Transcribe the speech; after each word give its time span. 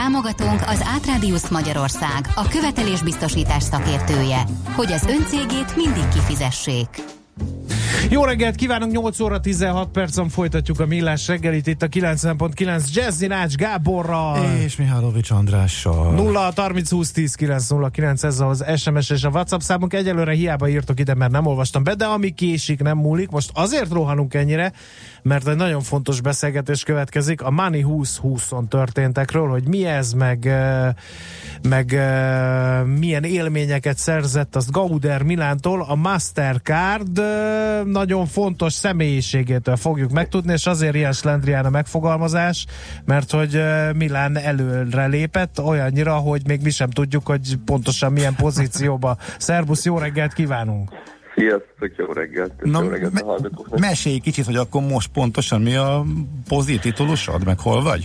Támogatónk 0.00 0.60
az 0.66 0.82
Átrádiusz 0.94 1.48
Magyarország, 1.48 2.28
a 2.34 2.48
követelésbiztosítás 2.48 3.62
szakértője, 3.62 4.44
hogy 4.74 4.92
az 4.92 5.04
öncégét 5.04 5.76
mindig 5.76 6.08
kifizessék. 6.08 7.09
Jó 8.10 8.24
reggelt 8.24 8.54
kívánunk, 8.54 8.92
8 8.92 9.20
óra 9.20 9.40
16 9.40 9.88
percen 9.88 10.28
folytatjuk 10.28 10.80
a 10.80 10.86
millás 10.86 11.26
reggelit 11.26 11.66
itt 11.66 11.82
a 11.82 11.88
90.9 11.88 12.92
Jazzy 12.92 13.26
Nács 13.26 13.54
Gáborral. 13.54 14.60
És 14.64 14.76
Mihálovics 14.76 15.30
Andrással. 15.30 16.12
0 16.12 16.52
30 16.56 16.90
20 16.90 17.12
10 17.12 17.34
909 17.34 18.22
ez 18.22 18.40
az 18.40 18.64
SMS 18.76 19.10
és 19.10 19.24
a 19.24 19.28
WhatsApp 19.28 19.60
számunk. 19.60 19.92
Egyelőre 19.92 20.32
hiába 20.32 20.68
írtok 20.68 21.00
ide, 21.00 21.14
mert 21.14 21.30
nem 21.30 21.46
olvastam 21.46 21.84
be, 21.84 21.94
de 21.94 22.04
ami 22.04 22.30
késik, 22.30 22.82
nem 22.82 22.98
múlik. 22.98 23.30
Most 23.30 23.50
azért 23.54 23.92
rohanunk 23.92 24.34
ennyire, 24.34 24.72
mert 25.22 25.48
egy 25.48 25.56
nagyon 25.56 25.80
fontos 25.80 26.20
beszélgetés 26.20 26.82
következik. 26.82 27.42
A 27.42 27.50
Money 27.50 27.84
2020-on 27.86 28.68
történtekről, 28.68 29.48
hogy 29.48 29.68
mi 29.68 29.84
ez, 29.84 30.12
meg, 30.12 30.54
meg 31.68 31.86
milyen 32.98 33.24
élményeket 33.24 33.96
szerzett 33.96 34.56
azt 34.56 34.70
Gauder 34.70 35.22
Milántól. 35.22 35.86
A 35.88 35.94
Mastercard 35.94 37.20
nagyon 38.00 38.26
fontos 38.26 38.72
személyiségétől 38.72 39.76
fogjuk 39.76 40.10
megtudni, 40.10 40.52
és 40.52 40.66
azért 40.66 40.94
ilyen 40.94 41.12
slendrián 41.12 41.64
a 41.64 41.70
megfogalmazás, 41.70 42.66
mert 43.04 43.30
hogy 43.30 43.62
Milán 43.94 44.36
előre 44.36 45.06
lépett 45.06 45.60
olyannyira, 45.62 46.14
hogy 46.14 46.42
még 46.46 46.60
mi 46.62 46.70
sem 46.70 46.90
tudjuk, 46.90 47.26
hogy 47.26 47.56
pontosan 47.64 48.12
milyen 48.12 48.34
pozícióba. 48.34 49.16
Szerbusz, 49.38 49.84
jó 49.84 49.98
reggelt 49.98 50.32
kívánunk! 50.32 50.90
Sziasztok, 51.34 51.90
jó 51.96 52.12
reggelt! 52.12 52.52
Na, 52.62 52.82
jó 52.82 52.88
reggelt 52.88 53.12
me- 53.12 53.24
a 53.70 53.78
mesélj 53.78 54.18
kicsit, 54.18 54.44
hogy 54.44 54.56
akkor 54.56 54.82
most 54.82 55.08
pontosan 55.08 55.60
mi 55.60 55.74
a 55.74 56.04
pozititulusod, 56.48 57.44
meg 57.44 57.58
hol 57.58 57.82
vagy? 57.82 58.04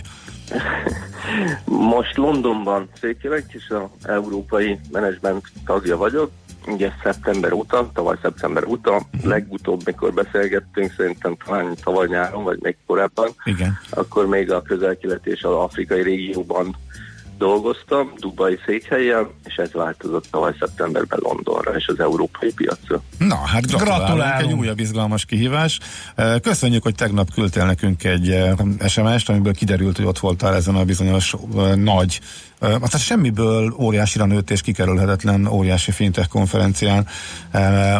Most 1.64 2.16
Londonban 2.16 2.88
székelek, 3.00 3.44
és 3.48 3.68
az 3.68 4.08
európai 4.08 4.78
menedzsment 4.92 5.44
tagja 5.64 5.96
vagyok. 5.96 6.30
Ugye 6.66 6.90
szeptember 7.02 7.52
óta, 7.52 7.90
tavaly 7.94 8.16
szeptember 8.22 8.64
óta, 8.64 9.02
legutóbb, 9.22 9.80
mikor 9.84 10.12
beszélgettünk, 10.12 10.92
szerintem 10.96 11.36
talán 11.44 11.76
tavaly 11.84 12.06
nyáron, 12.08 12.44
vagy 12.44 12.58
még 12.60 12.76
korábban, 12.86 13.28
Igen. 13.44 13.78
akkor 13.90 14.26
még 14.26 14.52
a 14.52 14.62
közel-kelet 14.62 15.26
és 15.26 15.42
az 15.42 15.52
afrikai 15.52 16.02
régióban 16.02 16.76
dolgoztam, 17.38 18.12
Dubai 18.18 18.58
székhelyen, 18.66 19.26
és 19.44 19.54
ez 19.54 19.72
változott 19.72 20.26
tavaly 20.30 20.54
szeptemberben 20.58 21.18
Londonra 21.22 21.76
és 21.76 21.86
az 21.86 22.00
európai 22.00 22.52
piacra. 22.52 23.02
Na, 23.18 23.36
hát 23.36 23.66
gratulálunk, 23.66 24.04
Gratulálunk. 24.06 24.50
egy 24.50 24.58
újabb 24.58 24.78
izgalmas 24.78 25.24
kihívás. 25.24 25.80
Eh, 26.14 26.38
Köszönjük, 26.40 26.82
hogy 26.82 26.94
tegnap 26.94 27.32
küldtél 27.34 27.64
nekünk 27.64 28.04
egy 28.04 28.30
eh, 28.30 28.54
SMS-t, 28.88 29.28
amiből 29.28 29.54
kiderült, 29.54 29.96
hogy 29.96 30.06
ott 30.06 30.18
voltál 30.18 30.54
ezen 30.54 30.74
a 30.74 30.84
bizonyos 30.84 31.34
eh, 31.56 31.74
nagy, 31.74 32.20
aztán 32.58 33.00
semmiből 33.00 33.74
óriásira 33.78 34.24
nőtt 34.24 34.50
és 34.50 34.60
kikerülhetetlen 34.60 35.46
óriási 35.46 35.90
fintech 35.90 36.28
konferencián 36.28 37.06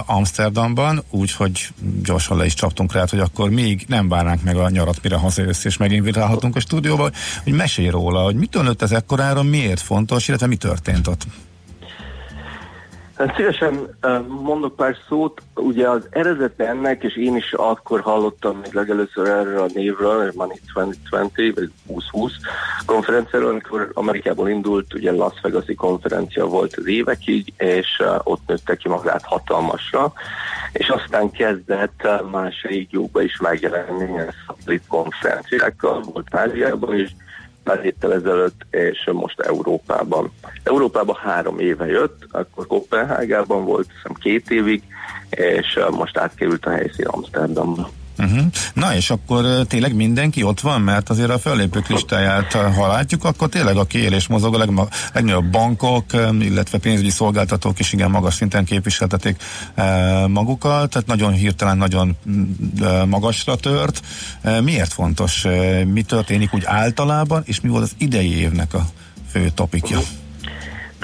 Amsterdamban, 0.07 1.03
úgyhogy 1.11 1.69
gyorsan 2.03 2.37
le 2.37 2.45
is 2.45 2.55
csaptunk 2.55 2.93
rá, 2.93 3.05
hogy 3.11 3.19
akkor 3.19 3.51
még 3.51 3.85
nem 3.89 4.09
várnánk 4.09 4.43
meg 4.43 4.57
a 4.57 4.71
nyarat, 4.71 5.03
mire 5.03 5.17
hazajössz, 5.17 5.65
és 5.65 5.77
meginvitálhatunk 5.77 6.57
a 6.57 6.61
stúdióba, 6.61 7.11
hogy 7.43 7.53
mesélj 7.53 7.89
róla, 7.89 8.23
hogy 8.23 8.35
mitől 8.35 8.63
nőtt 8.63 8.83
ez 8.83 8.93
ekkorára, 8.93 9.43
miért 9.43 9.81
fontos, 9.81 10.29
illetve 10.29 10.47
mi 10.47 10.57
történt 10.57 11.07
ott. 11.07 11.27
Hát 13.17 13.37
szívesen 13.37 13.97
mondok 14.29 14.77
pár 14.77 14.97
szót. 15.09 15.43
Ugye 15.55 15.89
az 15.89 16.07
eredete 16.11 16.69
ennek, 16.69 17.03
és 17.03 17.17
én 17.17 17.37
is 17.37 17.53
akkor 17.53 18.01
hallottam 18.01 18.59
még 18.59 18.73
legelőször 18.73 19.29
erről 19.29 19.61
a 19.61 19.71
névről, 19.75 20.29
a 20.29 20.33
Money 20.35 20.61
2020, 20.75 20.97
vagy 21.11 21.31
2020 21.35 22.33
konferenciáról, 22.87 23.51
amikor 23.51 23.91
Amerikából 23.95 24.49
indult, 24.49 24.95
ugye 24.95 25.13
Las 25.13 25.41
Vegas-i 25.43 25.75
konferencia 25.75 26.47
volt 26.47 26.75
az 26.77 26.87
évekig, 26.87 27.53
és 27.57 28.03
ott 28.23 28.47
nőtte 28.47 28.77
ki 28.77 28.89
magát 28.89 29.23
hatalmasra, 29.25 30.13
és 30.73 30.89
aztán 30.89 31.31
kezdett 31.31 32.09
más 32.31 32.63
régiókba 32.63 33.23
is 33.23 33.39
megjelenni 33.41 34.11
ilyen 34.13 34.35
szatellit 34.47 34.87
konferenciákkal, 34.89 36.01
volt 36.01 36.35
Ázsiában 36.35 36.99
is, 36.99 37.17
pár 37.67 37.81
héttel 37.81 38.13
ezelőtt, 38.13 38.67
és 38.71 39.11
most 39.13 39.41
Európában. 39.41 40.33
Európában 40.63 41.17
három 41.17 41.59
éve 41.59 41.87
jött, 41.87 42.27
akkor 42.31 42.67
Kopenhágában 42.67 43.65
volt, 43.65 43.89
hiszem 43.93 44.13
két 44.13 44.51
évig, 44.51 44.83
és 45.31 45.79
most 45.91 46.19
átkerült 46.19 46.67
a 46.67 46.71
helyszín 46.71 47.07
Amsterdamba. 47.07 47.89
Uh-huh. 48.19 48.45
Na 48.75 48.95
és 48.95 49.11
akkor 49.11 49.67
tényleg 49.67 49.95
mindenki 49.95 50.43
ott 50.43 50.61
van, 50.61 50.81
mert 50.81 51.11
azért 51.11 51.31
a 51.31 51.39
fellépők 51.39 51.89
listáját, 51.89 52.53
ha 52.53 52.87
látjuk, 52.87 53.25
akkor 53.25 53.49
tényleg 53.49 53.77
a 53.77 53.85
kiélés 53.85 54.27
mozog, 54.27 54.55
a 54.55 54.59
legma- 54.59 54.89
legnagyobb 55.13 55.51
bankok, 55.51 56.05
illetve 56.41 56.79
pénzügyi 56.79 57.11
szolgáltatók 57.11 57.79
is 57.79 57.93
igen 57.93 58.11
magas 58.11 58.35
szinten 58.35 58.65
képviseltetik 58.65 59.43
magukat, 60.27 60.91
tehát 60.91 61.07
nagyon 61.07 61.33
hirtelen, 61.33 61.77
nagyon 61.77 62.17
mm, 62.31 63.09
magasra 63.09 63.57
tört. 63.57 64.03
Miért 64.63 64.93
fontos? 64.93 65.45
Mi 65.93 66.03
történik 66.03 66.55
úgy 66.55 66.65
általában, 66.65 67.43
és 67.47 67.61
mi 67.61 67.69
volt 67.69 67.83
az 67.83 67.93
idei 67.99 68.39
évnek 68.39 68.75
a 68.75 68.87
fő 69.31 69.51
topikja? 69.55 69.99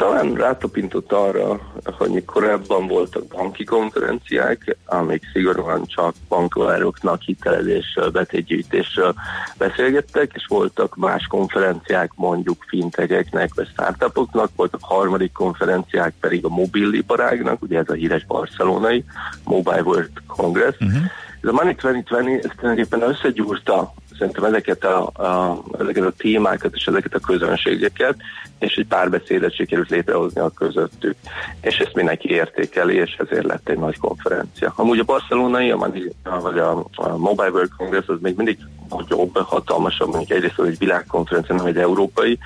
Talán 0.02 0.34
rátapintott 0.34 1.12
arra, 1.12 1.60
hogy 1.84 2.24
korábban 2.24 2.86
voltak 2.86 3.26
banki 3.26 3.64
konferenciák, 3.64 4.76
amik 4.86 5.22
szigorúan 5.32 5.86
csak 5.86 6.14
bankvároknak 6.28 7.20
hitelezésről, 7.20 8.10
betétgyűjtésről 8.10 9.14
beszélgettek, 9.58 10.30
és 10.34 10.46
voltak 10.48 10.96
más 10.96 11.26
konferenciák 11.26 12.10
mondjuk 12.14 12.64
fintegeknek 12.68 13.54
vagy 13.54 13.68
startupoknak, 13.68 14.50
voltak 14.56 14.80
harmadik 14.82 15.32
konferenciák 15.32 16.14
pedig 16.20 16.44
a 16.44 16.48
mobiliparágnak, 16.48 17.62
ugye 17.62 17.78
ez 17.78 17.88
a 17.88 17.94
híres 17.94 18.24
barcelonai 18.26 19.04
Mobile 19.44 19.82
World 19.82 20.12
Congress. 20.26 20.74
Uh-huh. 20.80 21.02
Ez 21.42 21.48
a 21.48 21.52
Money 21.52 21.74
2020 21.74 22.44
ez 22.44 22.50
tulajdonképpen 22.56 23.08
összegyúrta 23.08 23.92
szerintem 24.18 24.44
ezeket 24.44 24.84
a, 24.84 25.06
a, 25.06 25.62
ezeket 25.78 26.04
a 26.04 26.12
témákat 26.16 26.74
és 26.74 26.86
ezeket 26.86 27.14
a 27.14 27.18
közönségeket, 27.18 28.16
és 28.58 28.74
egy 28.74 28.86
párbeszédet 28.86 29.54
sikerült 29.54 29.90
létrehozni 29.90 30.40
a 30.40 30.50
közöttük. 30.50 31.16
És 31.60 31.78
ezt 31.78 31.94
mindenki 31.94 32.30
értékeli, 32.30 32.94
és 32.94 33.16
ezért 33.18 33.44
lett 33.44 33.68
egy 33.68 33.78
nagy 33.78 33.98
konferencia. 33.98 34.72
Amúgy 34.76 34.98
a 34.98 35.04
barcelonai, 35.04 35.70
vagy 35.70 36.58
a, 36.58 36.86
a 36.94 37.16
Mobile 37.16 37.50
World 37.50 37.70
Congress 37.76 38.06
az 38.06 38.18
még 38.20 38.36
mindig 38.36 38.58
nagyobb, 38.96 39.38
hatalmasabb, 39.38 40.08
mondjuk 40.08 40.30
egyrészt 40.30 40.60
egy 40.60 40.78
világkonferencia, 40.78 41.54
nem 41.54 41.66
egy 41.66 41.76
európai, 41.76 42.38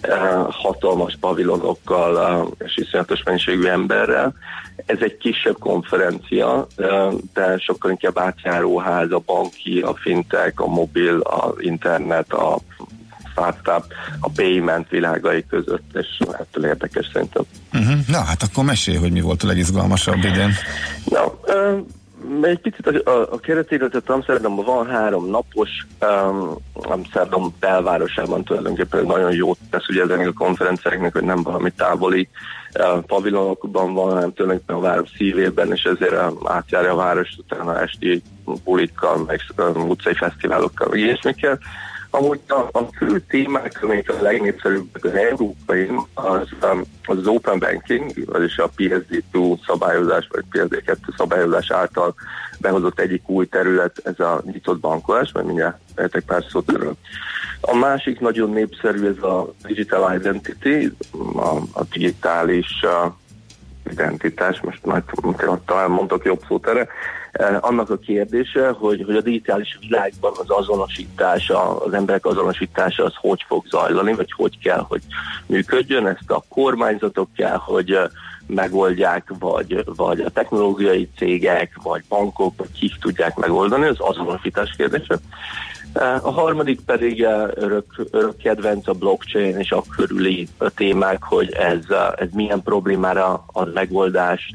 eh, 0.00 0.44
hatalmas 0.48 1.16
pavilonokkal 1.20 2.26
eh, 2.26 2.66
és 2.66 2.76
iszonyatos 2.76 3.22
mennyiségű 3.22 3.66
emberrel. 3.66 4.34
Ez 4.86 4.98
egy 5.00 5.16
kisebb 5.16 5.58
konferencia, 5.58 6.66
eh, 6.76 7.08
de 7.34 7.58
sokkal 7.58 7.90
inkább 7.90 8.18
átjáróház, 8.18 9.12
a 9.12 9.22
banki, 9.26 9.80
a 9.80 9.94
fintech, 9.94 10.62
a 10.62 10.66
mobil, 10.66 11.20
a 11.20 11.54
internet, 11.58 12.32
a 12.32 12.58
startup, 13.30 13.84
a 14.20 14.30
payment 14.34 14.88
világai 14.88 15.44
között, 15.46 15.84
és 15.92 16.06
ettől 16.38 16.64
érdekes 16.64 17.10
szerintem. 17.12 17.42
Uh-huh. 17.72 17.98
Na 18.06 18.24
hát 18.24 18.42
akkor 18.42 18.64
mesélj, 18.64 18.96
hogy 18.96 19.12
mi 19.12 19.20
volt 19.20 19.42
a 19.42 19.46
legizgalmasabb 19.46 20.18
idén. 20.18 20.52
Na, 21.04 21.40
egy 22.42 22.60
picit 22.60 22.86
a, 22.86 23.10
a, 23.10 23.32
a 23.32 23.38
keretére, 23.38 23.88
tehát 23.88 24.10
Amsterdamban 24.10 24.64
van 24.64 24.86
három 24.86 25.30
napos, 25.30 25.68
um, 26.00 26.56
Amsterdam 26.72 27.54
belvárosában 27.60 28.44
tulajdonképpen 28.44 29.06
nagyon 29.06 29.32
jót 29.32 29.58
tesz 29.70 29.88
ugye 29.88 30.02
ezeknek 30.02 30.28
a 30.28 30.44
konferenciáknak, 30.44 31.12
hogy 31.12 31.22
nem 31.22 31.42
valami 31.42 31.70
távoli 31.70 32.28
uh, 32.78 33.04
pavilonokban 33.04 33.94
van, 33.94 34.12
hanem 34.12 34.32
tulajdonképpen 34.32 34.76
a 34.76 34.80
város 34.80 35.08
szívében, 35.16 35.72
és 35.72 35.82
ezért 35.82 36.12
uh, 36.12 36.52
átjárja 36.52 36.92
a 36.92 36.96
város 36.96 37.36
utána 37.38 37.80
esti 37.80 38.22
bulikkal, 38.64 39.24
meg 39.26 39.40
uh, 39.56 39.88
utcai 39.88 40.14
fesztiválokkal, 40.14 40.88
meg 40.88 40.98
ilyesmikkel. 40.98 41.58
Amúgy 42.10 42.40
a, 42.48 42.78
a 42.78 42.88
fő 42.96 43.20
témák, 43.28 43.82
amik 43.82 44.10
a 44.10 44.22
legnépszerűbbek 44.22 45.04
az 45.04 45.14
európai, 45.14 45.90
az, 46.14 46.48
um, 46.72 46.82
az, 47.04 47.26
open 47.26 47.58
banking, 47.58 48.12
vagyis 48.24 48.58
a 48.58 48.70
PSD2 48.76 49.64
szabályozás, 49.66 50.28
vagy 50.30 50.44
PSD2 50.52 51.16
szabályozás 51.16 51.70
által 51.70 52.14
behozott 52.60 53.00
egyik 53.00 53.28
új 53.28 53.46
terület, 53.46 54.00
ez 54.04 54.20
a 54.20 54.42
nyitott 54.44 54.80
bankolás, 54.80 55.32
mert 55.32 55.46
mindjárt 55.46 55.78
értek 55.98 56.24
pár 56.24 56.44
szót 56.48 56.72
erről. 56.72 56.94
A 57.60 57.74
másik 57.74 58.20
nagyon 58.20 58.50
népszerű 58.50 59.06
ez 59.06 59.22
a 59.22 59.54
digital 59.66 60.14
identity, 60.14 60.92
a, 61.34 61.56
a 61.72 61.84
digitális 61.92 62.82
uh, 62.82 63.12
identitás, 63.90 64.60
most 64.60 64.84
majd 64.84 65.02
talán 65.64 65.90
mondok 65.90 66.24
jobb 66.24 66.40
szót 66.48 66.68
erre, 66.68 66.88
annak 67.60 67.90
a 67.90 67.96
kérdése, 67.96 68.68
hogy, 68.68 69.02
hogy 69.06 69.16
a 69.16 69.20
digitális 69.20 69.78
világban 69.80 70.32
az 70.36 70.50
azonosítása, 70.50 71.84
az 71.84 71.92
emberek 71.92 72.26
azonosítása 72.26 73.04
az 73.04 73.12
hogy 73.16 73.44
fog 73.46 73.66
zajlani, 73.66 74.14
vagy 74.14 74.32
hogy 74.32 74.58
kell, 74.58 74.84
hogy 74.88 75.02
működjön, 75.46 76.06
ezt 76.06 76.30
a 76.30 76.44
kormányzatok 76.48 77.28
kell, 77.36 77.56
hogy 77.56 77.98
megoldják, 78.46 79.32
vagy, 79.38 79.84
vagy 79.96 80.20
a 80.20 80.30
technológiai 80.30 81.08
cégek, 81.16 81.72
vagy 81.82 82.02
bankok, 82.08 82.54
vagy 82.56 82.72
kik 82.78 82.98
tudják 83.00 83.36
megoldani, 83.36 83.86
az 83.86 83.96
azonosítás 83.98 84.74
kérdése. 84.76 85.18
A 86.22 86.30
harmadik 86.30 86.80
pedig 86.80 87.22
örök, 87.54 88.06
örök 88.10 88.36
kedvenc 88.36 88.88
a 88.88 88.92
blockchain 88.92 89.58
és 89.58 89.70
a 89.70 89.82
körüli 89.96 90.48
témák, 90.74 91.22
hogy 91.22 91.52
ez, 91.52 91.84
ez 92.16 92.28
milyen 92.32 92.62
problémára 92.62 93.44
ad 93.46 93.72
megoldást, 93.72 94.54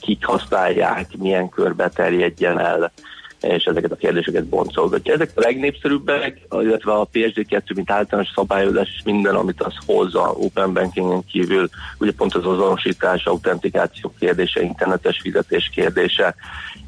kik 0.00 0.24
használják, 0.24 1.16
milyen 1.18 1.48
körbe 1.48 1.88
terjedjen 1.88 2.58
el, 2.58 2.92
és 3.48 3.64
ezeket 3.64 3.92
a 3.92 3.96
kérdéseket 3.96 4.44
boncolgatja. 4.44 5.14
Ezek 5.14 5.30
a 5.34 5.40
legnépszerűbbek, 5.40 6.40
illetve 6.50 6.92
a 6.92 7.08
PSD2, 7.12 7.74
mint 7.74 7.90
általános 7.90 8.32
szabályozás, 8.34 8.88
és 8.96 9.02
minden, 9.04 9.34
amit 9.34 9.62
az 9.62 9.74
hozza 9.86 10.32
Open 10.32 10.72
Bankingen 10.72 11.24
kívül, 11.24 11.68
ugye 11.98 12.12
pont 12.12 12.34
az 12.34 12.46
azonosítás, 12.46 13.24
autentikáció 13.24 14.14
kérdése, 14.18 14.62
internetes 14.62 15.20
fizetés 15.20 15.70
kérdése, 15.74 16.34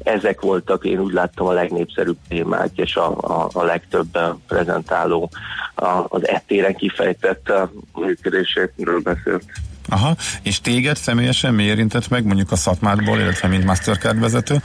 ezek 0.03 0.41
voltak, 0.41 0.85
én 0.85 0.99
úgy 0.99 1.13
láttam 1.13 1.47
a 1.47 1.51
legnépszerűbb 1.51 2.17
témák, 2.27 2.69
és 2.75 2.95
a, 2.95 3.17
a, 3.17 3.49
a 3.53 3.63
legtöbb 3.63 4.17
prezentáló 4.47 5.29
a, 5.75 6.05
az 6.07 6.27
ettéren 6.27 6.75
kifejtett 6.75 7.51
működéséről 7.93 8.99
beszélt. 9.03 9.43
Aha, 9.89 10.15
és 10.41 10.61
téged 10.61 10.97
személyesen 10.97 11.53
mi 11.53 11.63
érintett 11.63 12.09
meg, 12.09 12.25
mondjuk 12.25 12.51
a 12.51 12.55
szakmádból, 12.55 13.19
illetve 13.19 13.47
mint 13.47 13.65
Mastercard 13.65 14.19
vezető? 14.19 14.55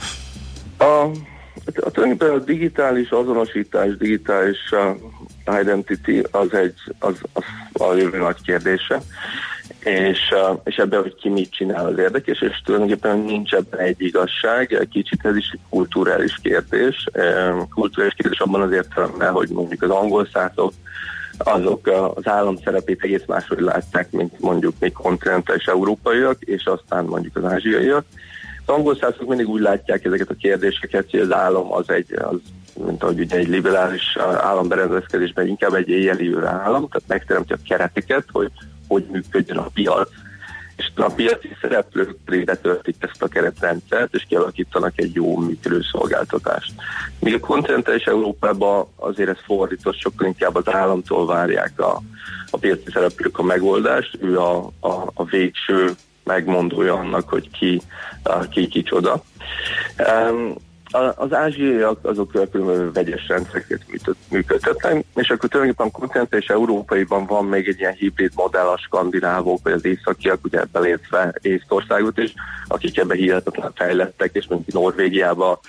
A, 0.77 1.07
a, 1.65 1.91
tulajdonképpen 1.91 2.29
a 2.29 2.43
digitális 2.43 3.09
azonosítás, 3.09 3.97
digitális 3.97 4.57
uh, 4.71 5.59
identity 5.61 6.23
az 6.31 6.53
egy 6.53 6.75
az, 6.99 7.21
az 7.33 7.43
a 7.73 7.93
jövő 7.93 8.17
nagy 8.17 8.41
kérdése 8.45 9.01
és, 9.79 10.19
uh, 10.31 10.59
és 10.63 10.75
ebben, 10.75 11.01
hogy 11.01 11.15
ki 11.15 11.29
mit 11.29 11.51
csinál 11.51 11.85
az 11.85 11.97
érdekes, 11.97 12.41
és 12.41 12.61
tulajdonképpen 12.65 13.17
nincs 13.17 13.53
ebben 13.53 13.79
egy 13.79 14.01
igazság, 14.01 14.87
kicsit 14.91 15.25
ez 15.25 15.35
is 15.35 15.49
egy 15.53 15.59
kulturális 15.69 16.39
kérdés. 16.41 17.07
Um, 17.13 17.67
kulturális 17.69 18.13
kérdés 18.13 18.39
abban 18.39 18.61
az 18.61 18.71
értelemben, 18.71 19.31
hogy 19.31 19.49
mondjuk 19.49 19.81
az 19.81 19.89
angol 19.89 20.27
szászok 20.33 20.73
azok 21.37 21.87
az 22.15 22.27
állam 22.27 22.57
szerepét 22.63 23.03
egész 23.03 23.23
máshogy 23.27 23.59
látják, 23.59 24.11
mint 24.11 24.39
mondjuk 24.39 24.73
mi 24.79 24.91
kontinentális 24.91 25.65
európaiak, 25.65 26.41
és 26.41 26.65
aztán 26.65 27.05
mondjuk 27.05 27.35
az 27.35 27.43
ázsiaiak. 27.43 28.05
Az 28.65 28.73
angol 28.73 28.95
szászok 28.95 29.27
mindig 29.27 29.47
úgy 29.47 29.61
látják 29.61 30.05
ezeket 30.05 30.29
a 30.29 30.35
kérdéseket, 30.39 31.09
hogy 31.11 31.19
az 31.19 31.31
állam 31.31 31.73
az 31.73 31.89
egy, 31.89 32.13
az, 32.13 32.39
mint 32.85 33.03
ahogy 33.03 33.19
ugye 33.19 33.37
egy 33.37 33.47
liberális 33.47 34.17
államberendezkedésben 34.17 35.47
inkább 35.47 35.73
egy 35.73 35.89
éjjeli 35.89 36.35
állam, 36.35 36.87
tehát 36.89 37.07
megteremti 37.07 37.53
a 37.53 37.57
kereteket, 37.67 38.25
hogy 38.31 38.51
hogy 38.87 39.05
működjön 39.11 39.57
a 39.57 39.69
piac, 39.73 40.09
és 40.75 40.91
a 40.95 41.09
piaci 41.09 41.55
szereplők 41.61 42.15
töltik 42.61 42.95
ezt 42.99 43.23
a 43.23 43.27
keretrendszert, 43.27 44.13
és 44.13 44.25
kialakítanak 44.27 44.93
egy 44.95 45.13
jó 45.13 45.37
működő 45.37 45.81
szolgáltatást. 45.91 46.73
Míg 47.19 47.33
a 47.33 47.39
kontinentális 47.39 48.03
Európában 48.03 48.87
azért 48.95 49.29
ez 49.29 49.43
fordított, 49.45 49.99
sokkal 49.99 50.27
inkább 50.27 50.55
az 50.55 50.73
államtól 50.73 51.25
várják 51.25 51.79
a, 51.79 52.01
a 52.51 52.57
piaci 52.57 52.91
szereplők 52.93 53.37
a 53.37 53.43
megoldást, 53.43 54.17
ő 54.21 54.39
a, 54.39 54.71
a, 54.79 55.11
a 55.13 55.23
végső 55.23 55.91
megmondója 56.23 56.93
annak, 56.93 57.29
hogy 57.29 57.49
ki, 57.51 57.81
ki 58.49 58.67
kicsoda. 58.67 59.23
Az 61.15 61.33
ázsiaiak 61.33 61.99
azok 62.01 62.31
különböző 62.51 62.91
vegyes 62.91 63.27
rendszereket 63.27 63.81
működtetnek, 64.29 65.05
és 65.15 65.29
akkor 65.29 65.49
tulajdonképpen 65.49 65.91
kontinent 65.91 66.33
és 66.33 66.45
európaiban 66.45 67.25
van 67.25 67.45
még 67.45 67.67
egy 67.67 67.79
ilyen 67.79 67.93
hibrid 67.93 68.31
modell 68.35 68.67
a 68.67 68.77
skandinávok, 68.77 69.59
vagy 69.63 69.73
az 69.73 69.85
északiak, 69.85 70.39
ugye 70.43 70.63
belépve 70.71 71.33
Észtországot 71.41 72.17
is, 72.17 72.33
akik 72.67 72.97
ebbe 72.97 73.15
hihetetlen 73.15 73.71
fejlettek, 73.75 74.29
és 74.33 74.47
mondjuk 74.47 74.75
Norvégiában 74.75 75.59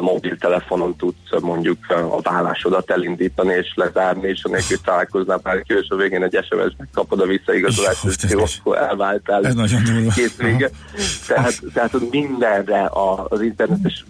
mobiltelefonon 0.00 0.96
tudsz 0.96 1.40
mondjuk 1.40 1.78
a 1.88 2.20
vállásodat 2.20 2.90
elindítani 2.90 3.54
és 3.54 3.72
lezárni, 3.74 4.28
és 4.28 4.44
anélkül 4.44 4.76
találkoznál 4.84 5.40
bárki, 5.42 5.74
és 5.74 5.88
a 5.88 5.96
végén 5.96 6.22
egy 6.22 6.44
SMS 6.44 6.74
megkapod 6.78 7.20
a 7.20 7.26
visszaigazolást, 7.26 8.04
és 8.04 8.30
jó, 8.30 8.42
akkor 8.60 8.76
elváltál. 8.76 9.46
Ez 9.46 9.54
nagyon 9.54 9.82
durva. 9.84 10.12
Tehát, 11.26 11.62
tehát 11.74 12.10
mindenre 12.10 12.90
az 13.28 13.40
internetes 13.40 14.04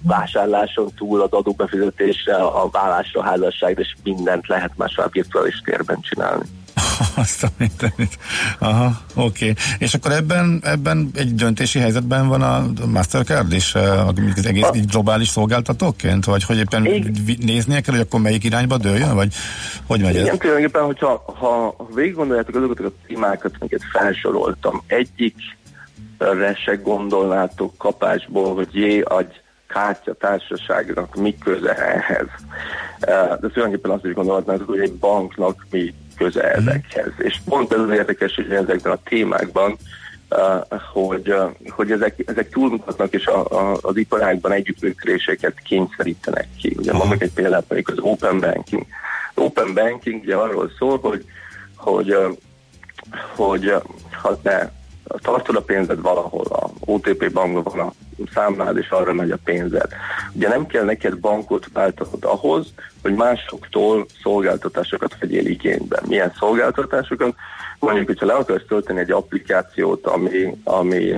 vásárláson 0.57 0.91
túl 0.97 1.23
az 1.23 1.33
adóbefizetésre, 1.33 2.35
a 2.35 2.69
vállásra, 2.73 3.23
házasságra, 3.23 3.81
és 3.81 3.95
mindent 4.03 4.47
lehet 4.47 4.71
más 4.77 4.97
a 4.97 5.09
virtuális 5.13 5.61
térben 5.65 6.01
csinálni. 6.01 6.45
Azt 7.15 7.43
a 7.43 7.49
mindenit. 7.59 8.19
Aha, 8.59 9.01
oké. 9.15 9.51
Okay. 9.51 9.55
És 9.79 9.95
akkor 9.95 10.13
ebben, 10.13 10.61
ebben 10.65 11.11
egy 11.15 11.35
döntési 11.35 11.79
helyzetben 11.79 12.29
van 12.29 12.43
a 12.43 12.67
Mastercard 12.87 13.53
is, 13.53 13.75
eh, 13.75 14.09
az 14.09 14.47
egész 14.47 14.65
a... 14.65 14.77
globális 14.91 15.29
szolgáltatóként, 15.29 16.25
vagy 16.25 16.45
hogy 16.45 16.59
éppen 16.59 16.85
Ég... 16.85 17.11
néznie 17.45 17.81
kell, 17.81 17.95
hogy 17.95 18.05
akkor 18.05 18.21
melyik 18.21 18.45
irányba 18.45 18.77
dőljön, 18.77 19.15
vagy 19.15 19.35
hogy 19.87 20.01
megy 20.01 20.15
Igen, 20.15 20.29
ez? 20.29 20.39
tulajdonképpen, 20.39 20.85
hogyha 20.85 21.35
ha 21.39 21.77
végig 21.95 22.15
gondoljátok 22.15 22.55
azokat 22.55 22.81
a 22.81 22.93
témákat, 23.07 23.53
amiket 23.59 23.83
felsoroltam, 23.93 24.83
egyik 24.87 25.35
se 26.65 26.75
gondolnátok 26.75 27.77
kapásból, 27.79 28.55
hogy 28.55 28.69
jé, 28.73 29.01
adj 29.01 29.35
kártya 29.69 30.15
társaságnak 30.15 31.15
mi 31.15 31.39
köze 31.39 31.75
ehhez. 31.75 32.27
Eh, 33.01 33.29
de 33.29 33.49
tulajdonképpen 33.49 33.91
azt 33.91 34.05
is 34.05 34.13
gondolhatnátok, 34.13 34.69
hogy 34.69 34.81
egy 34.81 34.95
banknak 34.95 35.67
mi 35.71 35.95
köze 36.17 36.43
mhm. 36.43 36.69
ezekhez. 36.69 37.13
És 37.19 37.41
pont 37.45 37.73
ez 37.73 37.81
az 37.81 37.91
érdekes, 37.91 38.35
hogy 38.35 38.51
ezekben 38.51 38.93
a 38.93 39.03
témákban 39.05 39.77
Uh, 40.31 40.81
hogy, 40.93 41.31
uh, 41.31 41.51
hogy 41.69 41.91
ezek, 41.91 42.23
ezek 42.27 42.49
túlmutatnak, 42.49 43.13
és 43.13 43.27
a, 43.27 43.51
a, 43.51 43.79
az 43.81 43.97
iparágban 43.97 44.53
együttműködéseket 44.53 45.61
kényszerítenek 45.61 46.49
ki. 46.61 46.75
Ugye 46.79 46.93
mondok 46.93 47.23
egy 47.23 47.33
példát, 47.33 47.65
pedig 47.65 47.91
az 47.91 47.99
Open 47.99 48.41
Banking. 48.41 48.87
Open 49.35 49.75
Banking 49.75 50.23
ugye 50.23 50.35
arról 50.35 50.71
szól, 50.79 50.99
hogy, 50.99 51.25
hogy, 51.77 52.15
uh, 52.15 52.37
hogy 53.35 53.75
ha 54.23 54.41
te 54.43 54.73
tartod 55.23 55.57
a 55.57 55.63
pénzed 55.63 56.01
valahol, 56.01 56.47
a 56.47 56.71
OTP 56.81 57.33
bankban 57.33 57.63
van 57.63 57.79
a 57.79 57.93
számlád, 58.35 58.77
és 58.77 58.89
arra 58.89 59.13
megy 59.13 59.31
a 59.31 59.39
pénzed. 59.45 59.89
Ugye 60.33 60.49
nem 60.49 60.67
kell 60.67 60.85
neked 60.85 61.19
bankot 61.19 61.67
váltanod 61.73 62.25
ahhoz, 62.25 62.67
hogy 63.03 63.15
másoktól 63.15 64.07
szolgáltatásokat 64.23 65.19
vegyél 65.21 65.47
igénybe. 65.47 66.01
Milyen 66.07 66.33
szolgáltatásokat? 66.39 67.35
Mondjuk, 67.79 68.07
hogyha 68.07 68.27
le 68.27 68.33
akarsz 68.33 68.65
tölteni 68.69 69.01
egy 69.01 69.11
applikációt, 69.11 70.07
ami, 70.07 70.57
ami 70.65 71.15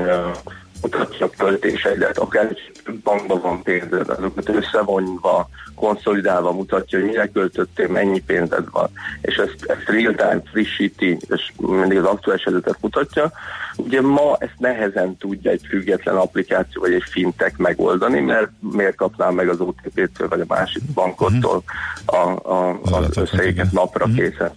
mutatja 0.82 1.26
a 1.26 1.30
költéseidet, 1.36 2.18
akár 2.18 2.56
bankban 3.02 3.40
van 3.40 3.62
pénzed, 3.62 4.08
azokat 4.08 4.48
összevonva, 4.48 5.48
konszolidálva 5.74 6.52
mutatja, 6.52 6.98
hogy 6.98 7.08
mire 7.08 7.26
költöttél, 7.26 7.88
mennyi 7.88 8.20
pénzed 8.20 8.70
van, 8.70 8.90
és 9.20 9.36
ezt, 9.36 9.64
ezt 9.66 9.88
real-time 9.88 10.42
frissíti, 10.50 11.18
és 11.28 11.52
mindig 11.56 11.98
az 11.98 12.04
aktuális 12.04 12.44
helyzetet 12.44 12.78
mutatja. 12.80 13.32
Ugye 13.76 14.00
ma 14.00 14.36
ezt 14.38 14.58
nehezen 14.58 15.16
tudja 15.16 15.50
egy 15.50 15.62
független 15.68 16.16
applikáció 16.16 16.80
vagy 16.80 16.92
egy 16.92 17.04
fintech 17.10 17.58
megoldani, 17.58 18.20
mert 18.20 18.50
miért 18.60 18.96
kapnál 18.96 19.30
meg 19.30 19.48
az 19.48 19.60
OTP-től 19.60 20.28
vagy 20.28 20.40
a 20.40 20.54
másik 20.54 20.82
bankottól 20.82 21.62
a, 22.04 22.16
a, 22.52 22.80
az 22.82 23.16
összegeket 23.16 23.72
napra 23.72 24.06
mhm. 24.06 24.16
készen. 24.16 24.52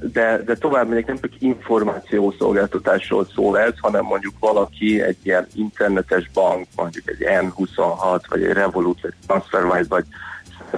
De, 0.00 0.42
de 0.44 0.54
tovább 0.58 0.88
megyek, 0.88 1.06
nem 1.06 1.18
csak 1.20 1.30
információszolgáltatásról 1.38 3.26
szól 3.34 3.58
ez, 3.58 3.72
hanem 3.80 4.04
mondjuk 4.04 4.34
valaki 4.40 5.02
egy 5.02 5.16
ilyen 5.22 5.46
internetes 5.54 6.30
bank, 6.32 6.66
mondjuk 6.76 7.10
egy 7.10 7.18
N26, 7.20 8.20
vagy 8.28 8.42
egy 8.42 8.52
Revolut, 8.52 9.00
vagy 9.00 9.12
TransferWise, 9.26 9.88
vagy 9.88 10.04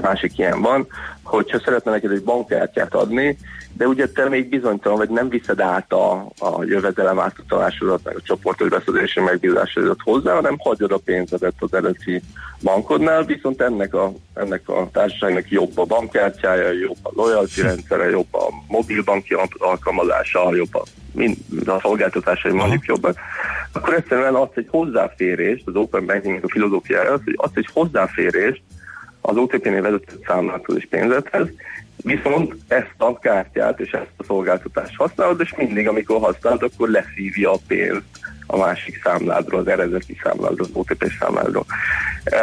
másik 0.00 0.38
ilyen 0.38 0.60
van, 0.60 0.86
hogyha 1.22 1.60
szeretne 1.64 1.90
neked 1.90 2.10
egy 2.10 2.22
bankkártyát 2.22 2.94
adni, 2.94 3.38
de 3.76 3.86
ugye 3.86 4.08
te 4.08 4.28
még 4.28 4.48
bizonytalan, 4.48 4.98
vagy 4.98 5.08
nem 5.08 5.28
viszed 5.28 5.60
át 5.60 5.92
a, 5.92 6.12
a 6.38 6.64
jövedelem 6.64 7.18
átutalásodat, 7.18 8.00
meg 8.04 8.16
a 8.16 8.22
csoportos 8.22 8.68
beszedési 8.68 9.20
megbízásodat 9.20 9.98
hozzá, 10.02 10.34
hanem 10.34 10.58
hagyod 10.58 10.92
a 10.92 11.00
pénzedet 11.04 11.54
az 11.58 11.74
eredeti 11.74 12.22
bankodnál, 12.62 13.24
viszont 13.24 13.60
ennek 13.60 13.94
a, 13.94 14.12
ennek 14.34 14.68
a 14.68 14.88
társaságnak 14.92 15.50
jobb 15.50 15.78
a 15.78 15.84
bankkártyája, 15.84 16.72
jobb 16.72 16.96
a 17.02 17.10
loyalty 17.14 17.60
rendszere, 17.60 18.10
jobb 18.10 18.34
a 18.34 18.52
mobilbanki 18.68 19.36
alkalmazása, 19.58 20.54
jobb 20.54 20.74
a, 20.74 20.82
mind, 21.12 21.36
a 21.66 21.80
szolgáltatásai 21.80 22.52
mondjuk 22.52 22.84
jobbak, 22.84 23.18
akkor 23.72 23.94
egyszerűen 23.94 24.34
adsz 24.34 24.56
egy 24.56 24.68
hozzáférést, 24.70 25.62
az 25.66 25.74
Open 25.74 26.06
Banking 26.06 26.44
a 26.44 26.48
filozófiája 26.48 27.12
az, 27.12 27.20
hogy 27.24 27.34
adsz 27.36 27.56
egy 27.56 27.68
hozzáférést 27.72 28.62
az 29.26 29.36
OTP-nél 29.36 29.82
vezetett 29.82 30.24
számlától 30.26 30.76
és 30.76 30.86
pénzethez, 30.90 31.48
viszont 31.96 32.56
ezt 32.68 32.94
a 32.96 33.18
kártyát 33.18 33.80
és 33.80 33.90
ezt 33.90 34.12
a 34.16 34.24
szolgáltatást 34.24 34.96
használod, 34.96 35.40
és 35.40 35.54
mindig, 35.56 35.88
amikor 35.88 36.20
használod, 36.20 36.62
akkor 36.62 36.88
leszívja 36.88 37.52
a 37.52 37.58
pénzt 37.66 38.04
a 38.46 38.56
másik 38.56 39.00
számládról, 39.02 39.60
az 39.60 39.66
eredeti 39.68 40.18
számládról, 40.22 40.66
az 40.66 40.70
OTP 40.72 41.12
számládról. 41.20 41.66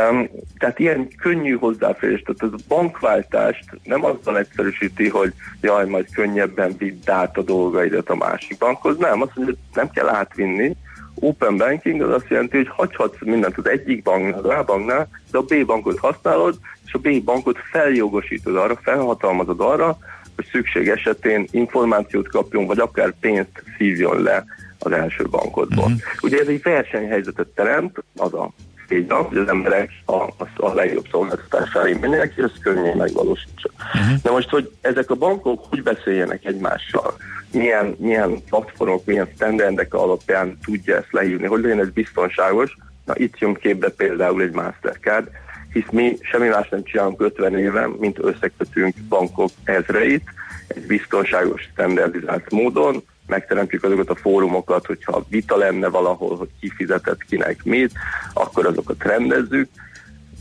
Um, 0.09 0.29
tehát 0.57 0.79
ilyen 0.79 1.07
könnyű 1.17 1.55
hozzáférés, 1.55 2.21
tehát 2.21 2.53
ez 2.53 2.61
a 2.61 2.75
bankváltást 2.75 3.65
nem 3.83 4.05
azzal 4.05 4.37
egyszerűsíti, 4.37 5.09
hogy 5.09 5.33
jaj, 5.61 5.85
majd 5.85 6.05
könnyebben 6.13 6.75
vidd 6.77 7.09
át 7.09 7.37
a 7.37 7.41
dolgaidat 7.41 8.09
a 8.09 8.15
másik 8.15 8.57
bankhoz, 8.57 8.97
nem, 8.97 9.21
azt 9.21 9.35
mondja, 9.35 9.55
hogy 9.55 9.57
nem 9.73 9.89
kell 9.89 10.09
átvinni, 10.09 10.75
Open 11.15 11.57
banking 11.57 12.01
az 12.01 12.13
azt 12.13 12.29
jelenti, 12.29 12.57
hogy 12.57 12.67
hagyhatsz 12.69 13.17
mindent 13.19 13.57
az 13.57 13.69
egyik 13.69 14.03
banknál, 14.03 14.39
az 14.39 14.45
A 14.45 14.63
banknál, 14.63 15.07
de 15.31 15.37
a 15.37 15.41
B 15.41 15.65
bankot 15.65 15.99
használod, 15.99 16.57
és 16.85 16.93
a 16.93 16.97
B 16.97 17.23
bankot 17.23 17.57
feljogosítod 17.71 18.55
arra, 18.55 18.79
felhatalmazod 18.83 19.59
arra, 19.59 19.97
hogy 20.35 20.45
szükség 20.51 20.89
esetén 20.89 21.47
információt 21.51 22.27
kapjon, 22.27 22.65
vagy 22.65 22.79
akár 22.79 23.13
pénzt 23.19 23.63
szívjon 23.77 24.21
le 24.21 24.45
az 24.79 24.91
első 24.91 25.23
bankodból. 25.29 25.83
Uh-huh. 25.83 25.99
Ugye 26.21 26.39
ez 26.39 26.47
egy 26.47 26.61
versenyhelyzetet 26.61 27.47
teremt, 27.47 28.03
az 28.17 28.33
a 28.33 28.51
így 28.91 29.07
van, 29.07 29.23
hogy 29.23 29.37
az 29.37 29.47
emberek 29.47 29.89
a, 30.05 30.13
a, 30.13 30.47
a 30.55 30.73
legjobb 30.73 31.05
szolgáltatására 31.11 31.99
mindenki 31.99 32.41
ezt 32.41 32.59
könnyen 32.61 32.97
megvalósítsa. 32.97 33.69
Uh-huh. 33.77 34.21
De 34.21 34.31
most, 34.31 34.49
hogy 34.49 34.71
ezek 34.81 35.09
a 35.09 35.15
bankok 35.15 35.65
úgy 35.71 35.83
beszéljenek 35.83 36.45
egymással, 36.45 37.15
milyen, 37.51 37.95
milyen 37.99 38.43
platformok, 38.49 39.05
milyen 39.05 39.29
standardek 39.35 39.93
alapján 39.93 40.57
tudja 40.65 40.95
ezt 40.95 41.11
leírni, 41.11 41.45
hogy 41.45 41.61
legyen 41.61 41.79
ez 41.79 41.89
biztonságos, 41.89 42.77
na 43.05 43.13
itt 43.17 43.39
jön 43.39 43.53
képbe 43.53 43.89
például 43.89 44.41
egy 44.41 44.53
Mastercard, 44.53 45.27
hisz 45.73 45.89
mi 45.91 46.17
semmi 46.21 46.47
más 46.47 46.69
nem 46.69 46.83
csinálunk 46.83 47.21
50 47.21 47.57
éve, 47.57 47.87
mint 47.99 48.19
összekötünk 48.19 48.95
bankok 49.09 49.49
ezreit, 49.63 50.23
egy 50.67 50.85
biztonságos, 50.85 51.61
standardizált 51.61 52.51
módon, 52.51 53.03
megteremtjük 53.27 53.83
azokat 53.83 54.09
a 54.09 54.15
fórumokat, 54.15 54.85
hogyha 54.85 55.25
vita 55.29 55.57
lenne 55.57 55.87
valahol, 55.87 56.37
hogy 56.37 56.49
ki 56.59 56.71
fizetett 56.75 57.23
kinek 57.23 57.63
mit, 57.63 57.91
akkor 58.33 58.65
azokat 58.65 59.03
rendezzük. 59.03 59.69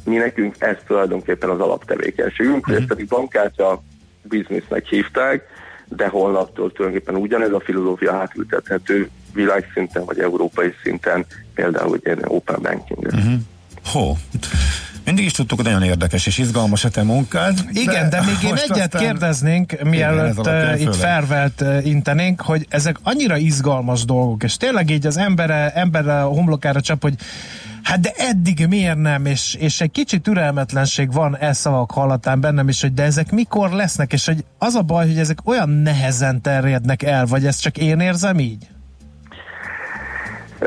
Mi 0.04 0.16
nekünk 0.16 0.54
ez 0.58 0.76
tulajdonképpen 0.86 1.50
az 1.50 1.60
alaptevékenységünk, 1.60 2.66
uh-huh. 2.66 2.76
ezt 2.76 2.86
pedig 2.86 3.06
bankkártya 3.06 3.82
biznisznek 4.22 4.86
hívták, 4.86 5.46
de 5.88 6.08
holnaptól 6.08 6.72
tulajdonképpen 6.72 7.20
ugyanez 7.20 7.52
a 7.52 7.60
filozófia 7.60 8.12
átültethető 8.12 9.10
világszinten 9.32 10.04
vagy 10.04 10.18
európai 10.18 10.74
szinten, 10.82 11.26
például 11.54 11.98
egy 12.02 12.18
open 12.26 12.62
banking. 12.62 13.06
Uh-huh. 13.06 13.32
Ho. 13.84 14.12
Mindig 15.04 15.24
is 15.24 15.32
tudtuk, 15.32 15.60
hogy 15.60 15.66
nagyon 15.66 15.82
érdekes 15.82 16.26
és 16.26 16.38
izgalmas 16.38 16.84
a 16.84 16.90
te 16.90 17.02
munkád. 17.02 17.64
Igen, 17.72 18.10
de, 18.10 18.16
de 18.16 18.24
még 18.24 18.36
én 18.44 18.54
egyet 18.54 18.94
aztán... 18.94 19.02
kérdeznénk, 19.02 19.82
mielőtt 19.82 20.38
Igen, 20.38 20.78
itt 20.78 20.96
felvelt 20.96 21.64
intenénk, 21.84 22.40
hogy 22.40 22.66
ezek 22.68 22.96
annyira 23.02 23.36
izgalmas 23.36 24.04
dolgok, 24.04 24.42
és 24.42 24.56
tényleg 24.56 24.90
így 24.90 25.06
az 25.06 25.16
embere, 25.16 25.72
embere 25.74 26.22
a 26.22 26.26
homlokára 26.26 26.80
csap, 26.80 27.02
hogy 27.02 27.14
Hát 27.82 28.00
de 28.00 28.12
eddig 28.16 28.66
miért 28.66 28.98
nem, 28.98 29.26
és, 29.26 29.54
és 29.54 29.80
egy 29.80 29.90
kicsit 29.90 30.22
türelmetlenség 30.22 31.12
van 31.12 31.36
e 31.36 31.52
szavak 31.52 31.90
hallatán 31.90 32.40
bennem 32.40 32.68
is, 32.68 32.80
hogy 32.80 32.94
de 32.94 33.02
ezek 33.02 33.30
mikor 33.30 33.70
lesznek, 33.70 34.12
és 34.12 34.26
hogy 34.26 34.44
az 34.58 34.74
a 34.74 34.82
baj, 34.82 35.06
hogy 35.06 35.18
ezek 35.18 35.38
olyan 35.44 35.68
nehezen 35.68 36.40
terjednek 36.40 37.02
el, 37.02 37.26
vagy 37.26 37.46
ezt 37.46 37.60
csak 37.60 37.78
én 37.78 38.00
érzem 38.00 38.38
így? 38.38 38.71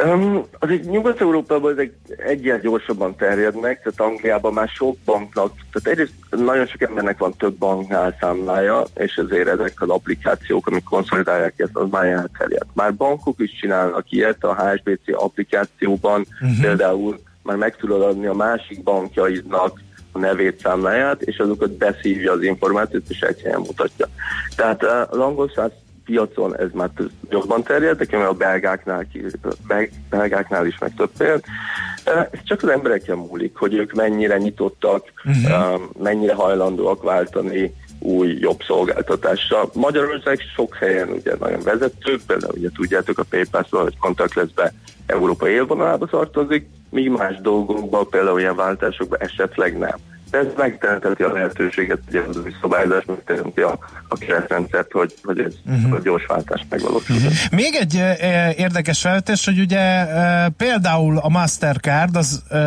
Um, 0.04 0.46
azért 0.60 0.90
Nyugat-Európában 0.90 1.72
ezek 1.72 1.92
egyel 2.18 2.60
gyorsabban 2.60 3.16
terjednek, 3.16 3.82
tehát 3.82 4.12
Angliában 4.12 4.54
már 4.54 4.68
sok 4.68 4.98
banknak, 5.06 5.54
tehát 5.72 5.88
egyrészt 5.88 6.14
nagyon 6.30 6.66
sok 6.66 6.82
embernek 6.82 7.18
van 7.18 7.34
több 7.38 7.54
banknál 7.54 8.16
számlája, 8.20 8.84
és 8.96 9.16
ezért 9.16 9.48
ezek 9.48 9.82
az 9.82 9.90
applikációk, 9.90 10.68
amik 10.68 10.84
konszolidálják 10.84 11.54
ezt, 11.58 11.76
az 11.76 11.90
már 11.90 12.06
elterjedt. 12.06 12.66
Már 12.74 12.96
bankok 12.96 13.40
is 13.40 13.52
csinálnak 13.60 14.12
ilyet, 14.12 14.44
a 14.44 14.56
HSBC 14.56 15.24
applikációban 15.24 16.26
uh-huh. 16.42 16.62
például 16.62 17.20
már 17.44 17.58
meg 17.58 17.76
tudod 17.76 18.02
adni 18.02 18.26
a 18.26 18.34
másik 18.34 18.84
bankjaidnak 18.84 19.82
a 20.12 20.20
nevét, 20.20 20.60
számláját, 20.60 21.22
és 21.22 21.38
azokat 21.38 21.72
beszívja 21.72 22.32
az 22.32 22.44
információt, 22.44 23.10
és 23.10 23.20
egy 23.20 23.42
helyen 23.42 23.60
mutatja. 23.60 24.08
Tehát 24.56 24.84
az 24.84 25.18
angol 25.18 25.52
száz 25.56 25.72
piacon 26.06 26.58
ez 26.58 26.70
már 26.74 26.90
jobban 27.30 27.64
terjed, 27.64 27.98
de 27.98 28.18
a 28.18 28.34
belgáknál, 28.34 29.08
belgáknál 30.10 30.66
is 30.66 30.78
meg 30.78 30.94
több 30.96 31.12
péld. 31.18 31.44
Ez 32.04 32.40
csak 32.44 32.64
az 32.64 32.70
embereken 32.70 33.18
múlik, 33.18 33.56
hogy 33.56 33.74
ők 33.74 33.94
mennyire 33.94 34.38
nyitottak, 34.38 35.12
uh-huh. 35.26 35.82
mennyire 36.00 36.34
hajlandóak 36.34 37.04
váltani 37.04 37.74
új, 38.00 38.38
jobb 38.40 38.64
szolgáltatásra. 38.64 39.70
Magyarország 39.74 40.40
sok 40.56 40.76
helyen 40.76 41.10
ugye 41.10 41.36
nagyon 41.40 41.62
vezető, 41.64 42.20
például 42.28 42.54
ugye 42.58 42.70
tudjátok 42.70 43.20
a 43.20 43.24
PayPass 43.30 43.70
hogy 43.70 43.98
contactless 43.98 44.50
európai 45.06 45.52
élvonalába 45.52 46.06
tartozik, 46.06 46.68
míg 46.90 47.10
más 47.10 47.42
dolgokban, 47.42 48.10
például 48.10 48.40
ilyen 48.40 48.56
váltásokban 48.56 49.20
esetleg 49.20 49.78
nem 49.78 49.96
ez 50.32 50.46
megteremteti 50.58 51.24
a 51.24 51.32
lehetőséget, 51.32 52.00
hogy 52.06 52.24
az 52.30 52.40
szabályozás 52.62 53.06
megteremti 53.06 53.62
a, 53.62 53.78
a 54.08 54.18
keretrendszert, 54.18 54.92
hogy, 54.92 55.14
hogy 55.24 55.40
ez 55.40 55.54
uh-huh. 55.66 55.94
a 55.94 56.00
gyors 56.00 56.26
váltás 56.26 56.66
megvalósul. 56.70 57.16
Uh-huh. 57.16 57.32
Még 57.52 57.76
egy 57.80 57.96
e, 57.96 58.54
érdekes 58.58 59.00
felvetés, 59.00 59.46
hogy 59.46 59.60
ugye 59.60 59.80
e, 59.80 60.50
például 60.58 61.18
a 61.18 61.30
Mastercard 61.30 62.16
az 62.16 62.44
e, 62.50 62.58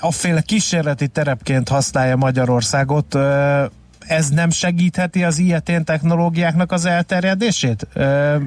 afféle 0.00 0.40
kísérleti 0.40 1.08
terepként 1.08 1.68
használja 1.68 2.16
Magyarországot, 2.16 3.14
e, 3.14 3.70
ez 4.08 4.28
nem 4.28 4.50
segítheti 4.50 5.24
az 5.24 5.38
ilyetén 5.38 5.84
technológiáknak 5.84 6.72
az 6.72 6.84
elterjedését? 6.84 7.86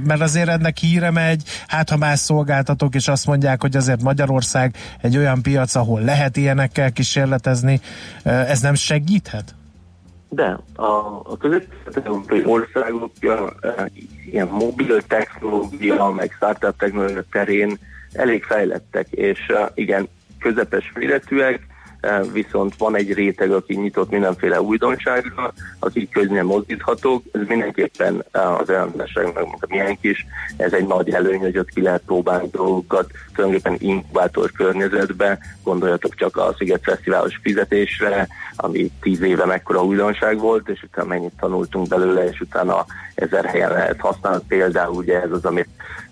Mert 0.04 0.22
azért 0.22 0.50
ennek 0.50 0.78
híre 0.78 1.12
megy, 1.12 1.44
hát 1.68 1.90
ha 1.90 1.98
más 1.98 2.20
szolgáltatók 2.20 2.96
is 2.96 3.08
azt 3.08 3.26
mondják, 3.26 3.62
hogy 3.62 3.76
azért 3.76 4.02
Magyarország 4.02 4.76
egy 5.02 5.18
olyan 5.18 5.42
piac, 5.42 5.76
ahol 5.76 6.02
lehet 6.02 6.38
ilyenekkel 6.38 6.92
kísérletezni, 6.92 7.82
ez 8.24 8.62
nem 8.62 8.74
segíthet? 8.74 9.56
De 10.30 10.60
a, 10.76 10.84
a 11.24 11.38
közép-európai 11.40 12.46
országok 12.46 13.12
ilyen 14.32 14.48
mobil 14.48 15.02
technológia, 15.08 16.10
meg 16.10 16.32
startup 16.36 16.78
technológia 16.78 17.24
terén 17.32 17.78
elég 18.14 18.44
fejlettek, 18.44 19.08
és 19.12 19.40
igen, 19.74 20.08
közepes 20.40 20.92
méretűek, 20.96 21.68
viszont 22.34 22.78
van 22.78 22.96
egy 22.96 23.14
réteg, 23.14 23.52
aki 23.52 23.76
nyitott 23.76 24.10
mindenféle 24.10 24.62
újdonságra, 24.62 25.54
akik 25.80 26.10
könnyen 26.10 26.46
mozdíthatók, 26.46 27.24
ez 27.32 27.42
mindenképpen 27.48 28.26
eh, 28.32 28.60
az 28.60 28.70
ellenségnek, 28.70 29.44
mint 29.44 29.64
a 29.64 29.68
miénk 29.70 29.98
is, 30.02 30.26
ez 30.58 30.74
egy 30.74 30.88
nagy 30.88 31.10
előny, 31.10 31.40
hogy 31.40 31.58
ott 31.58 31.70
ki 31.70 31.82
lehet 31.82 32.02
próbálni 32.06 32.50
dolgokat, 32.52 33.12
tulajdonképpen 33.36 33.88
inkubátor 33.90 34.52
környezetbe, 34.52 35.40
gondoljatok 35.64 36.16
csak 36.16 36.38
a 36.38 36.54
Sziget 36.58 36.84
Fesztiválos 36.84 37.40
fizetésre, 37.42 38.28
ami 38.56 38.92
tíz 39.02 39.22
éve 39.22 39.46
mekkora 39.46 39.84
újdonság 39.84 40.38
volt, 40.38 40.70
és 40.70 40.84
utána 40.84 41.08
mennyit 41.08 41.34
tanultunk 41.40 41.88
belőle, 41.88 42.30
és 42.30 42.40
utána 42.40 42.86
ezer 43.16 43.46
helyen 43.46 43.72
lehet 43.72 44.00
használni. 44.00 44.44
Például 44.48 44.96
ugye 44.96 45.22
ez 45.22 45.32
az, 45.32 45.46
amit 45.46 45.70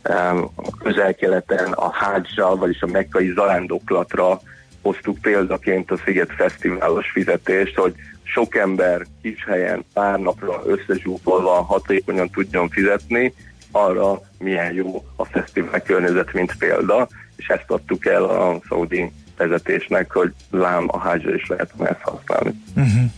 um, 0.09 0.51
közel-keleten 0.83 1.71
a 1.71 1.91
hádzsa, 1.91 2.55
vagyis 2.55 2.81
a 2.81 2.87
mekkai 2.87 3.31
zarándoklatra 3.35 4.39
hoztuk 4.87 5.17
példaként 5.21 5.91
a 5.91 5.97
Sziget 6.05 6.33
Fesztiválos 6.37 7.11
fizetést, 7.11 7.75
hogy 7.75 7.93
sok 8.23 8.55
ember 8.55 9.05
kis 9.21 9.45
helyen 9.45 9.85
pár 9.93 10.19
napra 10.19 10.63
összezsúfolva 10.65 11.61
hatékonyan 11.61 12.29
tudjon 12.29 12.69
fizetni, 12.69 13.33
arra 13.71 14.21
milyen 14.39 14.73
jó 14.73 15.05
a 15.15 15.25
fesztivál 15.25 15.81
környezet, 15.81 16.33
mint 16.33 16.55
példa, 16.57 17.07
és 17.35 17.47
ezt 17.47 17.65
adtuk 17.67 18.05
el 18.05 18.23
a 18.23 18.59
szaudi 18.69 19.11
vezetésnek, 19.37 20.11
hogy 20.11 20.33
lám 20.51 20.85
a 20.87 20.99
hágyra 20.99 21.35
is 21.35 21.47
lehet 21.47 21.71
ezt 21.79 22.01
használni. 22.01 22.61
Uh-huh. 22.75 23.11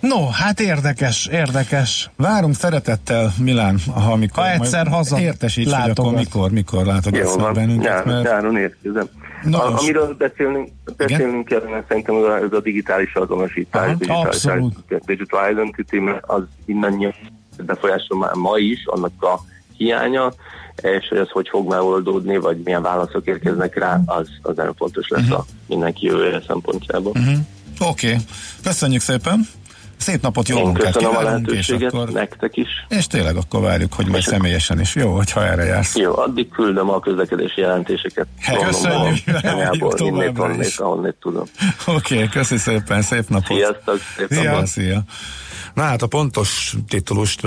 No, 0.00 0.28
hát 0.28 0.60
érdekes, 0.60 1.26
érdekes. 1.26 2.10
Várunk 2.16 2.54
szeretettel, 2.54 3.32
Milán, 3.38 3.78
ha, 3.94 4.12
amikor 4.12 4.42
ha 4.42 4.50
egyszer 4.50 4.86
haza 4.86 5.20
értesíts, 5.20 5.72
hogy 5.72 5.90
akkor 5.90 6.12
mikor, 6.12 6.50
mikor 6.50 6.86
látogatsz 6.86 7.36
meg 7.36 7.52
bennünket. 7.52 7.84
Nyáron, 7.84 8.12
mert... 8.12 8.24
nyáron 8.24 8.56
érkezem. 8.56 9.08
No, 9.44 9.58
a, 9.58 9.78
amiről 9.78 10.14
beszélnünk, 10.14 10.68
beszélnünk 10.96 11.44
kellene 11.44 11.84
szerintem 11.88 12.24
ez 12.24 12.52
a 12.52 12.60
digitális 12.60 13.14
azonosítás, 13.14 13.94
Aha, 14.08 14.28
digitális, 14.28 14.72
digital 15.06 15.50
identity, 15.50 15.96
mert 15.98 16.24
az 16.26 16.42
innen 16.64 17.14
befolyásol 17.66 18.18
már 18.18 18.34
ma 18.34 18.56
is, 18.56 18.86
annak 18.86 19.22
a 19.22 19.40
hiánya, 19.76 20.32
és 20.82 21.08
hogy 21.08 21.18
ez 21.18 21.28
hogy 21.30 21.48
fog 21.48 21.68
megoldódni, 21.68 22.36
vagy 22.36 22.60
milyen 22.64 22.82
válaszok 22.82 23.26
érkeznek 23.26 23.78
rá, 23.78 24.00
az, 24.06 24.28
az 24.42 24.56
nagyon 24.56 24.74
fontos 24.74 25.08
lesz 25.08 25.22
uh-huh. 25.22 25.38
a 25.38 25.44
mindenki 25.68 26.06
jövője 26.06 26.42
szempontjából. 26.46 27.12
Uh-huh. 27.14 27.38
Oké, 27.80 28.06
okay. 28.06 28.18
köszönjük 28.62 29.00
szépen! 29.00 29.48
Szép 30.02 30.22
napot, 30.22 30.48
jó 30.48 30.56
Én 30.56 30.64
munkát 30.64 30.96
kívánunk, 30.96 31.20
a 31.20 31.22
lehetőséget, 31.22 31.80
és 31.80 31.98
akkor, 31.98 32.08
nektek 32.08 32.56
is. 32.56 32.68
És 32.88 33.06
tényleg 33.06 33.36
akkor 33.36 33.60
várjuk, 33.60 33.92
hogy 33.92 34.06
majd 34.06 34.22
személyesen 34.22 34.80
is. 34.80 34.94
Jó, 34.94 35.14
hogyha 35.14 35.46
erre 35.46 35.64
jársz. 35.64 35.96
Jó, 35.96 36.16
addig 36.16 36.48
küldöm 36.48 36.90
a 36.90 37.00
közlekedési 37.00 37.60
jelentéseket. 37.60 38.26
Hey, 38.40 38.56
köszönjük! 38.64 39.18
Anyából, 39.42 39.94
innét, 39.98 40.38
onnét, 40.38 40.74
ahonnét 40.76 41.14
tudom. 41.20 41.44
Oké, 41.86 42.14
okay, 42.14 42.28
köszi 42.28 42.56
szépen, 42.56 43.02
szép 43.02 43.28
napot! 43.28 43.56
Sziasztok! 43.56 43.98
Szép 44.16 44.28
szia, 44.30 44.50
napot. 44.50 44.66
szia! 44.66 45.04
Na 45.74 45.82
hát 45.82 46.02
a 46.02 46.06
pontos 46.06 46.74
titulust 46.88 47.40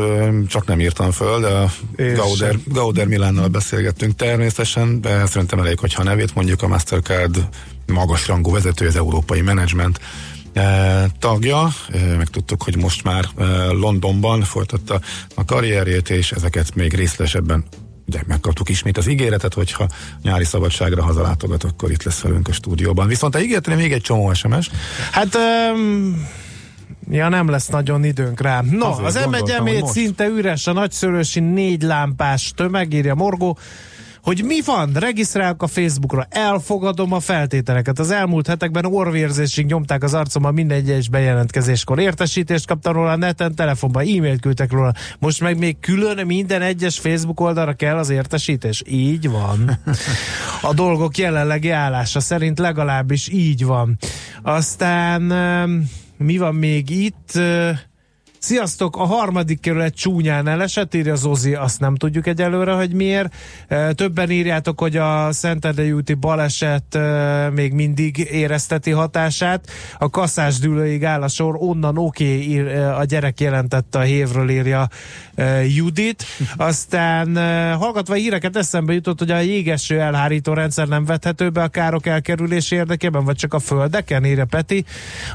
csak 0.47 0.65
nem 0.65 0.79
írtam 0.79 1.11
föl, 1.11 1.39
de 1.39 1.47
a 1.47 1.69
Gauder, 1.95 2.55
Gauder 2.65 3.07
Milánnal 3.07 3.47
beszélgettünk 3.47 4.15
természetesen, 4.15 5.01
de 5.01 5.25
szerintem 5.25 5.59
elég, 5.59 5.79
hogyha 5.79 6.01
a 6.01 6.05
nevét 6.05 6.35
mondjuk 6.35 6.61
a 6.61 6.67
Mastercard 6.67 7.47
magasrangú 7.85 8.51
vezető, 8.51 8.87
az 8.87 8.95
európai 8.95 9.41
menedzsment 9.41 9.99
tagja. 11.19 11.67
Megtudtuk, 12.17 12.63
hogy 12.63 12.77
most 12.77 13.03
már 13.03 13.25
Londonban 13.71 14.41
folytatta 14.41 14.99
a 15.35 15.45
karrierjét, 15.45 16.09
és 16.09 16.31
ezeket 16.31 16.75
még 16.75 16.93
részletesebben 16.93 17.65
de 18.05 18.23
megkaptuk 18.27 18.69
ismét 18.69 18.97
az 18.97 19.07
ígéretet, 19.07 19.53
hogyha 19.53 19.87
nyári 20.21 20.43
szabadságra 20.43 21.03
hazalátogat, 21.03 21.63
akkor 21.63 21.91
itt 21.91 22.03
lesz 22.03 22.21
velünk 22.21 22.47
a 22.47 22.53
stúdióban. 22.53 23.07
Viszont 23.07 23.35
a 23.35 23.39
ígéretre 23.39 23.75
még 23.75 23.91
egy 23.91 24.01
csomó 24.01 24.33
SMS. 24.33 24.69
Hát 25.11 25.37
um, 25.73 26.27
ja, 27.09 27.29
nem 27.29 27.49
lesz 27.49 27.67
nagyon 27.67 28.03
időnk 28.03 28.41
rá. 28.41 28.61
No, 28.71 28.87
Azért 28.87 29.41
az 29.41 29.51
m 29.63 29.85
szinte 29.85 30.25
üres, 30.25 30.67
a 30.67 30.73
nagyszörösi 30.73 31.39
négy 31.39 31.81
lámpás 31.81 32.51
tömeg, 32.55 32.93
írja 32.93 33.15
Morgó 33.15 33.57
hogy 34.25 34.43
mi 34.43 34.61
van, 34.65 34.91
regisztrálok 34.93 35.63
a 35.63 35.67
Facebookra, 35.67 36.27
elfogadom 36.29 37.13
a 37.13 37.19
feltételeket. 37.19 37.99
Az 37.99 38.11
elmúlt 38.11 38.47
hetekben 38.47 38.85
orvérzésig 38.85 39.65
nyomták 39.65 40.03
az 40.03 40.13
arcommal 40.13 40.51
minden 40.51 40.77
egyes 40.77 41.09
bejelentkezéskor. 41.09 41.99
Értesítést 41.99 42.67
kaptam 42.67 42.93
róla 42.93 43.15
neten, 43.15 43.55
telefonban, 43.55 44.01
e-mailt 44.01 44.41
küldtek 44.41 44.71
róla. 44.71 44.93
Most 45.19 45.41
meg 45.41 45.57
még 45.57 45.79
külön 45.79 46.25
minden 46.25 46.61
egyes 46.61 46.99
Facebook 46.99 47.39
oldalra 47.39 47.73
kell 47.73 47.97
az 47.97 48.09
értesítés. 48.09 48.83
Így 48.87 49.29
van. 49.29 49.79
A 50.61 50.73
dolgok 50.73 51.17
jelenlegi 51.17 51.69
állása 51.69 52.19
szerint 52.19 52.59
legalábbis 52.59 53.27
így 53.27 53.65
van. 53.65 53.97
Aztán 54.41 55.21
mi 56.17 56.37
van 56.37 56.55
még 56.55 56.89
itt? 56.89 57.39
Sziasztok, 58.45 58.97
a 58.97 59.05
harmadik 59.05 59.59
kerület 59.59 59.95
csúnyán 59.95 60.47
elesett, 60.47 60.93
írja 60.93 61.15
Zozi, 61.15 61.53
azt 61.53 61.79
nem 61.79 61.95
tudjuk 61.95 62.27
egyelőre, 62.27 62.73
hogy 62.73 62.93
miért. 62.93 63.35
Többen 63.91 64.29
írjátok, 64.29 64.79
hogy 64.79 64.97
a 64.97 65.31
Szentendrei 65.31 65.91
úti 65.91 66.13
baleset 66.13 66.99
még 67.53 67.73
mindig 67.73 68.17
érezteti 68.17 68.91
hatását. 68.91 69.69
A 69.97 70.09
kaszás 70.09 70.59
dűlőig 70.59 71.05
áll 71.05 71.21
a 71.21 71.27
sor, 71.27 71.55
onnan 71.59 71.97
oké, 71.97 72.59
okay, 72.59 72.75
a 72.77 73.03
gyerek 73.03 73.39
jelentette 73.39 73.99
a 73.99 74.01
hévről, 74.01 74.49
írja 74.49 74.87
Judit. 75.75 76.23
Aztán 76.55 77.35
hallgatva 77.77 78.13
híreket 78.13 78.57
eszembe 78.57 78.93
jutott, 78.93 79.19
hogy 79.19 79.31
a 79.31 79.39
jégeső 79.39 79.99
elhárító 79.99 80.53
rendszer 80.53 80.87
nem 80.87 81.05
vethető 81.05 81.49
be 81.49 81.63
a 81.63 81.67
károk 81.67 82.05
elkerülési 82.05 82.75
érdekében, 82.75 83.23
vagy 83.23 83.35
csak 83.35 83.53
a 83.53 83.59
földeken, 83.59 84.25
írja 84.25 84.45
Peti. 84.45 84.85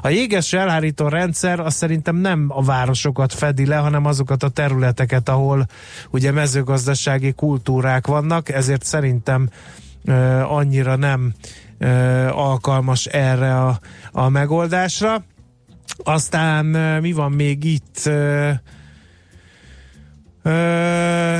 A 0.03 0.09
jégeső 0.09 0.59
elhárító 0.59 1.09
rendszer 1.09 1.61
azt 1.61 1.77
szerintem 1.77 2.17
nem 2.17 2.47
a 2.49 2.63
város 2.63 2.99
városokat 3.03 3.33
fedi 3.33 3.67
le, 3.67 3.77
hanem 3.77 4.05
azokat 4.05 4.43
a 4.43 4.49
területeket, 4.49 5.29
ahol 5.29 5.67
ugye 6.11 6.33
mezőgazdasági 6.33 7.33
kultúrák 7.33 8.07
vannak, 8.07 8.49
ezért 8.49 8.85
szerintem 8.85 9.49
annyira 10.43 10.97
nem 10.97 11.35
alkalmas 12.31 13.07
erre 13.07 13.61
a, 13.61 13.81
a 14.13 14.29
megoldásra. 14.29 15.25
Aztán 16.05 16.67
mi 17.01 17.13
van 17.13 17.33
még 17.33 17.65
itt? 17.65 18.11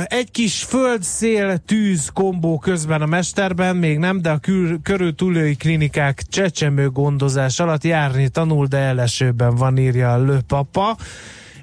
Egy 0.05 0.31
kis 0.31 0.63
föld-szél-tűz 0.63 2.09
kombó 2.13 2.59
közben 2.59 3.01
a 3.01 3.05
mesterben, 3.05 3.75
még 3.75 3.97
nem, 3.97 4.21
de 4.21 4.29
a 4.29 4.37
kül- 4.37 4.81
körültúlői 4.83 5.55
klinikák 5.55 6.21
csecsemő 6.29 6.89
gondozás 6.89 7.59
alatt 7.59 7.83
járni 7.83 8.29
tanul, 8.29 8.65
de 8.65 8.77
elesőben 8.77 9.55
van, 9.55 9.77
írja 9.77 10.13
a 10.13 10.23
lőpapa 10.23 10.97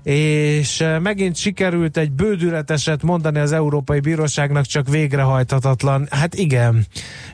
és 0.09 0.81
eh, 0.81 1.01
megint 1.01 1.37
sikerült 1.37 1.97
egy 1.97 2.13
bődületeset 2.13 3.03
mondani 3.03 3.39
az 3.39 3.53
Európai 3.53 4.01
Bíróságnak, 4.01 4.65
csak 4.65 4.89
végrehajthatatlan. 4.89 6.07
Hát 6.11 6.35
igen, 6.35 6.87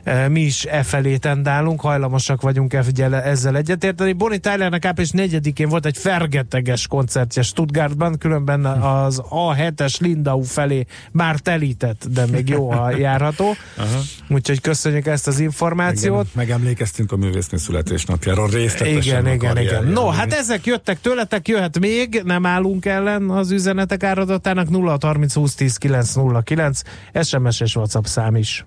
eh, 0.03 0.27
mi 0.29 0.41
is 0.41 0.65
e 0.65 0.83
felé 0.83 1.17
tendálunk, 1.17 1.81
hajlamosak 1.81 2.41
vagyunk 2.41 2.73
ezzel 2.73 3.57
egyetérteni. 3.57 4.13
Bonnie 4.13 4.37
Tylernek 4.37 4.85
április 4.85 5.11
4-én 5.13 5.69
volt 5.69 5.85
egy 5.85 5.97
fergeteges 5.97 6.87
koncertje 6.87 7.41
Stuttgartban, 7.41 8.17
különben 8.17 8.65
az 8.65 9.21
A7-es 9.29 9.99
Lindau 9.99 10.41
felé 10.41 10.85
már 11.11 11.39
telített, 11.39 12.05
de 12.11 12.25
még 12.25 12.49
jó 12.49 12.71
a 12.71 12.91
járható. 13.05 13.55
Aha. 13.77 13.99
Úgyhogy 14.29 14.61
köszönjük 14.61 15.05
ezt 15.05 15.27
az 15.27 15.39
információt. 15.39 16.27
Igen, 16.33 16.45
megemlékeztünk 16.47 17.11
a 17.11 17.15
művésznő 17.15 17.57
születésnapjáról 17.57 18.49
részletesen. 18.49 19.27
Igen, 19.27 19.33
igen, 19.33 19.57
igen. 19.57 19.83
No, 19.83 20.07
hát 20.07 20.33
ezek 20.33 20.65
jöttek 20.65 21.01
tőletek, 21.01 21.47
jöhet 21.47 21.79
még, 21.79 22.21
nem 22.25 22.45
áll 22.45 22.63
nálunk 22.65 22.85
ellen 22.85 23.29
az 23.29 23.51
üzenetek 23.51 24.03
áradatának. 24.03 24.69
0 24.69 24.97
30 25.01 25.33
20 25.33 25.55
10 25.55 25.77
909 25.77 26.81
SMS 27.21 27.59
és 27.59 27.75
WhatsApp 27.75 28.05
szám 28.05 28.35
is. 28.35 28.65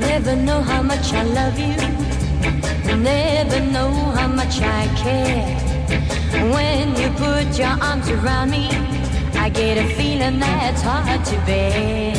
Never 0.00 0.36
know 0.36 0.62
how 0.62 0.82
much 0.82 1.12
I 1.12 1.22
love 1.22 1.58
you. 1.58 1.74
Never 3.02 3.60
know 3.60 3.90
how 4.14 4.28
much 4.34 4.60
I 4.60 4.88
care. 5.02 5.64
When 6.52 6.96
you 6.96 7.10
put 7.10 7.58
your 7.58 7.76
arms 7.80 8.08
around 8.08 8.50
me 8.50 8.68
I 9.34 9.50
get 9.50 9.78
a 9.78 9.86
feeling 9.86 10.40
that's 10.40 10.82
hard 10.82 11.24
to 11.24 11.36
bear. 11.46 12.14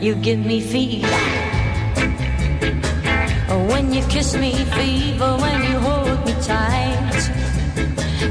You 0.00 0.14
give 0.14 0.38
me 0.46 0.60
fever 0.60 1.57
When 3.48 3.94
you 3.94 4.02
kiss 4.08 4.34
me, 4.34 4.52
fever, 4.52 5.36
when 5.38 5.62
you 5.62 5.78
hold 5.78 6.26
me 6.26 6.34
tight. 6.42 7.20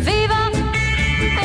Fever 0.06 0.43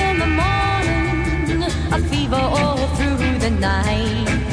in 0.04 0.18
the 0.18 0.26
morning, 0.42 1.62
a 1.90 1.98
fever 2.10 2.36
all 2.36 2.76
through 2.96 3.38
the 3.38 3.50
night. 3.50 4.52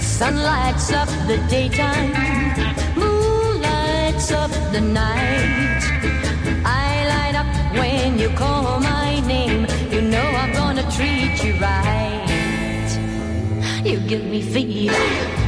Sun 0.00 0.42
lights 0.42 0.92
up 0.92 1.08
the 1.28 1.38
daytime, 1.48 2.12
moon 2.96 3.62
lights 3.62 4.32
up 4.32 4.50
the 4.72 4.80
night. 4.80 5.82
I 6.64 7.06
light 7.06 7.36
up 7.36 7.46
when 7.78 8.18
you 8.18 8.30
call 8.30 8.80
my 8.80 9.20
name, 9.20 9.66
you 9.92 10.00
know 10.02 10.26
I'm 10.26 10.52
gonna 10.52 10.90
treat 10.90 11.44
you 11.44 11.54
right. 11.60 12.90
You 13.84 14.00
give 14.00 14.24
me 14.24 14.42
fever. 14.42 15.45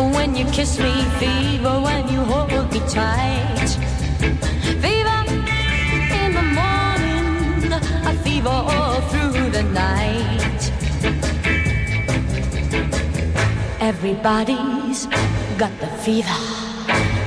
When 0.00 0.34
you 0.34 0.46
kiss 0.46 0.78
me, 0.78 0.92
fever, 1.18 1.78
when 1.80 2.08
you 2.08 2.20
hold 2.24 2.72
me 2.72 2.80
tight. 2.88 3.68
Fever 4.80 5.20
in 6.22 6.32
the 6.32 6.46
morning, 6.60 7.72
a 8.10 8.14
fever 8.24 8.48
all 8.48 9.00
through 9.10 9.50
the 9.50 9.62
night. 9.62 10.62
Everybody's 13.80 15.06
got 15.58 15.72
the 15.80 15.88
fever. 16.04 16.38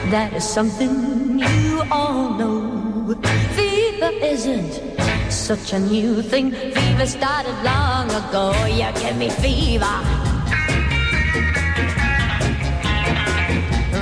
That 0.10 0.34
is 0.34 0.44
something 0.44 1.38
you 1.38 1.84
all 1.92 2.30
know. 2.34 3.16
Fever 3.54 4.12
isn't 4.22 4.82
such 5.32 5.74
a 5.74 5.80
new 5.80 6.24
thing. 6.24 6.52
Fever 6.52 7.06
started 7.06 7.56
long 7.64 8.10
ago. 8.10 8.52
You 8.66 8.92
give 9.00 9.18
me 9.18 9.30
fever. 9.30 10.23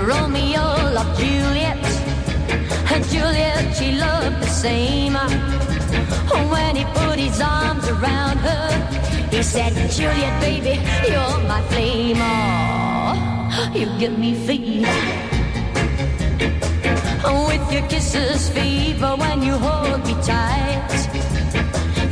Romeo 0.02 0.66
loved 0.96 1.20
Juliet, 1.20 1.78
and 2.92 3.04
Juliet, 3.06 3.76
she 3.76 3.92
loved 3.94 4.42
the 4.42 4.48
same. 4.48 5.16
Oh, 5.16 6.48
when 6.52 6.76
he 6.76 6.86
put 6.86 7.20
his 7.20 7.40
arms 7.40 7.88
around 7.88 8.38
her, 8.40 9.28
he 9.30 9.44
said, 9.44 9.74
Juliet, 9.92 10.42
baby, 10.42 10.82
you're 11.08 11.40
my 11.48 11.62
flame. 11.70 12.18
Oh, 12.20 13.72
you 13.76 13.88
give 14.00 14.18
me 14.18 14.34
fever. 14.34 14.88
Oh, 17.24 17.46
With 17.48 17.72
your 17.72 17.88
kisses, 17.88 18.50
fever, 18.50 19.16
when 19.18 19.44
you 19.44 19.54
hold 19.54 20.04
me 20.08 20.16
tight. 20.24 21.00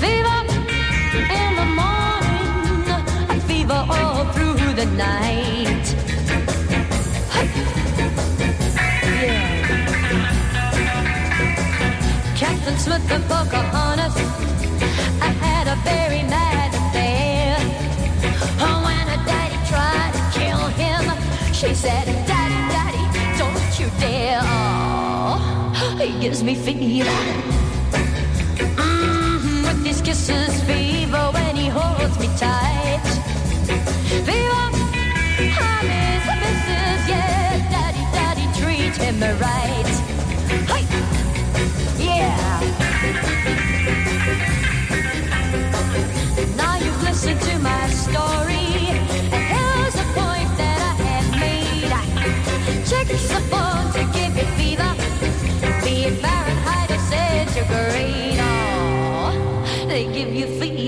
Fever 0.03 0.39
in 1.39 1.51
the 1.59 1.67
morning, 1.81 3.41
fever 3.47 3.83
all 3.89 4.25
through 4.33 4.73
the 4.73 4.85
night. 4.95 5.38
Smith 12.89 13.11
and 13.11 13.23
Pocahontas, 13.25 14.15
I 15.21 15.27
had 15.27 15.67
a 15.67 15.75
very 15.83 16.23
mad 16.23 16.73
affair. 16.73 17.55
Oh, 18.59 18.81
when 18.83 19.05
her 19.07 19.25
daddy 19.27 19.59
tried 19.69 20.11
to 20.17 20.39
kill 20.39 20.57
him, 20.69 21.53
she 21.53 21.75
said, 21.75 22.05
Daddy, 22.25 22.61
Daddy, 22.73 23.37
don't 23.37 23.79
you 23.79 23.91
dare. 23.99 24.39
Oh, 24.41 25.97
he 25.99 26.19
gives 26.19 26.41
me 26.41 26.55
fever. 26.55 27.58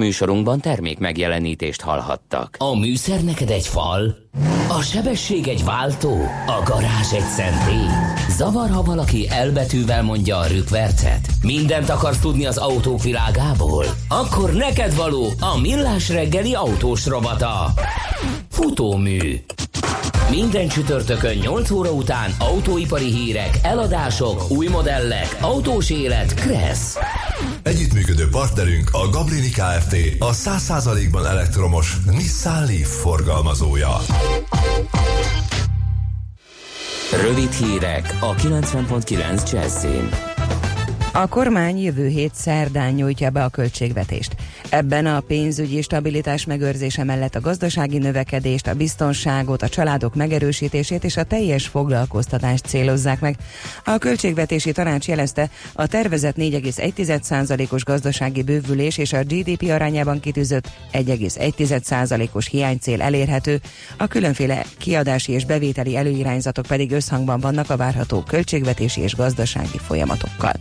Műsorunkban 0.02 0.60
termék 0.60 1.00
megjelenítést 1.00 1.82
hallhattak. 1.82 2.56
A 2.60 2.76
műszer 2.76 3.24
neked 3.24 3.50
egy 3.50 3.68
fal, 3.68 4.16
a 4.68 4.82
sebesség 4.82 5.48
egy 5.48 5.64
váltó, 5.64 6.18
a 6.48 6.62
garázs 6.66 7.14
egy 7.14 7.28
szentély. 7.36 7.88
Zavar, 8.30 8.70
ha 8.70 8.82
valaki 8.82 9.28
elbetűvel 9.30 10.04
mondja 10.04 10.38
a 10.38 10.46
rükvercet. 10.46 11.28
Mindent 11.42 11.90
akarsz 11.90 12.20
tudni 12.20 12.46
az 12.46 12.58
autók 12.58 13.04
világából? 13.04 13.86
Akkor 14.08 14.54
neked 14.54 14.96
való 14.96 15.26
a 15.40 15.60
millás 15.60 16.10
reggeli 16.10 16.54
autós 16.54 17.06
rovata. 17.06 17.74
Futómű. 18.50 19.42
Minden 20.30 20.68
csütörtökön 20.68 21.38
8 21.38 21.72
óra 21.72 21.92
után 21.92 22.32
autóipari 22.40 23.12
hírek, 23.12 23.60
eladások, 23.64 24.52
új 24.52 24.68
modellek, 24.68 25.38
autós 25.42 25.90
élet, 25.90 26.34
kressz. 26.34 26.98
Partnerünk 28.32 28.90
a 28.92 29.10
Gablini 29.10 29.50
Kft. 29.50 29.96
A 30.20 30.32
100%-ban 30.32 31.26
elektromos 31.26 31.98
Nissan 32.06 32.66
Leaf 32.66 33.02
forgalmazója. 33.02 33.98
Rövid 37.22 37.52
hírek 37.52 38.18
a 38.20 38.36
90.9 38.36 39.52
Jazzin. 39.52 40.10
A 41.14 41.28
kormány 41.28 41.78
jövő 41.78 42.08
hét 42.08 42.36
szerdán 42.36 42.94
nyújtja 42.94 43.30
be 43.30 43.44
a 43.44 43.50
költségvetést. 43.50 44.36
Ebben 44.70 45.06
a 45.06 45.20
pénzügyi 45.20 45.82
stabilitás 45.82 46.46
megőrzése 46.46 47.04
mellett 47.04 47.36
a 47.36 47.40
gazdasági 47.40 47.98
növekedést, 47.98 48.68
a 48.68 48.74
biztonságot, 48.74 49.62
a 49.62 49.70
családok 49.70 50.16
megerősítését 50.16 51.04
és 51.04 51.18
a 51.18 51.24
teljes 51.24 51.68
foglalkoztatást 51.68 52.66
célozzák 52.66 53.20
meg. 53.20 53.38
A 53.86 53.98
költségvetési 53.98 54.72
tanács 54.72 55.08
jelezte, 55.08 55.50
a 55.74 55.88
tervezett 55.88 56.36
4,1%-os 56.36 57.84
gazdasági 57.84 58.44
bővülés 58.44 58.98
és 58.98 59.14
a 59.14 59.24
GDP 59.24 59.70
arányában 59.70 60.20
kitűzött 60.20 60.70
1,1%-os 60.94 62.48
hiánycél 62.48 63.02
elérhető, 63.02 63.60
a 63.98 64.08
különféle 64.08 64.66
kiadási 64.78 65.32
és 65.32 65.46
bevételi 65.46 65.96
előirányzatok 65.96 66.66
pedig 66.66 66.92
összhangban 66.92 67.40
vannak 67.40 67.70
a 67.70 67.78
várható 67.78 68.24
költségvetési 68.24 69.02
és 69.02 69.16
gazdasági 69.16 69.78
folyamatokkal. 69.78 70.54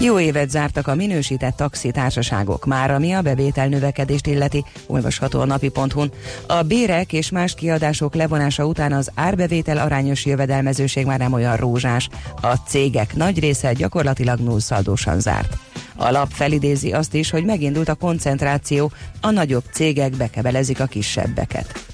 Jó 0.00 0.20
évet 0.20 0.50
zártak 0.50 0.86
a 0.86 0.94
minősített 0.94 1.56
taxitársaságok 1.56 2.66
már, 2.66 2.90
ami 2.90 3.12
a 3.12 3.22
bevétel 3.22 3.68
növekedést 3.68 4.26
illeti, 4.26 4.64
olvasható 4.86 5.40
a 5.40 5.44
napi.hu-n. 5.44 6.12
A 6.46 6.62
bérek 6.62 7.12
és 7.12 7.30
más 7.30 7.54
kiadások 7.54 8.14
levonása 8.14 8.64
után 8.64 8.92
az 8.92 9.10
árbevétel 9.14 9.78
arányos 9.78 10.24
jövedelmezőség 10.24 11.06
már 11.06 11.18
nem 11.18 11.32
olyan 11.32 11.56
rózsás. 11.56 12.08
A 12.40 12.54
cégek 12.54 13.14
nagy 13.14 13.38
része 13.38 13.72
gyakorlatilag 13.72 14.38
nullszaldósan 14.38 15.20
zárt. 15.20 15.56
A 15.96 16.10
lap 16.10 16.30
felidézi 16.30 16.92
azt 16.92 17.14
is, 17.14 17.30
hogy 17.30 17.44
megindult 17.44 17.88
a 17.88 17.94
koncentráció, 17.94 18.92
a 19.20 19.30
nagyobb 19.30 19.64
cégek 19.72 20.16
bekebelezik 20.16 20.80
a 20.80 20.86
kisebbeket. 20.86 21.84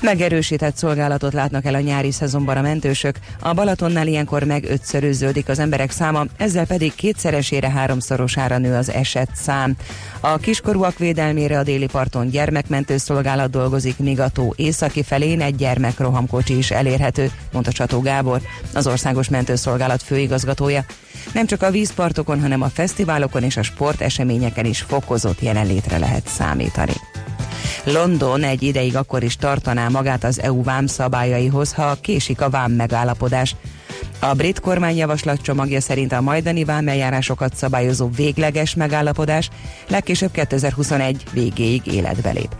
Megerősített 0.00 0.76
szolgálatot 0.76 1.32
látnak 1.32 1.64
el 1.64 1.74
a 1.74 1.80
nyári 1.80 2.12
szezonban 2.12 2.56
a 2.56 2.60
mentősök. 2.60 3.16
A 3.40 3.52
Balatonnál 3.52 4.06
ilyenkor 4.06 4.42
meg 4.42 4.64
ötszöröződik 4.64 5.48
az 5.48 5.58
emberek 5.58 5.90
száma, 5.90 6.24
ezzel 6.36 6.66
pedig 6.66 6.94
kétszeresére 6.94 7.70
háromszorosára 7.70 8.58
nő 8.58 8.74
az 8.74 8.90
eset 8.90 9.30
szám. 9.34 9.76
A 10.20 10.36
kiskorúak 10.36 10.98
védelmére 10.98 11.58
a 11.58 11.62
déli 11.62 11.86
parton 11.86 12.28
gyermekmentő 12.28 12.96
szolgálat 12.96 13.50
dolgozik, 13.50 13.98
míg 13.98 14.20
a 14.20 14.28
tó 14.28 14.52
északi 14.56 15.02
felén 15.02 15.40
egy 15.40 15.56
gyermekrohamkocsi 15.56 16.56
is 16.56 16.70
elérhető, 16.70 17.30
mondta 17.52 17.72
Csató 17.72 18.00
Gábor, 18.00 18.40
az 18.74 18.86
Országos 18.86 19.28
Mentőszolgálat 19.28 20.02
főigazgatója. 20.02 20.84
Nem 21.32 21.46
csak 21.46 21.62
a 21.62 21.70
vízpartokon, 21.70 22.40
hanem 22.40 22.62
a 22.62 22.68
fesztiválokon 22.68 23.42
és 23.42 23.56
a 23.56 23.62
sporteseményeken 23.62 24.64
is 24.64 24.80
fokozott 24.80 25.40
jelenlétre 25.40 25.98
lehet 25.98 26.28
számítani. 26.28 26.94
London 27.84 28.42
egy 28.42 28.62
ideig 28.62 28.96
akkor 28.96 29.22
is 29.22 29.36
tartaná 29.36 29.88
magát 29.88 30.24
az 30.24 30.40
EU 30.40 30.62
vám 30.62 30.86
szabályaihoz, 30.86 31.72
ha 31.72 31.96
késik 32.00 32.40
a 32.40 32.50
vám 32.50 32.72
megállapodás. 32.72 33.56
A 34.20 34.34
brit 34.34 34.60
kormány 34.60 34.96
javaslat 34.96 35.40
szerint 35.80 36.12
a 36.12 36.20
majdani 36.20 36.64
vámeljárásokat 36.64 37.54
szabályozó 37.54 38.08
végleges 38.16 38.74
megállapodás 38.74 39.50
legkésőbb 39.88 40.30
2021 40.30 41.24
végéig 41.32 41.86
életbe 41.86 42.30
lép. 42.30 42.56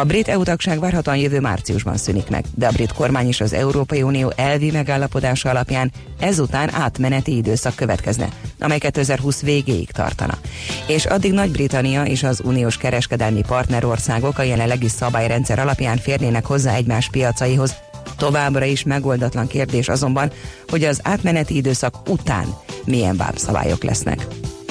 A 0.00 0.04
brit 0.04 0.28
EU 0.28 0.42
tagság 0.42 0.80
várhatóan 0.80 1.16
jövő 1.16 1.40
márciusban 1.40 1.96
szűnik 1.96 2.28
meg, 2.28 2.44
de 2.54 2.66
a 2.66 2.70
brit 2.70 2.92
kormány 2.92 3.26
és 3.26 3.40
az 3.40 3.52
Európai 3.52 4.02
Unió 4.02 4.32
elvi 4.36 4.70
megállapodása 4.70 5.50
alapján 5.50 5.92
ezután 6.18 6.74
átmeneti 6.74 7.36
időszak 7.36 7.74
következne, 7.74 8.28
amely 8.60 8.78
2020 8.78 9.42
végéig 9.42 9.90
tartana. 9.90 10.38
És 10.86 11.04
addig 11.04 11.32
Nagy-Britannia 11.32 12.04
és 12.04 12.22
az 12.22 12.40
uniós 12.44 12.76
kereskedelmi 12.76 13.42
partnerországok 13.46 14.38
a 14.38 14.42
jelenlegi 14.42 14.88
szabályrendszer 14.88 15.58
alapján 15.58 15.96
férnének 15.96 16.46
hozzá 16.46 16.74
egymás 16.74 17.08
piacaihoz, 17.10 17.74
Továbbra 18.16 18.64
is 18.64 18.82
megoldatlan 18.82 19.46
kérdés 19.46 19.88
azonban, 19.88 20.30
hogy 20.68 20.84
az 20.84 21.00
átmeneti 21.02 21.56
időszak 21.56 22.08
után 22.08 22.46
milyen 22.84 23.16
vámszabályok 23.16 23.82
lesznek. 23.82 24.26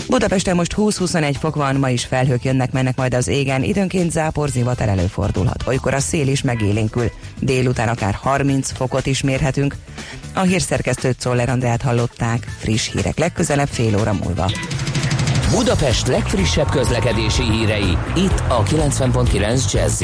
Budapesten 0.09 0.55
most 0.55 0.73
20-21 0.77 1.35
fok 1.39 1.55
van, 1.55 1.75
ma 1.75 1.89
is 1.89 2.05
felhők 2.05 2.43
jönnek, 2.43 2.71
mennek 2.71 2.95
majd 2.95 3.13
az 3.13 3.27
égen, 3.27 3.63
időnként 3.63 4.11
zápor 4.11 4.49
zivatar 4.49 4.87
előfordulhat. 4.87 5.63
Olykor 5.67 5.93
a 5.93 5.99
szél 5.99 6.27
is 6.27 6.41
megélénkül. 6.41 7.11
Délután 7.39 7.87
akár 7.87 8.13
30 8.13 8.71
fokot 8.71 9.05
is 9.05 9.21
mérhetünk. 9.21 9.75
A 10.33 10.41
hírszerkesztőt 10.41 11.19
Czoller 11.19 11.49
Andrát 11.49 11.81
hallották, 11.81 12.47
friss 12.59 12.91
hírek 12.91 13.17
legközelebb 13.17 13.67
fél 13.67 13.99
óra 13.99 14.13
múlva. 14.13 14.51
Budapest 15.51 16.07
legfrissebb 16.07 16.69
közlekedési 16.69 17.43
hírei, 17.43 17.97
itt 18.15 18.43
a 18.47 18.63
90.9 18.63 19.71
jazz 19.71 20.03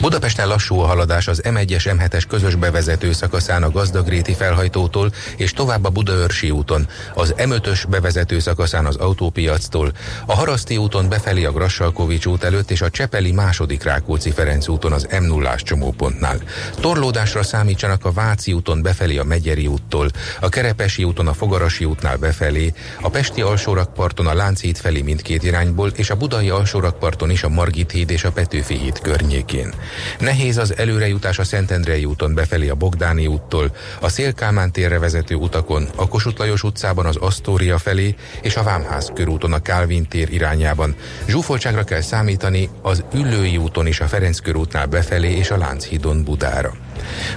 Budapesten 0.00 0.48
lassú 0.48 0.78
a 0.78 0.86
haladás 0.86 1.28
az 1.28 1.42
M1-es 1.44 1.96
M7-es 1.98 2.24
közös 2.28 2.54
bevezető 2.54 3.12
szakaszán 3.12 3.62
a 3.62 3.70
Gazdagréti 3.70 4.34
felhajtótól 4.34 5.12
és 5.36 5.52
tovább 5.52 5.84
a 5.84 5.90
Budaörsi 5.90 6.50
úton, 6.50 6.86
az 7.14 7.34
M5-ös 7.36 7.84
bevezető 7.88 8.38
szakaszán 8.38 8.86
az 8.86 8.96
autópiactól, 8.96 9.92
a 10.26 10.34
Haraszti 10.34 10.76
úton 10.76 11.08
befelé 11.08 11.44
a 11.44 11.52
Grassalkovics 11.52 12.26
út 12.26 12.44
előtt 12.44 12.70
és 12.70 12.80
a 12.80 12.90
Csepeli 12.90 13.32
második 13.32 13.82
Rákóczi 13.82 14.30
Ferenc 14.30 14.68
úton 14.68 14.92
az 14.92 15.06
m 15.20 15.24
0 15.24 15.54
csomópontnál. 15.54 16.40
Torlódásra 16.80 17.42
számítsanak 17.42 18.04
a 18.04 18.12
Váci 18.12 18.52
úton 18.52 18.82
befelé 18.82 19.18
a 19.18 19.24
Megyeri 19.24 19.66
úttól, 19.66 20.10
a 20.40 20.48
Kerepesi 20.48 21.04
úton 21.04 21.26
a 21.26 21.34
Fogarasi 21.34 21.84
útnál 21.84 22.16
befelé, 22.16 22.72
a 23.00 23.10
Pesti 23.10 23.40
alsórakparton 23.40 24.26
a 24.26 24.34
Lánchíd 24.34 24.76
felé 24.76 25.00
mindkét 25.00 25.42
irányból 25.42 25.92
és 25.94 26.10
a 26.10 26.16
Budai 26.16 26.50
alsórakparton 26.50 27.30
is 27.30 27.42
a 27.42 27.48
Margit 27.48 27.90
híd 27.90 28.10
és 28.10 28.24
a 28.24 28.32
Petőfi 28.32 28.74
híd 28.74 29.00
környékén. 29.00 29.74
Nehéz 30.18 30.58
az 30.58 30.76
előrejutás 30.76 31.38
a 31.38 31.44
Szentendrei 31.44 32.04
úton 32.04 32.34
befelé 32.34 32.68
a 32.68 32.74
Bogdáni 32.74 33.26
úttól, 33.26 33.76
a 34.00 34.08
Szélkámán 34.08 34.72
térre 34.72 34.98
vezető 34.98 35.34
utakon, 35.34 35.88
a 35.96 36.08
Kossuth 36.08 36.38
Lajos 36.38 36.62
utcában 36.62 37.06
az 37.06 37.16
Asztória 37.16 37.78
felé 37.78 38.14
és 38.42 38.56
a 38.56 38.62
Vámház 38.62 39.10
körúton 39.14 39.52
a 39.52 39.62
Kálvin 39.62 40.08
tér 40.08 40.32
irányában. 40.32 40.94
Zsúfoltságra 41.26 41.84
kell 41.84 42.00
számítani 42.00 42.68
az 42.82 43.04
Üllői 43.14 43.56
úton 43.56 43.86
és 43.86 44.00
a 44.00 44.06
Ferenc 44.06 44.38
körútnál 44.38 44.86
befelé 44.86 45.36
és 45.36 45.50
a 45.50 45.56
Lánchídon 45.56 46.24
Budára. 46.24 46.89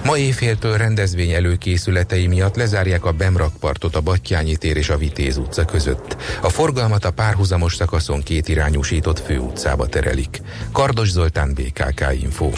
Ma 0.03 0.17
éjféltől 0.17 0.77
rendezvény 0.77 1.31
előkészületei 1.31 2.27
miatt 2.27 2.55
lezárják 2.55 3.05
a 3.05 3.11
Bemrakpartot 3.11 3.95
a 3.95 4.01
Battyányi 4.01 4.55
tér 4.55 4.77
és 4.77 4.89
a 4.89 4.97
Vitéz 4.97 5.37
utca 5.37 5.65
között. 5.65 6.15
A 6.41 6.49
forgalmat 6.49 7.05
a 7.05 7.11
párhuzamos 7.11 7.75
szakaszon 7.75 8.23
két 8.23 8.47
irányúsított 8.47 9.19
főutcába 9.19 9.87
terelik. 9.87 10.41
Kardos 10.71 11.09
Zoltán 11.09 11.53
BKK 11.53 12.05
Info. 12.21 12.49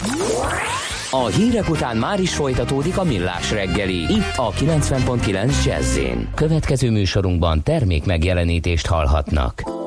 A 1.10 1.26
hírek 1.26 1.68
után 1.68 1.96
már 1.96 2.20
is 2.20 2.34
folytatódik 2.34 2.98
a 2.98 3.04
millás 3.04 3.50
reggeli, 3.50 3.96
itt 3.96 4.32
a 4.36 4.52
90.9 4.52 5.64
jazz 5.64 5.98
Következő 6.34 6.90
műsorunkban 6.90 7.62
termék 7.62 8.04
megjelenítést 8.04 8.86
hallhatnak. 8.86 9.85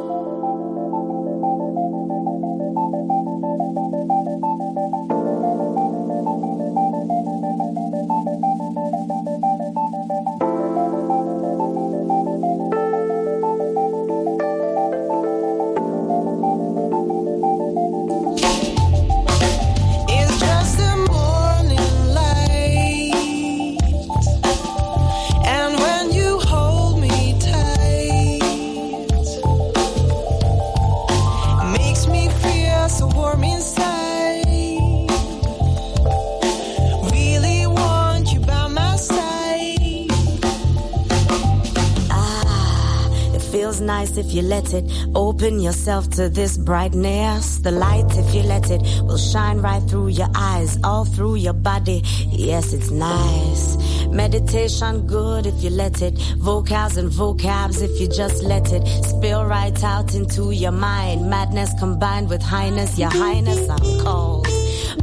Open 45.40 45.62
yourself 45.62 46.10
to 46.10 46.28
this 46.28 46.58
brightness. 46.58 47.60
The 47.60 47.72
light, 47.72 48.14
if 48.18 48.36
you 48.36 48.44
let 48.44 48.70
it, 48.70 48.82
will 49.04 49.18
shine 49.18 49.60
right 49.60 49.82
through 49.84 50.10
your 50.10 50.28
eyes, 50.36 50.78
all 50.84 51.06
through 51.06 51.36
your 51.36 51.54
body. 51.54 52.02
Yes, 52.28 52.74
it's 52.74 52.92
nice. 52.92 53.78
Meditation 54.08 55.08
good 55.08 55.46
if 55.46 55.64
you 55.64 55.70
let 55.70 56.02
it. 56.02 56.18
Vocals 56.40 56.98
and 56.98 57.10
vocabs 57.10 57.82
if 57.82 58.02
you 58.02 58.10
just 58.10 58.44
let 58.44 58.74
it. 58.74 58.86
Spill 59.06 59.46
right 59.46 59.82
out 59.82 60.14
into 60.14 60.52
your 60.52 60.74
mind. 60.74 61.30
Madness 61.30 61.72
combined 61.80 62.30
with 62.30 62.42
highness. 62.42 63.00
Your 63.00 63.10
highness, 63.10 63.70
I'm 63.70 64.04
cold. 64.04 64.46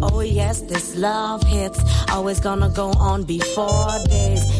Oh 0.02 0.20
yes, 0.20 0.60
this 0.60 0.96
love 0.96 1.44
hits. 1.44 1.80
Always 2.10 2.40
gonna 2.40 2.68
go 2.68 2.90
on 2.90 3.22
before 3.22 3.88
days. 4.10 4.55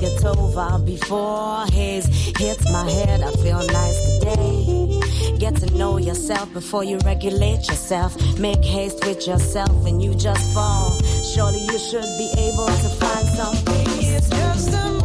Get 0.00 0.24
over 0.24 0.78
before 0.78 1.66
haze 1.66 2.06
hits 2.38 2.72
my 2.72 2.88
head. 2.88 3.20
I 3.20 3.32
feel 3.32 3.62
nice 3.66 4.18
today. 4.18 5.36
Get 5.38 5.56
to 5.56 5.66
know 5.76 5.98
yourself 5.98 6.50
before 6.54 6.84
you 6.84 6.98
regulate 7.04 7.68
yourself. 7.68 8.16
Make 8.38 8.64
haste 8.64 9.04
with 9.04 9.26
yourself 9.26 9.86
and 9.86 10.02
you 10.02 10.14
just 10.14 10.54
fall. 10.54 10.98
Surely 11.34 11.60
you 11.60 11.78
should 11.78 12.10
be 12.16 12.30
able 12.38 12.66
to 12.66 12.88
find 13.00 13.26
something. 13.28 13.86
It's 14.14 14.30
just 14.30 14.72
a 14.72 14.99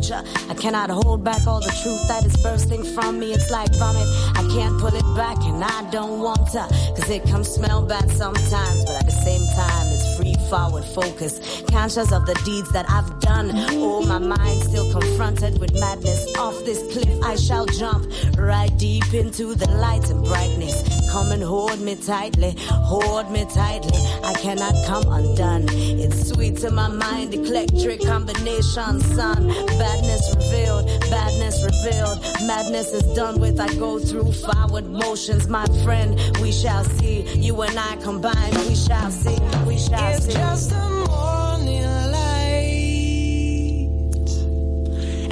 future. 0.00 0.22
I 0.48 0.54
cannot 0.54 0.90
hold 0.90 1.24
back 1.24 1.46
all 1.46 1.60
the 1.60 1.74
truth 1.82 2.08
that 2.08 2.24
is 2.24 2.36
bursting 2.42 2.82
from 2.82 3.18
me. 3.18 3.32
It's 3.32 3.50
like 3.50 3.74
vomit. 3.76 4.06
I 4.36 4.46
can't 4.52 4.78
pull 4.80 4.94
it 4.94 5.16
back, 5.16 5.38
and 5.44 5.62
I 5.62 5.88
don't 5.90 6.20
want 6.20 6.50
to, 6.52 6.66
cause 6.94 7.10
it 7.10 7.24
comes 7.24 7.48
smell 7.48 7.82
bad 7.82 8.10
sometimes, 8.10 8.84
but 8.84 8.96
at 8.96 9.06
the 9.06 9.18
same 9.24 9.42
time, 9.54 9.86
it's 9.88 10.16
free 10.16 10.34
forward 10.48 10.84
focus. 10.84 11.62
Conscious 11.70 12.12
of 12.12 12.26
the 12.26 12.34
deeds 12.44 12.70
that 12.72 12.88
I've 12.88 13.20
done. 13.20 13.50
Oh, 13.72 14.04
my 14.06 14.18
mind 14.18 14.62
still 14.62 14.90
confronted 14.92 15.60
with 15.60 15.72
madness. 15.78 16.36
Off 16.36 16.58
this 16.64 16.80
cliff, 16.92 17.22
I 17.22 17.36
shall 17.36 17.66
jump 17.66 18.06
right 18.36 18.70
deep 18.78 19.12
into 19.12 19.54
the 19.54 19.70
light 19.70 20.08
and 20.10 20.24
brightness. 20.24 20.99
Come 21.10 21.32
and 21.32 21.42
hold 21.42 21.80
me 21.80 21.96
tightly, 21.96 22.54
hold 22.70 23.30
me 23.32 23.44
tightly. 23.52 23.90
I 24.24 24.32
cannot 24.34 24.74
come 24.86 25.04
undone. 25.12 25.66
It's 25.70 26.28
sweet 26.30 26.56
to 26.58 26.70
my 26.70 26.86
mind, 26.88 27.34
eclectic 27.34 28.02
combination, 28.06 29.00
son. 29.00 29.48
Badness 29.78 30.34
revealed, 30.36 30.86
badness 31.10 31.64
revealed. 31.64 32.20
Madness 32.46 32.92
is 32.92 33.02
done 33.16 33.40
with. 33.40 33.58
I 33.60 33.74
go 33.74 33.98
through 33.98 34.32
forward 34.32 34.86
motions, 34.88 35.48
my 35.48 35.66
friend. 35.84 36.16
We 36.40 36.52
shall 36.52 36.84
see. 36.84 37.22
You 37.36 37.60
and 37.62 37.76
I 37.78 37.96
combined, 37.96 38.56
we 38.68 38.76
shall 38.76 39.10
see. 39.10 39.36
We 39.66 39.78
shall 39.78 40.14
It's 40.14 40.26
see. 40.26 40.32
just 40.32 40.70
a 40.72 40.88
morning 41.08 41.82
light. 42.14 43.88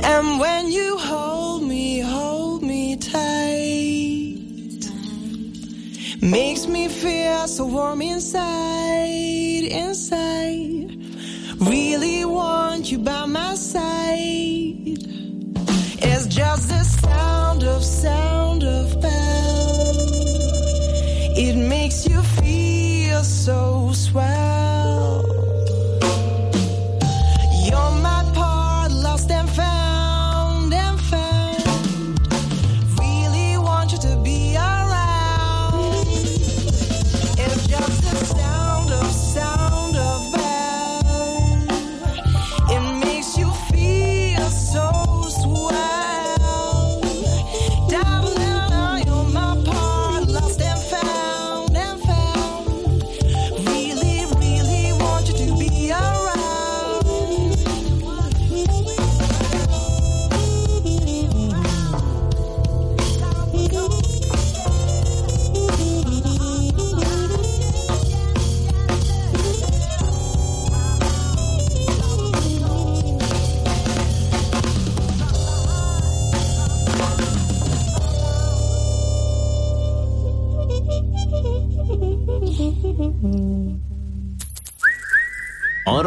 And 0.03 0.41
when 0.41 0.73
you 0.73 0.99
hold 0.99 1.38
Makes 6.21 6.67
me 6.67 6.89
feel 6.89 7.47
so 7.47 7.67
warm 7.67 8.03
inside, 8.03 9.65
inside. 9.71 10.91
Really 11.61 12.25
want 12.25 12.91
you 12.91 12.99
by 12.99 13.25
my 13.27 13.55
side. 13.55 14.99
It's 16.01 16.27
just 16.27 16.69
the 16.69 16.83
sound 16.83 17.63
of, 17.63 17.85
sound 17.85 18.65
of 18.65 19.01
bell. 19.01 19.11
It 21.37 21.55
makes 21.55 22.09
you 22.09 22.21
feel 22.23 23.23
so 23.23 23.93
swell. 23.93 24.78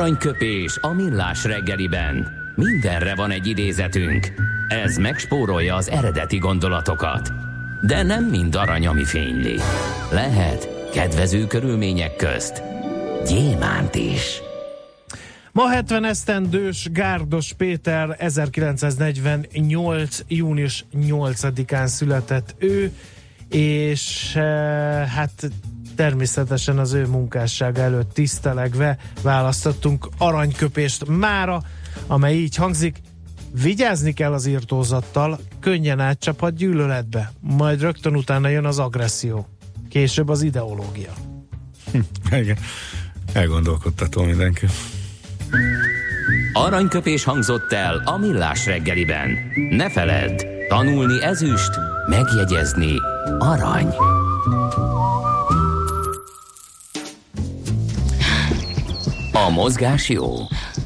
Aranyköpés 0.01 0.77
a 0.81 0.93
millás 0.93 1.43
reggeliben. 1.43 2.27
Mindenre 2.55 3.15
van 3.15 3.31
egy 3.31 3.47
idézetünk. 3.47 4.27
Ez 4.67 4.97
megspórolja 4.97 5.75
az 5.75 5.89
eredeti 5.89 6.37
gondolatokat. 6.37 7.31
De 7.81 8.03
nem 8.03 8.23
mind 8.23 8.55
arany, 8.55 8.87
ami 8.87 9.03
fényli. 9.03 9.55
Lehet 10.11 10.89
kedvező 10.93 11.47
körülmények 11.47 12.15
közt 12.15 12.63
gyémánt 13.27 13.95
is. 13.95 14.41
Ma 15.51 15.69
70 15.69 16.05
esztendős 16.05 16.87
Gárdos 16.91 17.53
Péter 17.53 18.15
1948. 18.19 20.19
június 20.27 20.85
8-án 20.93 21.85
született 21.85 22.55
ő, 22.57 22.91
és 23.49 24.35
eh, 24.35 24.43
hát 25.07 25.51
természetesen 26.01 26.79
az 26.79 26.93
ő 26.93 27.07
munkássága 27.07 27.81
előtt 27.81 28.13
tisztelegve 28.13 28.97
választottunk 29.21 30.07
aranyköpést 30.17 31.07
mára, 31.07 31.61
amely 32.07 32.35
így 32.35 32.55
hangzik, 32.55 32.97
vigyázni 33.61 34.13
kell 34.13 34.33
az 34.33 34.45
írtózattal, 34.45 35.39
könnyen 35.59 35.99
átcsaphat 35.99 36.55
gyűlöletbe, 36.55 37.31
majd 37.39 37.81
rögtön 37.81 38.15
utána 38.15 38.47
jön 38.47 38.65
az 38.65 38.79
agresszió, 38.79 39.47
később 39.89 40.29
az 40.29 40.41
ideológia. 40.41 41.13
Igen. 42.31 42.57
Elgondolkodtató 43.33 44.23
mindenki. 44.23 44.65
Aranyköpés 46.53 47.23
hangzott 47.23 47.71
el 47.71 48.01
a 48.05 48.17
millás 48.17 48.65
reggeliben. 48.65 49.37
Ne 49.69 49.89
feledd, 49.89 50.45
tanulni 50.67 51.23
ezüst, 51.23 51.71
megjegyezni 52.09 52.93
arany. 53.39 53.93
A 59.45 59.49
mozgás 59.49 60.09
jó. 60.09 60.35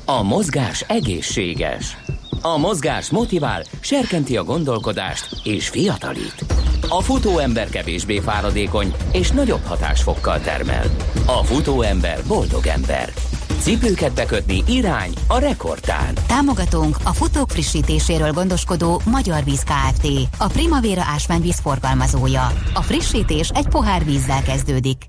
A 0.05 0.23
mozgás 0.23 0.81
egészséges. 0.81 1.97
A 2.41 2.57
mozgás 2.57 3.09
motivál, 3.09 3.63
serkenti 3.79 4.37
a 4.37 4.43
gondolkodást 4.43 5.27
és 5.43 5.69
fiatalít. 5.69 6.45
A 6.89 7.01
futóember 7.01 7.69
kevésbé 7.69 8.19
fáradékony 8.19 8.93
és 9.11 9.31
nagyobb 9.31 9.63
hatásfokkal 9.65 10.39
termel. 10.39 10.85
A 11.25 11.43
futóember 11.43 12.19
boldog 12.27 12.67
ember. 12.67 13.13
Cipőket 13.59 14.13
bekötni 14.13 14.63
irány 14.67 15.13
a 15.27 15.39
rekordtán. 15.39 16.13
Támogatónk 16.27 16.97
a 17.03 17.13
futók 17.13 17.49
frissítéséről 17.49 18.31
gondoskodó 18.31 19.01
Magyar 19.05 19.43
Víz 19.43 19.63
Kft. 19.63 20.07
A 20.37 20.47
Primavera 20.47 21.03
ásványvíz 21.13 21.59
forgalmazója. 21.59 22.51
A 22.73 22.81
frissítés 22.81 23.49
egy 23.49 23.67
pohár 23.67 24.05
vízzel 24.05 24.43
kezdődik. 24.43 25.05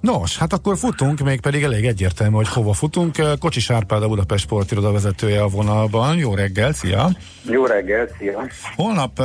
Nos, 0.00 0.38
hát 0.38 0.52
akkor 0.52 0.76
futunk, 0.76 1.20
még 1.20 1.40
pedig 1.40 1.62
elég 1.62 1.84
egyértelmű, 1.84 2.34
hogy 2.34 2.48
hova 2.48 2.72
futunk. 2.72 3.16
Kocsis 3.38 3.70
Árpád, 3.70 4.02
a 4.02 4.08
Budapest 4.08 4.44
sportiroda 4.44 4.92
vezetője 4.92 5.42
a 5.42 5.48
vonalban. 5.48 6.16
Jó 6.16 6.34
reggel, 6.34 6.72
szia! 6.72 7.08
Jó 7.42 7.66
reggel, 7.66 8.08
szia! 8.18 8.46
Holnap 8.76 9.22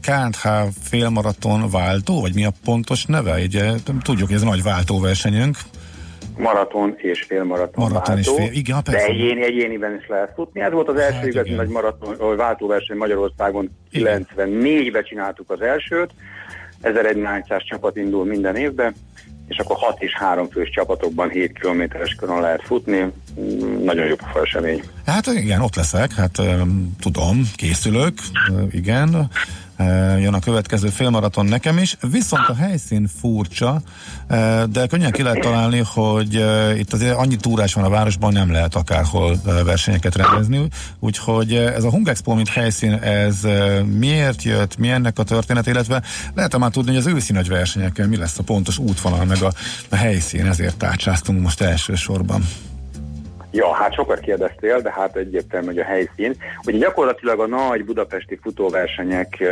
KNH 0.00 0.48
félmaraton 0.82 1.70
váltó, 1.70 2.20
vagy 2.20 2.34
mi 2.34 2.44
a 2.44 2.52
pontos 2.64 3.04
neve? 3.04 3.42
Ugye, 3.42 3.72
tudjuk, 4.02 4.26
hogy 4.26 4.36
ez 4.36 4.42
nagy 4.42 4.62
váltóversenyünk. 4.62 5.56
Maraton 6.36 6.94
és 6.96 7.22
félmaraton 7.22 7.88
Maraton 7.88 8.18
és 8.18 8.26
váltó, 8.26 8.42
fél- 8.42 8.56
igen, 8.56 8.80
de 8.84 8.90
persze. 8.90 9.06
egyéni, 9.06 9.44
egyéniben 9.44 9.96
is 10.00 10.06
lehet 10.08 10.32
futni. 10.34 10.60
Ez 10.60 10.72
volt 10.72 10.88
az 10.88 10.96
első 10.96 11.16
Hát 11.16 11.26
igazi 11.26 11.50
nagy 11.50 11.68
maraton, 11.68 12.14
vagy 12.18 12.36
váltóverseny 12.36 12.96
Magyarországon 12.96 13.70
94-ben 13.92 15.04
csináltuk 15.04 15.50
az 15.50 15.60
elsőt, 15.60 16.10
1100 16.80 17.62
csapat 17.64 17.96
indul 17.96 18.24
minden 18.24 18.56
évben, 18.56 18.94
és 19.48 19.58
akkor 19.58 19.76
6 19.76 20.02
és 20.02 20.14
3 20.14 20.48
fős 20.48 20.70
csapatokban 20.70 21.30
7 21.30 21.58
kilométeres 21.58 22.14
körön 22.14 22.40
lehet 22.40 22.62
futni. 22.64 23.12
Nagyon 23.84 24.06
jó 24.06 24.14
pofa 24.14 24.40
esemény. 24.42 24.82
Hát 25.06 25.26
igen, 25.26 25.60
ott 25.60 25.76
leszek, 25.76 26.12
hát 26.12 26.42
tudom, 27.00 27.50
készülök, 27.56 28.14
igen. 28.70 29.30
Jön 30.18 30.34
a 30.34 30.38
következő 30.38 30.88
félmaraton 30.88 31.46
nekem 31.46 31.78
is, 31.78 31.96
viszont 32.10 32.48
a 32.48 32.54
helyszín 32.54 33.10
furcsa, 33.20 33.82
de 34.70 34.86
könnyen 34.88 35.12
ki 35.12 35.22
lehet 35.22 35.40
találni, 35.40 35.82
hogy 35.86 36.44
itt 36.78 36.92
azért 36.92 37.16
annyi 37.16 37.36
túrás 37.36 37.74
van 37.74 37.84
a 37.84 37.88
városban, 37.88 38.32
nem 38.32 38.52
lehet 38.52 38.74
akárhol 38.74 39.40
versenyeket 39.64 40.16
rendezni, 40.16 40.68
úgyhogy 40.98 41.54
ez 41.54 41.84
a 41.84 41.90
Hungexpo, 41.90 42.34
mint 42.34 42.48
helyszín, 42.48 42.92
ez 42.92 43.40
miért 43.98 44.42
jött, 44.42 44.76
mi 44.76 44.90
ennek 44.90 45.18
a 45.18 45.22
történet, 45.22 45.66
illetve 45.66 46.02
lehet 46.34 46.58
már 46.58 46.70
tudni, 46.70 46.90
hogy 46.90 47.00
az 47.00 47.06
őszi 47.06 47.32
nagy 47.32 47.48
versenyekkel 47.48 48.06
mi 48.06 48.16
lesz 48.16 48.38
a 48.38 48.42
pontos 48.42 48.78
útvonal, 48.78 49.24
meg 49.24 49.42
a, 49.42 49.52
a 49.88 49.96
helyszín, 49.96 50.46
ezért 50.46 50.76
tárcsáztunk 50.76 51.42
most 51.42 51.60
elsősorban. 51.60 52.44
Ja, 53.54 53.74
hát 53.74 53.94
sokat 53.94 54.20
kérdeztél, 54.20 54.80
de 54.80 54.92
hát 54.92 55.16
egyértelmű, 55.16 55.66
hogy 55.66 55.78
a 55.78 55.84
helyszín. 55.84 56.34
Ugye 56.66 56.78
gyakorlatilag 56.78 57.40
a 57.40 57.46
nagy 57.46 57.84
budapesti 57.84 58.38
futóversenyek 58.42 59.42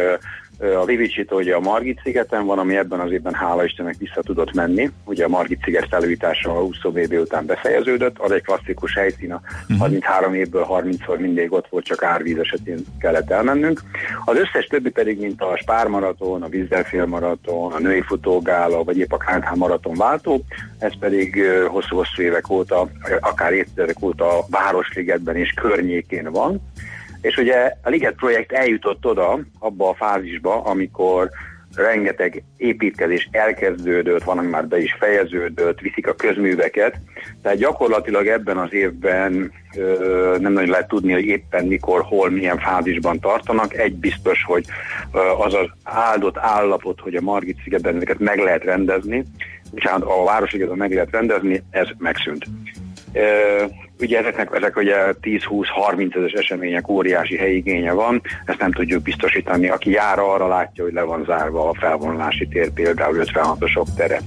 a 0.63 0.85
Vivicsitó 0.85 1.37
ugye 1.37 1.55
a 1.55 1.61
Margit 1.61 2.01
szigeten 2.05 2.47
van, 2.47 2.59
ami 2.59 2.77
ebben 2.77 3.01
az 3.01 3.13
évben 3.13 3.35
hála 3.35 3.65
Istennek 3.65 3.97
vissza 3.99 4.23
tudott 4.23 4.55
menni. 4.55 4.91
Ugye 5.05 5.25
a 5.25 5.29
Margit 5.29 5.63
sziget 5.65 5.89
felújítása 5.89 6.51
a 6.51 6.61
20 6.61 6.77
VB 6.83 7.13
után 7.13 7.47
befejeződött, 7.47 8.19
az 8.19 8.31
egy 8.31 8.43
klasszikus 8.43 8.95
helyszín, 8.95 9.33
a 9.33 9.41
33 9.79 10.35
évből 10.35 10.67
30-szor 10.71 11.19
mindig 11.19 11.53
ott 11.53 11.69
volt, 11.69 11.85
csak 11.85 12.03
árvíz 12.03 12.39
esetén 12.39 12.79
kellett 13.01 13.31
elmennünk. 13.31 13.81
Az 14.25 14.37
összes 14.37 14.67
többi 14.67 14.91
pedig, 14.91 15.21
mint 15.21 15.41
a 15.41 15.57
Spármaraton, 15.57 16.43
a 16.43 16.49
Vízdelfél 16.49 17.07
maraton, 17.07 17.73
a 17.73 17.79
női 17.79 18.01
futógála, 18.01 18.85
vagy 18.85 18.99
épp 18.99 19.13
a 19.13 19.17
KNH 19.17 19.55
maraton 19.55 19.95
váltó, 19.95 20.45
ez 20.79 20.93
pedig 20.99 21.43
hosszú-hosszú 21.69 22.23
évek 22.23 22.51
óta, 22.51 22.89
akár 23.21 23.53
évtizedek 23.53 24.03
óta 24.03 24.39
a 24.39 24.45
Városligetben 24.51 25.37
és 25.37 25.51
környékén 25.51 26.31
van. 26.31 26.61
És 27.23 27.37
ugye 27.37 27.73
a 27.83 27.89
Liget 27.89 28.15
projekt 28.15 28.53
eljutott 28.53 29.07
oda, 29.07 29.41
abba 29.59 29.89
a 29.89 29.95
fázisba, 29.95 30.63
amikor 30.63 31.31
rengeteg 31.75 32.43
építkezés 32.57 33.29
elkezdődött, 33.31 34.23
van, 34.23 34.39
ami 34.39 34.49
már 34.49 34.67
be 34.67 34.79
is 34.79 34.97
fejeződött, 34.99 35.81
viszik 35.81 36.07
a 36.07 36.15
közműveket. 36.15 36.99
Tehát 37.43 37.59
gyakorlatilag 37.59 38.27
ebben 38.27 38.59
az 38.59 38.73
évben 38.73 39.53
ö, 39.77 40.37
nem 40.41 40.53
nagyon 40.53 40.71
lehet 40.71 40.89
tudni, 40.89 41.13
hogy 41.13 41.25
éppen 41.25 41.67
mikor, 41.67 42.03
hol, 42.03 42.31
milyen 42.31 42.59
fázisban 42.59 43.21
tartanak. 43.21 43.75
Egy 43.75 43.95
biztos, 43.95 44.45
hogy 44.45 44.65
ö, 45.13 45.19
az 45.19 45.55
az 45.55 45.67
áldott 45.83 46.39
állapot, 46.39 47.01
hogy 47.01 47.15
a 47.15 47.21
Margit 47.21 47.61
szigetben 47.63 47.97
ezeket 47.97 48.19
meg 48.19 48.39
lehet 48.39 48.65
rendezni, 48.65 49.25
bocsánat, 49.71 50.09
a 50.09 50.25
Városligetben 50.25 50.79
meg 50.79 50.93
lehet 50.93 51.11
rendezni, 51.11 51.63
ez 51.71 51.89
megszűnt. 51.99 52.47
Ö, 53.13 53.65
ugye 54.03 54.19
ezeknek, 54.19 54.49
ezek 54.55 54.77
ugye 54.77 54.97
10-20-30 55.23 56.17
ezes 56.17 56.33
események 56.33 56.89
óriási 56.89 57.37
helyigénye 57.37 57.93
van, 57.93 58.23
ezt 58.45 58.59
nem 58.59 58.73
tudjuk 58.73 59.03
biztosítani. 59.03 59.69
Aki 59.69 59.91
jár 59.91 60.19
arra 60.19 60.49
látja, 60.49 60.85
hogy 60.85 60.93
le 60.93 61.03
van 61.03 61.25
zárva 61.25 61.69
a 61.69 61.75
felvonulási 61.75 62.49
tér, 62.49 62.71
például 62.71 63.25
56-osok 63.25 63.87
tere. 63.97 64.21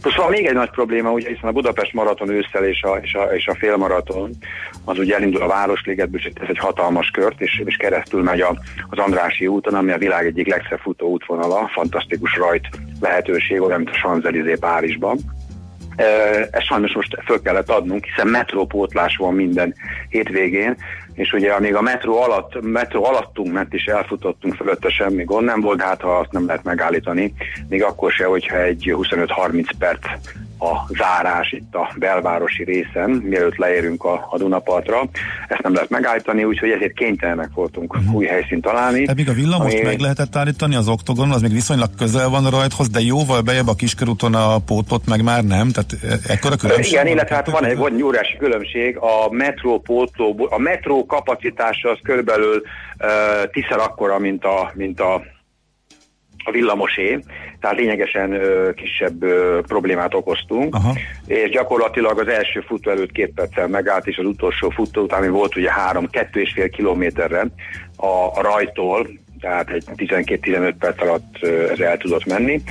Plusz 0.00 0.16
van 0.16 0.30
még 0.30 0.46
egy 0.46 0.54
nagy 0.54 0.70
probléma, 0.70 1.10
ugye 1.10 1.28
hiszen 1.28 1.48
a 1.48 1.52
Budapest 1.52 1.92
maraton 1.92 2.28
ősszel 2.28 2.64
és 2.64 2.82
a, 2.82 2.96
és 3.02 3.14
a, 3.14 3.22
és 3.22 3.46
a 3.46 3.54
félmaraton, 3.54 4.30
az 4.84 4.98
ugye 4.98 5.14
elindul 5.14 5.42
a 5.42 5.46
Városligetből, 5.46 6.20
és 6.20 6.30
ez 6.34 6.48
egy 6.48 6.58
hatalmas 6.58 7.10
kört, 7.10 7.40
és, 7.40 7.62
és 7.64 7.76
keresztül 7.76 8.22
megy 8.22 8.40
a, 8.40 8.56
az 8.88 8.98
Andrási 8.98 9.46
úton, 9.46 9.74
ami 9.74 9.92
a 9.92 9.98
világ 9.98 10.26
egyik 10.26 10.48
legszebb 10.48 10.78
futó 10.78 11.08
útvonala, 11.08 11.70
fantasztikus 11.72 12.36
rajt 12.36 12.68
lehetőség, 13.00 13.60
olyan, 13.60 13.80
mint 13.80 13.90
a 13.90 13.98
Champs-Élysées 14.02 14.58
Párizsban. 14.58 15.18
Ezt 16.50 16.66
sajnos 16.66 16.92
most 16.94 17.16
föl 17.24 17.42
kellett 17.42 17.68
adnunk, 17.68 18.04
hiszen 18.04 18.26
metrópótlás 18.26 19.16
van 19.16 19.34
minden 19.34 19.74
hétvégén, 20.08 20.76
és 21.14 21.32
ugye 21.32 21.52
amíg 21.52 21.74
a 21.74 21.80
metró 21.80 22.22
alatt, 22.22 22.60
metró 22.60 23.04
alattunk 23.04 23.52
ment 23.52 23.74
és 23.74 23.84
elfutottunk 23.84 24.54
fölötte 24.54 24.88
semmi 24.88 25.24
gond 25.24 25.44
nem 25.44 25.60
volt, 25.60 25.82
hát 25.82 26.00
ha 26.00 26.18
azt 26.18 26.32
nem 26.32 26.46
lehet 26.46 26.64
megállítani, 26.64 27.34
még 27.68 27.82
akkor 27.82 28.12
se, 28.12 28.24
hogyha 28.24 28.62
egy 28.62 28.94
25-30 28.96 29.70
perc 29.78 30.06
a 30.62 30.86
zárás 30.88 31.52
itt 31.52 31.74
a 31.74 31.92
belvárosi 31.98 32.64
részen, 32.64 33.10
mielőtt 33.10 33.56
leérünk 33.56 34.04
a, 34.04 34.28
a 34.30 34.38
Dunapartra. 34.38 35.08
Ezt 35.48 35.62
nem 35.62 35.74
lehet 35.74 35.90
megállítani, 35.90 36.44
úgyhogy 36.44 36.70
ezért 36.70 36.92
kénytelenek 36.92 37.48
voltunk 37.54 37.98
új 38.12 38.26
helyszínt 38.26 38.62
találni. 38.62 39.00
Tehát 39.00 39.16
még 39.16 39.28
a 39.28 39.32
villamost 39.32 39.74
ami- 39.74 39.84
meg 39.84 39.98
lehetett 39.98 40.36
állítani 40.36 40.74
az 40.74 40.88
oktogon, 40.88 41.30
az 41.30 41.40
még 41.40 41.52
viszonylag 41.52 41.88
közel 41.98 42.28
van 42.28 42.50
rajthoz, 42.50 42.88
de 42.88 43.00
jóval 43.00 43.40
bejebb 43.40 43.68
a 43.68 43.74
kiskörúton 43.74 44.34
a 44.34 44.58
pótot 44.58 45.06
meg 45.06 45.22
már 45.22 45.44
nem, 45.44 45.70
tehát 45.70 45.92
e- 45.92 46.32
ekkora 46.32 46.56
különbség 46.56 46.92
Igen, 46.92 47.06
illetve 47.06 47.34
hát 47.34 47.50
van 47.50 47.64
egy, 47.64 47.76
van 47.76 47.94
egy 47.94 48.02
óriási 48.02 48.36
különbség. 48.36 48.96
A 48.96 49.30
metró 49.30 49.80
pótló, 49.80 50.48
a 50.50 50.58
metró 50.58 51.01
kapacitása 51.06 51.90
az 51.90 51.98
körülbelül 52.02 52.62
uh, 52.98 53.50
tízszer 53.50 53.78
akkora, 53.78 54.18
mint 54.18 54.44
a, 54.44 54.72
mint 54.74 55.00
a 55.00 55.22
a 56.44 56.50
villamosé, 56.50 57.18
tehát 57.60 57.76
lényegesen 57.76 58.32
ö, 58.32 58.70
kisebb 58.74 59.22
ö, 59.22 59.60
problémát 59.66 60.14
okoztunk, 60.14 60.74
Aha. 60.74 60.92
és 61.26 61.50
gyakorlatilag 61.50 62.18
az 62.18 62.28
első 62.28 62.60
futó 62.60 62.90
előtt 62.90 63.12
két 63.12 63.32
perccel 63.34 63.68
megállt, 63.68 64.06
és 64.06 64.16
az 64.18 64.24
utolsó 64.24 64.70
futó 64.70 65.02
után, 65.02 65.18
ami 65.18 65.28
volt 65.28 65.56
ugye 65.56 65.72
három, 65.72 66.08
kettő 66.10 66.40
és 66.40 66.52
fél 66.52 66.68
kilométerre 66.68 67.46
a, 67.96 68.06
a 68.06 68.40
rajtól, 68.40 69.06
tehát 69.42 69.70
egy 69.70 69.84
12-15 69.96 70.74
perc 70.78 71.02
alatt 71.02 71.36
ez 71.72 71.78
el 71.80 71.96
tudott 71.96 72.26
menni. 72.26 72.62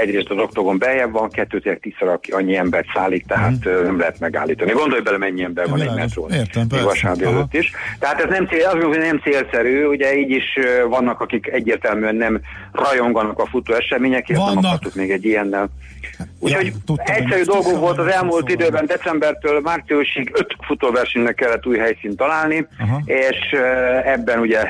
Egyrészt 0.00 0.30
az 0.30 0.38
oktogon 0.38 0.78
beljebb 0.78 1.12
van, 1.12 1.30
kettőt 1.30 1.78
tízszer 1.80 2.08
aki 2.08 2.30
annyi 2.30 2.56
embert 2.56 2.86
szállít, 2.94 3.26
tehát 3.26 3.66
ö, 3.66 3.82
nem 3.82 3.98
lehet 3.98 4.20
megállítani. 4.20 4.72
Gondolj 4.72 5.00
bele, 5.00 5.18
mennyi 5.18 5.42
ember 5.42 5.68
van 5.68 5.80
egy 5.80 5.86
Mhm. 5.86 5.94
Világos. 5.94 6.14
metrón. 6.16 6.38
Értem, 6.40 6.60
Még 6.62 6.68
persze. 6.70 6.84
vasárnap 6.84 7.26
Aha. 7.26 7.34
előtt 7.36 7.54
is. 7.54 7.70
Tehát 7.98 8.20
ez 8.20 8.28
nem, 8.30 8.46
cél, 8.46 8.66
az, 8.66 8.82
hogy 8.82 8.98
nem 8.98 9.18
célszerű, 9.20 9.84
ugye 9.84 10.16
így 10.16 10.30
is 10.30 10.44
vannak, 10.88 11.20
akik 11.20 11.46
egyértelműen 11.46 12.14
nem 12.16 12.40
rajonganak 12.72 13.38
a 13.38 13.46
futó 13.46 13.74
eseményekért, 13.74 14.38
nem 14.38 14.48
Vannak. 14.48 14.64
akartuk 14.64 14.94
még 14.94 15.10
egy 15.10 15.24
ilyennel. 15.24 15.68
Úgyhogy 16.42 16.72
Ja, 16.86 16.94
egyszerű 16.96 17.42
tisztában 17.42 17.80
volt 17.80 17.98
az 17.98 18.06
elmúlt 18.06 18.48
szóval. 18.48 18.54
időben, 18.54 18.86
decembertől 18.86 19.60
márciusig 19.60 20.30
öt 20.34 20.56
futóversenynek 20.66 21.34
kellett 21.34 21.66
új 21.66 21.78
helyszínt 21.78 22.16
találni, 22.16 22.66
Aha. 22.78 23.00
és 23.04 23.52
ebben 24.04 24.38
ugye 24.38 24.62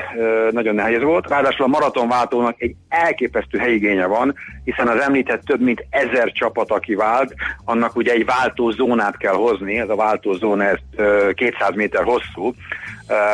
nagyon 0.51 0.75
nehéz 0.75 1.01
volt. 1.01 1.27
Ráadásul 1.27 1.65
a 1.65 1.67
maratonváltónak 1.67 2.61
egy 2.61 2.75
elképesztő 2.89 3.57
helyigénye 3.57 4.05
van, 4.05 4.33
hiszen 4.63 4.87
az 4.87 4.99
említett 4.99 5.43
több 5.43 5.61
mint 5.61 5.85
ezer 5.89 6.31
csapat, 6.31 6.71
aki 6.71 6.95
vált, 6.95 7.33
annak 7.65 7.95
ugye 7.95 8.11
egy 8.11 8.25
váltózónát 8.25 9.17
kell 9.17 9.33
hozni, 9.33 9.79
ez 9.79 9.89
a 9.89 9.95
váltózóna 9.95 10.63
ez 10.63 10.77
ö, 10.95 11.29
200 11.33 11.75
méter 11.75 12.03
hosszú, 12.03 12.53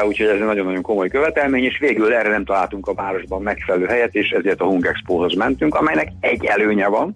úgyhogy 0.08 0.26
ez 0.28 0.34
egy 0.34 0.46
nagyon-nagyon 0.46 0.82
komoly 0.82 1.10
követelmény, 1.10 1.64
és 1.64 1.78
végül 1.80 2.14
erre 2.14 2.30
nem 2.30 2.46
találtunk 2.46 2.88
a 2.88 2.94
városban 2.94 3.42
megfelelő 3.42 3.86
helyet, 3.86 4.16
és 4.16 4.30
ezért 4.30 4.62
a 4.62 4.66
Hungexpohoz 4.66 5.36
mentünk, 5.36 5.76
amelynek 5.76 6.12
egy 6.20 6.46
előnye 6.46 6.88
van, 6.88 7.16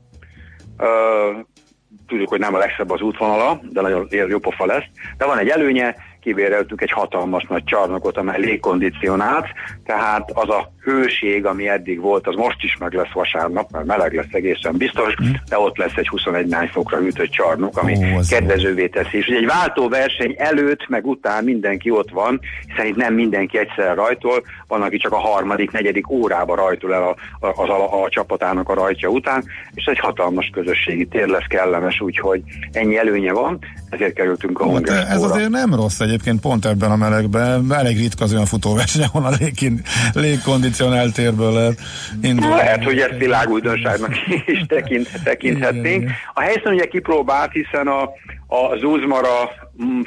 tudjuk, 2.08 2.30
hogy 2.30 2.40
nem 2.40 2.56
a 2.56 2.58
legszebb 2.58 2.90
az 2.90 3.02
útvonala, 3.02 3.60
de 3.64 3.82
nagyon 3.82 4.08
jó 4.10 4.40
pofa 4.40 4.66
lesz. 4.66 4.84
De 5.18 5.26
van 5.26 5.38
egy 5.38 5.50
előnye, 5.50 5.96
kibéreltünk 6.22 6.82
egy 6.82 6.92
hatalmas 6.92 7.46
nagy 7.50 7.64
csarnokot, 7.64 8.18
amely 8.18 8.40
légkondicionált, 8.40 9.46
tehát 9.86 10.32
az 10.34 10.50
a 10.50 10.72
hőség, 10.84 11.46
ami 11.46 11.70
eddig 11.70 12.00
volt, 12.00 12.28
az 12.28 12.36
most 12.36 12.64
is 12.64 12.78
meg 12.78 12.94
lesz 12.94 13.12
vasárnap, 13.14 13.72
mert 13.72 13.86
meleg 13.86 14.14
lesz 14.14 14.32
egészen 14.32 14.78
biztos, 14.78 15.16
de 15.50 15.58
ott 15.58 15.78
lesz 15.78 15.96
egy 15.96 16.08
21 16.08 16.48
nány 16.48 16.68
fokra 16.68 16.98
hűtött 16.98 17.30
csarnok, 17.30 17.78
ami 17.78 17.96
Ó, 18.16 18.20
kedvezővé 18.30 18.88
teszi. 18.88 19.18
És 19.18 19.26
egy 19.26 19.46
váltóverseny 19.46 20.36
előtt, 20.38 20.88
meg 20.90 21.06
után 21.06 21.44
mindenki 21.44 21.90
ott 21.90 22.10
van, 22.10 22.40
hiszen 22.68 22.86
itt 22.86 22.96
nem 22.96 23.14
mindenki 23.14 23.58
egyszerre 23.58 23.94
rajtol, 23.94 24.44
van, 24.68 24.82
aki 24.82 24.98
csak 24.98 25.12
a 25.12 25.20
harmadik, 25.20 25.72
negyedik 25.72 26.10
órába 26.10 26.56
rajtol 26.56 26.94
el 26.94 27.04
a, 27.04 27.16
a, 27.48 27.72
a, 27.72 28.04
a 28.04 28.10
csapatának 28.10 28.70
a 28.70 28.74
rajtja 28.74 29.10
után, 29.10 29.44
és 29.74 29.86
egy 29.86 30.00
hatalmas 30.00 30.50
közösségi 30.54 31.06
tér 31.06 31.28
lesz 31.28 31.48
kellemes, 31.48 32.02
úgyhogy 32.02 32.42
ennyi 32.72 32.98
előnye 32.98 33.34
van, 33.34 33.60
ezért 33.90 34.14
kerültünk 34.14 34.60
a 34.60 34.72
Hát 34.74 35.10
ez 35.10 35.24
azért 35.24 35.50
nem 35.50 35.76
rossz 35.76 36.00
egyébként 36.12 36.41
pont 36.41 36.66
ebben 36.66 36.91
a 36.91 36.95
melegben. 36.95 37.74
Elég 37.74 37.97
ritka 37.97 38.24
az 38.24 38.34
olyan 38.34 38.45
futóverseny, 38.45 39.03
ahol 39.03 39.26
a 39.26 39.36
légkin, 39.39 39.82
légkondicionált 40.14 41.14
térből 41.14 41.53
lehet 41.53 41.80
indulni. 42.22 42.55
Lehet, 42.55 42.84
hogy 42.84 42.97
ezt 42.97 43.18
világújdonságnak 43.18 44.14
is 44.45 44.64
tekint, 44.68 45.09
tekinthetnénk. 45.24 46.09
A 46.34 46.41
helyszínen 46.41 46.74
ugye 46.74 46.86
kipróbált, 46.86 47.51
hiszen 47.51 47.88
a, 47.88 48.01
a 48.55 48.78
Zuzmara 48.80 49.49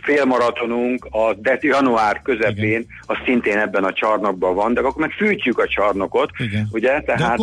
félmaratonunk 0.02 1.06
a 1.10 1.34
de 1.34 1.58
január 1.60 2.20
közepén, 2.22 2.86
az 3.06 3.16
szintén 3.24 3.58
ebben 3.58 3.84
a 3.84 3.92
csarnokban 3.92 4.54
van, 4.54 4.74
de 4.74 4.80
akkor 4.80 5.00
meg 5.00 5.10
fűtjük 5.10 5.58
a 5.58 5.66
csarnokot, 5.68 6.30
Igen. 6.38 6.68
ugye? 6.72 7.00
Tehát 7.00 7.40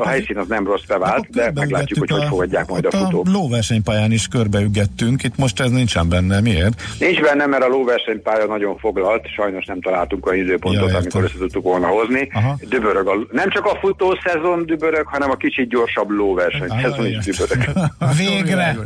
a 0.00 0.08
helyszín 0.08 0.38
az 0.38 0.46
nem 0.48 0.66
rossz 0.66 0.84
bevált, 0.84 1.26
de 1.30 1.50
meglátjuk, 1.54 1.98
hogy 1.98 2.10
hogy 2.10 2.28
fogadják 2.28 2.68
majd 2.68 2.84
a 2.84 2.88
ott 2.88 2.94
futók. 2.94 3.26
A 3.26 3.30
lóversenypályán 3.30 4.12
is 4.12 4.28
körbeüggettünk, 4.28 5.22
itt 5.22 5.36
most 5.36 5.60
ez 5.60 5.70
nincsen 5.70 6.08
benne. 6.08 6.40
Miért? 6.40 6.82
Nincs 6.98 7.20
benne, 7.20 7.46
mert 7.46 7.62
a 7.62 7.68
lóversenypálya 7.68 8.46
nagyon 8.46 8.78
foglalt, 8.78 9.26
sajnos 9.34 9.64
nem 9.64 9.80
találtunk 9.80 10.26
olyan 10.26 10.44
időpontot, 10.44 10.90
Ja, 10.90 10.96
amikor 10.96 11.22
össze 11.22 11.38
tudtuk 11.38 11.62
volna 11.62 11.86
hozni. 11.86 12.28
Aha. 12.32 12.56
Dübörög 12.68 13.06
a, 13.06 13.14
nem 13.30 13.50
csak 13.50 13.64
a 13.64 13.78
futószezon 13.80 14.66
dübörög, 14.66 15.06
hanem 15.06 15.30
a 15.30 15.36
kicsit 15.36 15.68
gyorsabb 15.68 16.10
lóverseny 16.10 16.68
Ah, 16.68 16.82
szezon 16.82 17.06
is 17.06 17.18
dübörög. 17.18 17.64
Végre! 18.18 18.76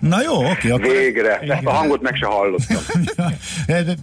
Na 0.00 0.22
jó, 0.22 0.50
oké, 0.50 0.70
akkor 0.70 0.90
Végre! 0.90 1.38
Ezt 1.38 1.64
a 1.64 1.70
hangot 1.70 2.02
meg 2.02 2.16
se 2.24 2.30
hallottam. 2.30 2.82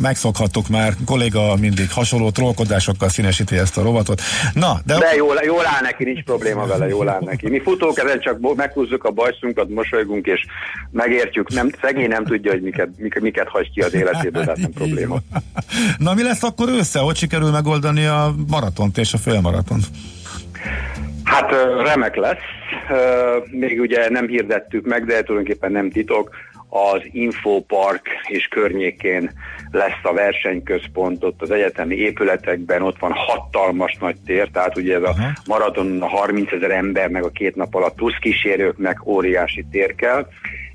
megszokhattuk 0.00 0.68
már, 0.68 0.92
kolléga 1.06 1.56
mindig 1.60 1.90
hasonló 1.90 2.30
trollkodásokkal 2.30 3.08
színesíti 3.08 3.56
ezt 3.56 3.76
a 3.76 3.82
rovatot. 3.82 4.20
Na, 4.54 4.80
de, 4.84 4.98
De 4.98 5.14
jól, 5.16 5.36
jól 5.44 5.66
áll 5.66 5.82
neki, 5.82 6.04
nincs 6.04 6.22
probléma 6.22 6.66
vele, 6.66 6.88
jól 6.88 7.08
áll 7.08 7.20
neki. 7.24 7.48
Mi 7.48 7.60
futók 7.60 7.98
ezen 7.98 8.20
csak 8.20 8.56
meghúzzuk 8.56 9.04
a 9.04 9.10
bajszunkat, 9.10 9.68
mosolygunk, 9.68 10.26
és 10.26 10.44
megértjük. 10.90 11.52
Nem, 11.52 11.70
szegény 11.82 12.08
nem 12.08 12.24
tudja, 12.24 12.50
hogy 12.50 12.62
miket, 12.62 12.88
miket, 12.96 13.22
miket 13.22 13.48
hagy 13.48 13.70
ki 13.70 13.80
az 13.80 13.94
életéből, 13.94 14.44
tehát 14.44 14.58
nem 14.58 14.72
probléma. 14.82 15.18
Na 15.98 16.14
mi 16.14 16.22
lesz 16.22 16.42
akkor 16.42 16.68
össze? 16.68 16.98
Hogy 16.98 17.16
sikerül 17.16 17.50
megoldani 17.50 18.04
a 18.04 18.34
maratont 18.48 18.98
és 18.98 19.12
a 19.12 19.18
félmaratont? 19.18 19.84
Hát 21.24 21.50
remek 21.84 22.16
lesz. 22.16 22.36
Még 23.50 23.80
ugye 23.80 24.10
nem 24.10 24.26
hirdettük 24.26 24.86
meg, 24.86 25.04
de 25.04 25.22
tulajdonképpen 25.22 25.72
nem 25.72 25.90
titok. 25.90 26.30
Az 26.76 27.00
Infopark 27.12 28.08
és 28.28 28.46
környékén 28.46 29.30
lesz 29.70 30.02
a 30.02 30.12
versenyközpont, 30.12 31.24
ott 31.24 31.42
az 31.42 31.50
egyetemi 31.50 31.94
épületekben, 31.94 32.82
ott 32.82 32.98
van 32.98 33.12
hatalmas 33.12 33.96
nagy 34.00 34.16
tér, 34.26 34.48
tehát 34.48 34.76
ugye 34.76 34.94
ez 34.94 35.02
a 35.02 35.14
maraton 35.46 36.02
a 36.02 36.06
30 36.06 36.52
ezer 36.52 36.70
embernek 36.70 37.24
a 37.24 37.30
két 37.30 37.56
nap 37.56 37.74
alatt 37.74 37.94
plusz 37.94 38.18
kísérőknek 38.20 39.06
óriási 39.06 39.64
tér 39.70 39.94
kell, 39.94 40.26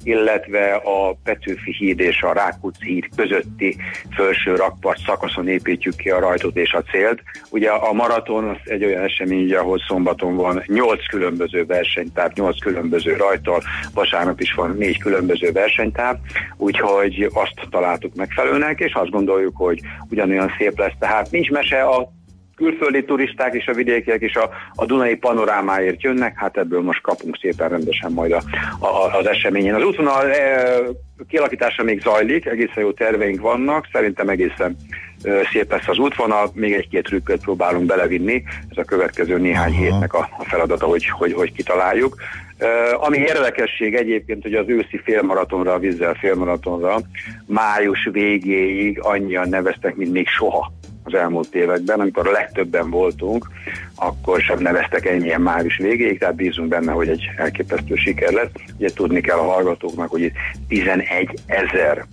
illetve 0.03 0.73
a 0.73 1.17
Petőfi 1.23 1.75
híd 1.77 1.99
és 1.99 2.21
a 2.21 2.33
Rákóczi 2.33 2.85
híd 2.85 3.07
közötti 3.15 3.77
felső 4.09 4.55
rakpart 4.55 4.99
szakaszon 5.05 5.47
építjük 5.47 5.95
ki 5.95 6.09
a 6.09 6.19
rajtot 6.19 6.57
és 6.57 6.73
a 6.73 6.81
célt. 6.81 7.21
Ugye 7.49 7.69
a 7.69 7.93
maraton 7.93 8.47
az 8.47 8.57
egy 8.63 8.85
olyan 8.85 9.03
esemény, 9.03 9.53
ahol 9.53 9.79
szombaton 9.87 10.35
van 10.35 10.63
nyolc 10.65 11.07
különböző 11.07 11.65
versenytáv, 11.65 12.31
nyolc 12.33 12.59
különböző 12.59 13.15
rajttal, 13.15 13.63
vasárnap 13.93 14.39
is 14.39 14.53
van 14.53 14.75
négy 14.77 14.99
különböző 14.99 15.51
versenytáv, 15.51 16.15
úgyhogy 16.57 17.29
azt 17.33 17.67
találtuk 17.69 18.15
megfelelőnek, 18.15 18.79
és 18.79 18.93
azt 18.93 19.09
gondoljuk, 19.09 19.57
hogy 19.57 19.79
ugyanolyan 20.09 20.51
szép 20.57 20.79
lesz. 20.79 20.93
Tehát 20.99 21.31
nincs 21.31 21.49
mese 21.49 21.81
a 21.81 22.17
külföldi 22.59 23.03
turisták 23.03 23.53
és 23.53 23.67
a 23.67 23.73
vidékiek 23.73 24.21
is 24.21 24.35
a, 24.35 24.49
a 24.75 24.85
Dunai 24.85 25.15
panorámáért 25.15 26.01
jönnek, 26.01 26.33
hát 26.37 26.57
ebből 26.57 26.81
most 26.81 27.01
kapunk 27.01 27.37
szépen 27.41 27.69
rendesen 27.69 28.11
majd 28.11 28.31
a, 28.31 28.41
a, 28.79 29.17
az 29.17 29.27
eseményen. 29.27 29.75
Az 29.75 29.83
útvonal 29.83 30.31
e, 30.31 30.79
kialakítása 31.27 31.83
még 31.83 32.01
zajlik, 32.01 32.45
egészen 32.45 32.83
jó 32.83 32.91
terveink 32.91 33.41
vannak, 33.41 33.87
szerintem 33.91 34.29
egészen 34.29 34.75
e, 35.23 35.31
szép 35.51 35.71
lesz 35.71 35.87
az 35.87 35.97
útvonal, 35.97 36.51
még 36.53 36.73
egy-két 36.73 37.03
trükköt 37.03 37.41
próbálunk 37.41 37.85
belevinni, 37.85 38.43
ez 38.69 38.77
a 38.77 38.83
következő 38.83 39.37
néhány 39.37 39.71
Aha. 39.71 39.81
hétnek 39.81 40.13
a, 40.13 40.29
a 40.37 40.43
feladata, 40.43 40.85
hogy, 40.85 41.09
hogy, 41.09 41.33
hogy 41.33 41.51
kitaláljuk. 41.51 42.15
Uh, 42.61 43.05
ami 43.05 43.17
érdekesség 43.17 43.95
egyébként, 43.95 44.43
hogy 44.43 44.53
az 44.53 44.65
őszi 44.67 45.01
félmaratonra, 45.03 45.73
a 45.73 45.79
vízzel 45.79 46.13
félmaratonra 46.13 46.99
május 47.45 48.09
végéig 48.11 48.99
annyian 49.01 49.49
neveztek, 49.49 49.95
mint 49.95 50.11
még 50.11 50.27
soha 50.27 50.71
az 51.13 51.19
elmúlt 51.19 51.55
években, 51.55 51.99
amikor 51.99 52.27
a 52.27 52.31
legtöbben 52.31 52.89
voltunk, 52.89 53.49
akkor 53.95 54.41
sem 54.41 54.59
neveztek 54.59 55.05
ennyien 55.05 55.41
május 55.41 55.77
végéig, 55.77 56.19
tehát 56.19 56.35
bízunk 56.35 56.67
benne, 56.67 56.91
hogy 56.91 57.09
egy 57.09 57.29
elképesztő 57.37 57.95
siker 57.95 58.31
lesz. 58.31 58.49
Ugye 58.77 58.89
tudni 58.89 59.21
kell 59.21 59.37
a 59.37 59.51
hallgatóknak, 59.51 60.09
hogy 60.09 60.21
itt 60.21 60.35
11 60.67 61.33
ezer 61.45 62.05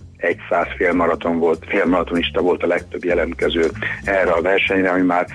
100 0.49 0.67
félmaraton 0.77 1.39
volt, 1.39 1.65
félmaratonista 1.67 2.41
volt 2.41 2.63
a 2.63 2.67
legtöbb 2.67 3.03
jelentkező 3.03 3.71
erre 4.03 4.31
a 4.31 4.41
versenyre, 4.41 4.89
ami 4.89 5.01
már 5.01 5.27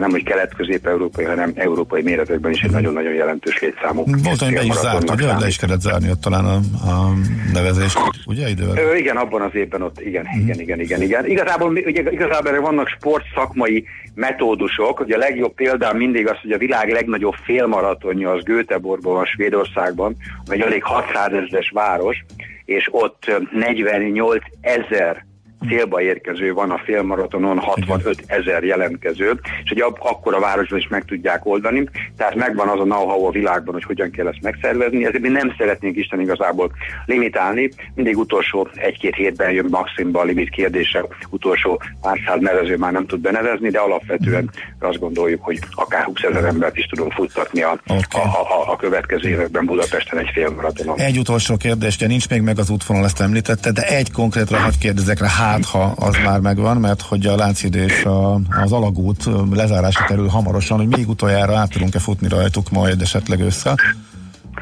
nem 0.00 0.10
hogy 0.10 0.22
kelet-közép-európai, 0.22 1.24
hanem 1.24 1.52
európai 1.54 2.02
méretekben 2.02 2.52
is 2.52 2.62
egy 2.62 2.70
nagyon-nagyon 2.70 3.12
jelentős 3.12 3.58
létszámú 3.60 4.04
Volt, 4.22 4.40
hogy 4.40 4.54
be 4.54 4.62
is 4.62 4.74
zárt, 4.74 5.10
ugye? 5.10 5.38
Le 5.38 5.46
is 5.46 5.56
kellett 5.56 5.80
zárni 5.80 6.10
ott 6.10 6.20
talán 6.20 6.44
a, 6.44 6.56
a 6.88 7.12
nevezést, 7.52 7.98
ugye 8.26 8.48
idővel? 8.48 8.84
Ö, 8.84 8.94
igen, 8.94 9.16
abban 9.16 9.42
az 9.42 9.54
évben 9.54 9.82
ott, 9.82 10.00
igen, 10.00 10.26
igen, 10.40 10.60
igen, 10.60 10.80
igen, 10.80 11.02
igen. 11.02 11.26
Igazából, 11.26 11.70
ugye, 11.70 12.10
igazából 12.10 12.50
erre 12.50 12.60
vannak 12.60 12.88
sportszakmai 12.88 13.84
metódusok, 14.14 15.00
ugye 15.00 15.14
a 15.14 15.18
legjobb 15.18 15.54
példám 15.54 15.96
mindig 15.96 16.28
az, 16.28 16.36
hogy 16.42 16.52
a 16.52 16.58
világ 16.58 16.88
legnagyobb 16.88 17.34
félmaratonja 17.44 18.30
az 18.30 18.42
Göteborgban 18.42 19.14
van, 19.14 19.24
Svédországban, 19.24 20.16
egy 20.46 20.60
elég 20.60 20.82
600 20.82 21.32
ezeres 21.32 21.70
város, 21.74 22.24
és 22.68 22.88
ott 22.90 23.24
ö, 23.26 23.38
48 23.50 24.44
ezer 24.60 25.26
célba 25.66 26.02
érkező 26.02 26.52
van 26.52 26.70
a 26.70 26.80
félmaratonon, 26.84 27.58
65 27.58 28.22
ezer 28.26 28.62
jelentkező, 28.62 29.40
és 29.64 29.68
hogy 29.68 29.94
akkor 29.98 30.34
a 30.34 30.40
városban 30.40 30.78
is 30.78 30.88
meg 30.88 31.04
tudják 31.04 31.46
oldani, 31.46 31.88
tehát 32.16 32.34
megvan 32.34 32.68
az 32.68 32.80
a 32.80 32.82
know-how 32.82 33.24
a 33.24 33.30
világban, 33.30 33.74
hogy 33.74 33.84
hogyan 33.84 34.10
kell 34.10 34.26
ezt 34.26 34.42
megszervezni, 34.42 35.04
ezért 35.04 35.22
mi 35.22 35.28
nem 35.28 35.54
szeretnénk 35.58 35.96
Isten 35.96 36.20
igazából 36.20 36.70
limitálni, 37.06 37.70
mindig 37.94 38.18
utolsó 38.18 38.68
egy-két 38.74 39.14
hétben 39.14 39.50
jön 39.50 39.66
maximumban 39.70 40.22
a 40.22 40.24
limit 40.24 40.50
kérdése, 40.50 41.04
utolsó 41.30 41.82
pár 42.00 42.18
száz 42.26 42.40
nevező 42.40 42.76
már 42.76 42.92
nem 42.92 43.06
tud 43.06 43.20
benevezni, 43.20 43.70
de 43.70 43.78
alapvetően 43.78 44.50
azt 44.78 44.98
gondoljuk, 44.98 45.44
hogy 45.44 45.58
akár 45.70 46.04
20 46.04 46.22
ezer 46.22 46.44
embert 46.44 46.76
is 46.76 46.86
tudunk 46.86 47.12
futtatni 47.12 47.62
a, 47.62 47.80
Oké. 47.86 48.18
a, 48.18 48.18
a, 48.18 48.72
a 48.72 48.76
következő 48.76 49.28
években 49.28 49.64
Budapesten 49.64 50.18
egy 50.18 50.30
félmaratonon. 50.32 50.98
Egy 50.98 51.18
utolsó 51.18 51.56
kérdés, 51.56 51.96
nincs 51.96 52.28
még 52.28 52.40
meg 52.40 52.58
az 52.58 52.70
útvonal, 52.70 53.04
ezt 53.04 53.20
említette, 53.20 53.72
de 53.72 53.82
egy 53.82 54.12
konkrétra 54.12 54.58
hadd 54.58 54.72
kérdezek 54.80 55.20
rá, 55.20 55.28
hát 55.48 55.64
ha 55.64 55.94
az 55.98 56.16
már 56.24 56.40
megvan, 56.40 56.76
mert 56.76 57.02
hogy 57.02 57.26
a 57.26 57.36
Lánchíd 57.36 57.74
és 57.74 58.04
a, 58.04 58.34
az 58.62 58.72
Alagút 58.72 59.24
lezárása 59.52 60.04
kerül 60.04 60.28
hamarosan, 60.28 60.78
hogy 60.78 60.96
még 60.96 61.08
utoljára 61.08 61.56
át 61.56 61.70
tudunk-e 61.70 61.98
futni 61.98 62.28
rajtuk 62.28 62.70
majd 62.70 63.00
esetleg 63.00 63.40
össze. 63.40 63.74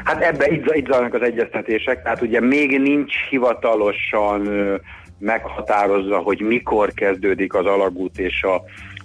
Hát 0.03 0.21
ebbe 0.21 0.47
itt, 0.47 0.75
itt 0.75 0.87
zajlanak 0.87 1.13
az 1.13 1.21
egyeztetések, 1.21 2.03
tehát 2.03 2.21
ugye 2.21 2.41
még 2.41 2.79
nincs 2.79 3.13
hivatalosan 3.29 4.49
meghatározva, 5.19 6.17
hogy 6.17 6.39
mikor 6.39 6.91
kezdődik 6.93 7.53
az 7.53 7.65
alagút 7.65 8.19
és 8.19 8.43
a, 8.43 8.55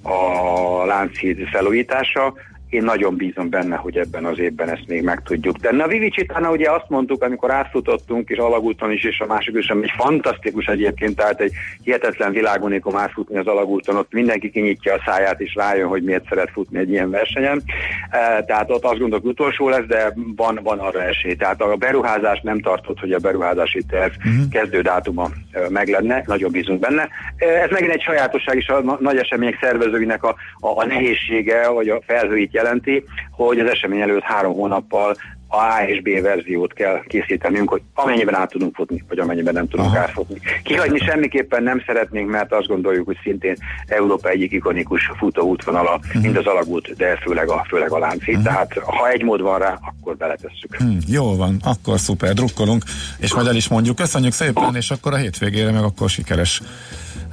a 0.09 0.87
Lánchíd 0.87 1.49
felújítása. 1.49 2.35
Én 2.73 2.83
nagyon 2.83 3.16
bízom 3.16 3.49
benne, 3.51 3.77
hogy 3.77 3.97
ebben 3.97 4.25
az 4.25 4.39
évben 4.39 4.68
ezt 4.68 4.87
még 4.87 5.03
meg 5.03 5.23
tudjuk 5.23 5.59
tenni. 5.59 5.81
A 5.81 5.87
Vivicsitánál 5.87 6.51
ugye 6.51 6.70
azt 6.70 6.89
mondtuk, 6.89 7.23
amikor 7.23 7.51
átfutottunk, 7.51 8.29
és 8.29 8.39
alagúton 8.39 8.93
is, 8.93 9.05
és 9.05 9.20
a 9.20 9.27
másik 9.27 9.57
is, 9.57 9.68
egy 9.68 9.93
fantasztikus 9.97 10.66
egyébként, 10.66 11.16
tehát 11.16 11.41
egy 11.41 11.53
hihetetlen 11.83 12.33
világunikom 12.33 12.97
átfutni 12.97 13.39
az 13.39 13.47
alagúton, 13.47 13.97
ott 13.97 14.12
mindenki 14.12 14.51
kinyitja 14.51 14.95
a 14.95 15.03
száját, 15.07 15.41
és 15.41 15.55
rájön, 15.55 15.89
hogy 15.89 16.03
miért 16.03 16.29
szeret 16.29 16.51
futni 16.51 16.79
egy 16.79 16.91
ilyen 16.91 17.11
versenyen. 17.11 17.62
E, 18.11 18.43
Tehát 18.45 18.70
ott 18.70 18.85
azt 18.85 18.99
gondolok, 18.99 19.25
utolsó 19.25 19.68
lesz, 19.68 19.87
de 19.87 20.12
van, 20.37 20.61
van 20.62 20.79
arra 20.79 21.03
esély. 21.03 21.35
Tehát 21.35 21.61
a 21.61 21.77
beruházás 21.77 22.41
nem 22.41 22.61
tartott, 22.61 22.99
hogy 22.99 23.12
a 23.12 23.18
beruházási 23.18 23.83
terv 23.89 24.12
uh-huh. 24.18 24.49
kezdődátuma 24.51 25.29
e, 25.51 25.61
meg 25.68 25.89
lenne, 25.89 26.23
nagyon 26.27 26.51
bízunk 26.51 26.81
benne. 26.81 27.09
E, 27.37 27.47
Ez 27.47 27.70
megint 27.70 27.93
egy 27.93 28.03
sajátosság 28.03 28.57
is 28.57 28.68
a 28.68 28.83
na- 28.83 28.99
nagy 29.01 29.16
események 29.16 29.59
szervezőinek 29.61 30.23
a, 30.23 30.35
a, 30.61 30.68
a 30.68 30.87
nehézsége, 30.87 31.68
vagy 31.68 31.89
a 31.89 32.03
felhőit 32.07 32.61
jelenti, 32.62 33.04
hogy 33.30 33.58
az 33.58 33.68
esemény 33.70 34.00
előtt 34.00 34.22
három 34.22 34.52
hónappal 34.52 35.16
a 35.54 35.56
A 35.56 35.84
és 35.86 36.02
B 36.02 36.22
verziót 36.22 36.72
kell 36.72 37.02
készítenünk, 37.06 37.68
hogy 37.68 37.82
amennyiben 37.94 38.34
át 38.34 38.50
tudunk 38.50 38.74
futni, 38.74 39.04
vagy 39.08 39.18
amennyiben 39.18 39.54
nem 39.54 39.68
tudunk 39.68 39.88
Aha. 39.88 39.98
átfutni. 39.98 40.38
Kihagyni 40.62 40.98
semmiképpen 40.98 41.62
nem 41.62 41.82
szeretnénk, 41.86 42.30
mert 42.30 42.52
azt 42.52 42.66
gondoljuk, 42.66 43.06
hogy 43.06 43.16
szintén 43.22 43.56
Európa 43.86 44.28
egyik 44.28 44.52
ikonikus 44.52 45.10
futóútvonala, 45.16 46.00
Mhm. 46.12 46.22
mind 46.22 46.36
az 46.36 46.46
alagút, 46.46 46.96
de 46.96 47.16
főleg 47.16 47.48
a, 47.48 47.64
főleg 47.68 47.90
a 47.92 47.98
láncít. 47.98 48.42
Tehát 48.42 48.78
ha 48.78 49.08
egy 49.08 49.22
mód 49.22 49.40
van 49.40 49.58
rá, 49.58 49.78
akkor 49.82 50.16
beletesszük. 50.16 50.76
Hm, 50.78 50.96
jó 51.06 51.36
van, 51.36 51.56
akkor 51.64 51.98
szuper, 52.00 52.34
drukkolunk, 52.34 52.84
és 53.18 53.34
majd 53.34 53.46
el 53.46 53.56
is 53.56 53.68
mondjuk. 53.68 53.96
Köszönjük 53.96 54.32
szépen, 54.32 54.76
és 54.76 54.90
akkor 54.90 55.12
a 55.12 55.16
hétvégére 55.16 55.70
meg 55.70 55.82
akkor 55.82 56.08
sikeres 56.10 56.62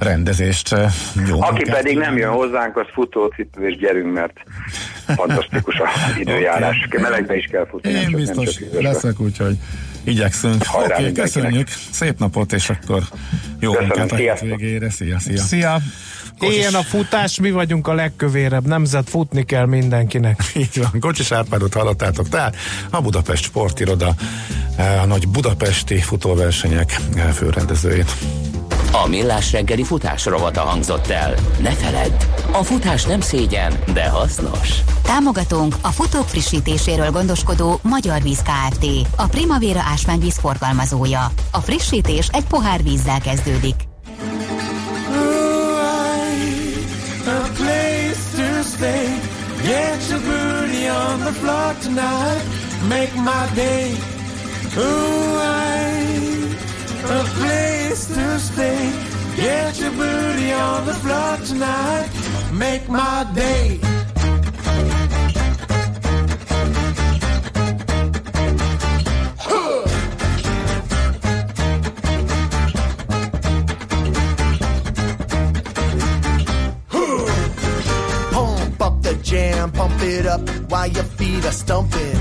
rendezést. 0.00 0.72
eh, 0.72 0.92
Jó 1.28 1.42
Aki 1.42 1.52
munkát 1.54 1.76
pedig 1.76 1.96
nem 1.96 2.16
jön 2.16 2.30
hozzánk, 2.30 2.76
az 2.76 2.86
futócipő, 2.94 3.68
és 3.68 3.76
gyerünk, 3.76 4.12
mert 4.12 4.32
fantasztikus 5.06 5.74
az 5.78 5.88
időjárás. 6.20 6.88
Melegbe 7.00 7.36
is 7.36 7.46
kell 7.50 7.66
futni. 7.70 7.92
nem 7.92 8.00
Én 8.02 8.08
csak- 8.10 8.16
biztos 8.16 8.58
leszek, 8.80 9.20
úgyhogy 9.20 9.56
igyekszünk. 10.04 10.64
Hajrá 10.64 10.94
Oké, 10.94 11.02
okay, 11.02 11.12
köszönjük, 11.12 11.68
szép 11.90 12.18
napot, 12.18 12.52
és 12.52 12.70
akkor 12.70 13.02
jó 13.60 13.70
Köszönöm, 13.72 13.88
munkát 13.98 14.12
a 14.12 14.16
sziasztok. 14.16 14.48
hétvégére. 14.48 14.90
Szia, 14.90 15.18
szia. 15.18 15.38
Szia! 15.40 15.78
Éljen 16.40 16.74
a 16.74 16.82
futás, 16.82 17.40
mi 17.40 17.50
vagyunk 17.50 17.88
a 17.88 17.94
legkövérebb 17.94 18.66
nemzet, 18.66 19.10
futni 19.10 19.44
kell 19.44 19.66
mindenkinek. 19.66 20.40
Így 20.56 20.78
van, 20.78 21.00
Kocsis 21.00 21.32
Árpádot 21.32 21.74
hallottátok, 21.74 22.28
tehát 22.28 22.56
a 22.90 23.00
Budapest 23.02 23.44
Sportiroda, 23.44 24.14
eh, 24.76 25.02
a 25.02 25.06
nagy 25.06 25.28
budapesti 25.28 25.96
futóversenyek 25.98 26.96
eh, 27.16 27.24
főrendezőjét. 27.32 28.12
A 28.92 29.08
Millás 29.08 29.52
reggeli 29.52 29.84
futás 29.84 30.24
rovata 30.24 30.60
hangzott 30.60 31.06
el. 31.06 31.34
Ne 31.58 31.70
feledd, 31.70 32.12
a 32.52 32.62
futás 32.62 33.04
nem 33.04 33.20
szégyen, 33.20 33.72
de 33.92 34.08
hasznos. 34.08 34.68
Támogatónk 35.02 35.74
a 35.80 35.88
futók 35.88 36.28
frissítéséről 36.28 37.10
gondoskodó 37.10 37.80
Magyar 37.82 38.22
Víz 38.22 38.42
Kft. 38.42 38.86
A 39.16 39.26
Primavera 39.26 39.80
ásványvíz 39.92 40.38
forgalmazója. 40.38 41.30
A 41.50 41.58
frissítés 41.58 42.28
egy 42.32 42.44
pohár 42.44 42.82
vízzel 42.82 43.20
kezdődik. 43.20 43.74
Make 52.88 53.14
my 53.14 53.46
day. 53.54 53.90
Ooh, 54.76 55.38
I, 55.42 56.00
a 57.04 57.22
place 57.38 57.59
to 57.90 58.38
stay. 58.38 58.92
Get 59.34 59.80
your 59.80 59.90
booty 59.90 60.52
on 60.52 60.86
the 60.86 60.94
floor 60.94 61.36
tonight. 61.44 62.08
Make 62.52 62.88
my 62.88 63.28
day. 63.34 63.80
Pump 78.30 78.80
up 78.80 79.02
the 79.02 79.18
jam, 79.22 79.72
pump 79.72 80.00
it 80.02 80.26
up 80.26 80.40
while 80.70 80.86
your 80.86 81.04
feet 81.04 81.44
are 81.44 81.50
stumping. 81.50 82.16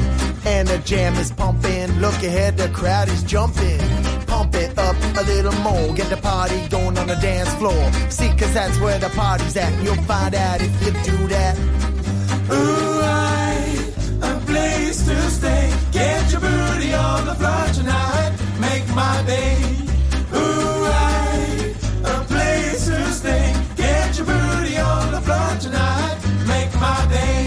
And 0.45 0.67
the 0.67 0.79
jam 0.79 1.13
is 1.17 1.31
pumping. 1.31 1.91
Look 1.99 2.15
ahead, 2.23 2.57
the 2.57 2.69
crowd 2.69 3.07
is 3.07 3.21
jumping. 3.23 4.08
Pump 4.39 4.55
it 4.55 4.79
up 4.79 4.95
a 5.17 5.23
little 5.23 5.51
more. 5.63 5.93
Get 5.95 6.09
the 6.09 6.15
party 6.15 6.65
going 6.69 6.97
on 6.97 7.07
the 7.07 7.15
dance 7.15 7.53
floor. 7.55 7.91
See, 8.09 8.29
cause 8.37 8.53
that's 8.53 8.79
where 8.79 8.97
the 8.97 9.09
party's 9.09 9.57
at. 9.57 9.73
You'll 9.83 10.01
find 10.03 10.33
out 10.33 10.61
if 10.61 10.71
you 10.81 10.93
do 11.11 11.27
that. 11.27 11.57
Ooh, 12.49 13.01
I, 13.03 13.51
a 14.21 14.39
place 14.45 15.05
to 15.07 15.17
stay. 15.29 15.73
Get 15.91 16.31
your 16.31 16.39
booty 16.39 16.93
on 16.93 17.25
the 17.25 17.35
floor 17.35 17.65
tonight. 17.73 18.31
Make 18.61 18.87
my 18.95 19.21
day. 19.27 19.57
Ooh, 20.33 20.85
I, 20.87 21.75
a 22.05 22.23
place 22.23 22.85
to 22.85 23.11
stay. 23.11 23.53
Get 23.75 24.17
your 24.17 24.25
booty 24.25 24.77
on 24.77 25.11
the 25.11 25.19
floor 25.19 25.49
tonight. 25.59 26.17
Make 26.47 26.73
my 26.79 27.05
day. 27.11 27.43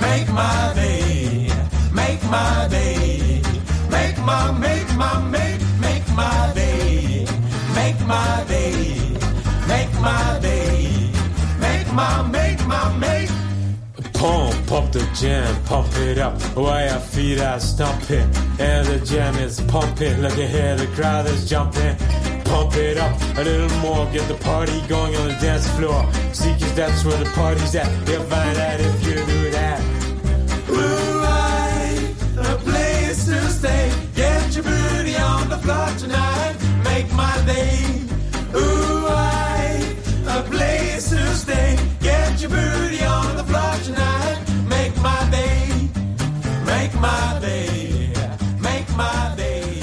Make 0.00 0.28
my 0.30 0.72
day. 0.76 1.50
Make 1.92 2.22
my 2.30 2.68
day. 2.70 3.42
Make 3.90 4.18
my, 4.18 4.52
make 4.52 4.94
my, 4.94 5.27
my, 11.98 12.22
make 12.30 12.64
my, 12.66 12.96
make 12.98 13.28
Pump, 14.14 14.54
pump 14.68 14.92
the 14.92 15.04
jam, 15.20 15.50
pump 15.64 15.92
it 15.96 16.18
up 16.18 16.40
while 16.56 16.84
your 16.84 17.00
feet 17.00 17.40
are 17.40 17.60
stomping. 17.60 18.28
And 18.58 18.86
the 18.86 19.00
jam 19.04 19.34
is 19.36 19.60
pumping. 19.62 20.20
Look 20.22 20.38
ahead, 20.38 20.78
the 20.78 20.86
crowd 20.96 21.26
is 21.26 21.48
jumping. 21.48 21.96
Pump 22.44 22.74
it 22.76 22.98
up 22.98 23.14
a 23.38 23.42
little 23.42 23.76
more, 23.78 24.06
get 24.12 24.26
the 24.28 24.38
party 24.50 24.80
going 24.88 25.14
on 25.16 25.28
the 25.28 25.38
dance 25.40 25.68
floor. 25.76 26.00
See, 26.32 26.52
cause 26.60 26.74
that's 26.74 27.04
where 27.04 27.18
the 27.22 27.30
party's 27.30 27.74
at. 27.74 27.88
You'll 28.08 28.24
find 28.24 28.56
out 28.58 28.80
if 28.80 29.06
you 29.06 29.14
do 29.14 29.50
that. 29.50 29.80
Ooh, 30.70 31.22
I, 31.24 32.14
a 32.38 32.56
place 32.66 33.24
to 33.26 33.38
stay. 33.50 33.92
Get 34.14 34.54
your 34.54 34.64
booty 34.64 35.16
on 35.16 35.48
the 35.48 35.58
floor 35.58 35.88
tonight. 35.98 36.56
Make 36.84 37.12
my 37.12 37.34
day. 37.46 38.07
Your 42.48 42.58
booty. 42.60 42.78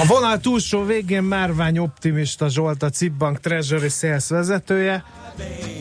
A 0.06 0.08
vonal 0.08 0.40
túlsó 0.40 0.84
végén 0.84 1.24
Márvány 1.24 1.78
Optimista 1.78 2.50
Zsolt, 2.50 2.84
a 2.84 2.90
Cibbank 2.90 3.40
Treasury 3.40 3.90
Sales 3.90 4.28
vezetője. 4.28 5.04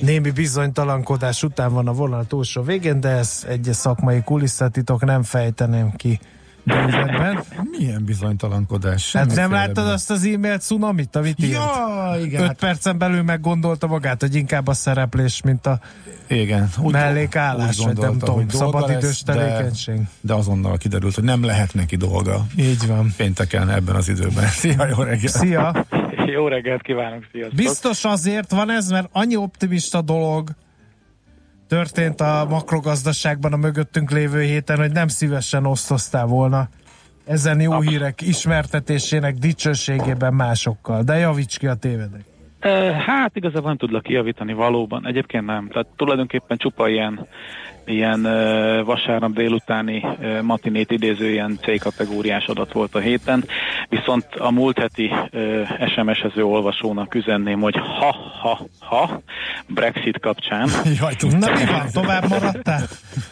Némi 0.00 0.30
bizonytalankodás 0.30 1.42
után 1.42 1.72
van 1.72 1.88
a 1.88 1.92
vonal 1.92 2.26
túlsó 2.26 2.62
végén, 2.62 3.00
de 3.00 3.08
ez 3.08 3.44
egy 3.48 3.68
szakmai 3.72 4.22
kulisszatitok, 4.22 5.04
nem 5.04 5.22
fejteném 5.22 5.92
ki 5.96 6.20
bővebben. 6.64 7.42
Milyen 7.78 8.04
bizonytalankodás? 8.04 9.12
Hát 9.12 9.26
nem 9.26 9.34
Semmiféle 9.34 9.60
láttad 9.60 9.86
azt 9.88 10.10
az 10.10 10.24
e-mail 10.24 10.58
cunamit, 10.58 11.16
amit 11.16 11.42
írt? 11.44 11.52
Ja, 11.52 12.14
igen. 12.24 12.40
Öt 12.40 12.46
hát- 12.46 12.58
percen 12.58 12.98
belül 12.98 13.22
meggondolta 13.22 13.86
magát, 13.86 14.20
hogy 14.20 14.34
inkább 14.34 14.66
a 14.68 14.72
szereplés, 14.72 15.42
mint 15.42 15.66
a 15.66 15.80
Igen. 16.26 16.70
mellékállás, 16.82 17.76
vagy 17.76 17.86
nem 17.86 17.94
gondolta, 17.94 18.18
tudom, 18.18 18.34
hogy 18.34 18.46
dolga 18.46 18.78
szabadidős 18.78 19.02
lesz, 19.02 19.22
de- 19.22 19.32
tevékenység. 19.34 20.00
De 20.20 20.34
azonnal 20.34 20.76
kiderült, 20.76 21.14
hogy 21.14 21.24
nem 21.24 21.44
lehet 21.44 21.74
neki 21.74 21.96
dolga. 21.96 22.46
Így 22.56 22.86
van. 22.86 23.12
Pénteken 23.16 23.70
ebben 23.70 23.94
az 23.94 24.08
időben. 24.08 24.46
Szia, 24.60 24.86
jó 24.86 25.02
reggelt! 25.02 25.32
Szia! 25.32 25.86
Jó 26.26 26.48
reggelt 26.48 26.82
kívánok, 26.82 27.24
sziasztok! 27.32 27.56
Biztos 27.56 28.04
azért 28.04 28.50
van 28.50 28.70
ez, 28.70 28.88
mert 28.88 29.08
annyi 29.12 29.36
optimista 29.36 30.02
dolog 30.02 30.50
történt 31.74 32.20
a 32.20 32.46
makrogazdaságban 32.48 33.52
a 33.52 33.56
mögöttünk 33.56 34.10
lévő 34.10 34.42
héten, 34.42 34.76
hogy 34.78 34.92
nem 34.92 35.08
szívesen 35.08 35.66
osztoztál 35.66 36.26
volna 36.26 36.68
ezen 37.24 37.60
jó 37.60 37.80
hírek 37.80 38.20
ismertetésének 38.20 39.34
dicsőségében 39.34 40.34
másokkal. 40.34 41.02
De 41.02 41.16
javíts 41.16 41.58
ki 41.58 41.66
a 41.66 41.74
tévedek. 41.74 42.33
Hát 43.06 43.36
igazából 43.36 43.68
nem 43.68 43.76
tudlak 43.76 44.02
kijavítani 44.02 44.52
valóban. 44.52 45.06
Egyébként 45.06 45.46
nem. 45.46 45.68
Tehát 45.68 45.86
tulajdonképpen 45.96 46.56
csupa 46.56 46.88
ilyen, 46.88 47.26
ilyen 47.86 48.22
vasárnap 48.84 49.32
délutáni 49.32 50.06
matinét 50.42 50.90
idéző 50.90 51.30
ilyen 51.30 51.58
C-kategóriás 51.62 52.46
adat 52.46 52.72
volt 52.72 52.94
a 52.94 52.98
héten. 52.98 53.44
Viszont 53.88 54.26
a 54.38 54.50
múlt 54.50 54.78
heti 54.78 55.10
SMS-ező 55.94 56.44
olvasónak 56.44 57.14
üzenném, 57.14 57.60
hogy 57.60 57.76
ha, 57.76 58.16
ha, 58.42 58.60
ha, 58.80 59.20
Brexit 59.66 60.20
kapcsán. 60.20 60.68
Jaj, 61.00 61.14
Na 61.20 61.50
mi 61.52 61.64
van, 61.64 61.86
tovább 61.92 62.28
maradtál? 62.28 62.82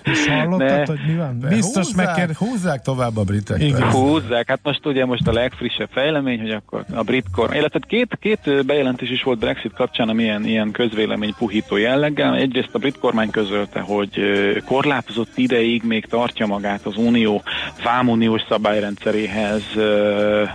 És 0.05 0.26
hallottad, 0.26 0.68
Ne. 0.68 0.87
hogy 0.87 1.01
mi 1.07 1.14
van? 1.16 1.39
De 1.41 1.49
Biztos 1.49 1.87
húzzák, 1.87 2.07
megkér... 2.07 2.37
húzzák 2.37 2.83
tovább 2.83 3.16
a 3.16 3.22
britek. 3.22 3.62
Igen. 3.62 3.91
Húzzák, 3.91 4.49
hát 4.49 4.61
most 4.62 4.87
ugye 4.87 5.05
most 5.05 5.26
a 5.26 5.33
legfrissebb 5.33 5.89
fejlemény, 5.93 6.41
hogy 6.41 6.51
akkor 6.51 6.85
a 6.95 7.03
brit 7.03 7.26
kormány, 7.35 7.59
illetve 7.59 7.78
két, 7.87 8.18
két 8.20 8.66
bejelentés 8.66 9.11
is 9.11 9.21
volt 9.22 9.38
Brexit 9.38 9.72
kapcsán, 9.72 10.08
ami 10.08 10.22
ilyen, 10.22 10.44
ilyen 10.44 10.70
közvélemény 10.70 11.34
puhító 11.38 11.76
jelleggel. 11.76 12.36
Egyrészt 12.36 12.74
a 12.74 12.78
brit 12.78 12.98
kormány 12.98 13.30
közölte, 13.30 13.80
hogy 13.80 14.20
korlátozott 14.64 15.38
ideig 15.38 15.82
még 15.82 16.06
tartja 16.06 16.46
magát 16.46 16.86
az 16.86 16.96
unió 16.96 17.42
vámuniós 17.84 18.42
szabályrendszeréhez 18.48 19.62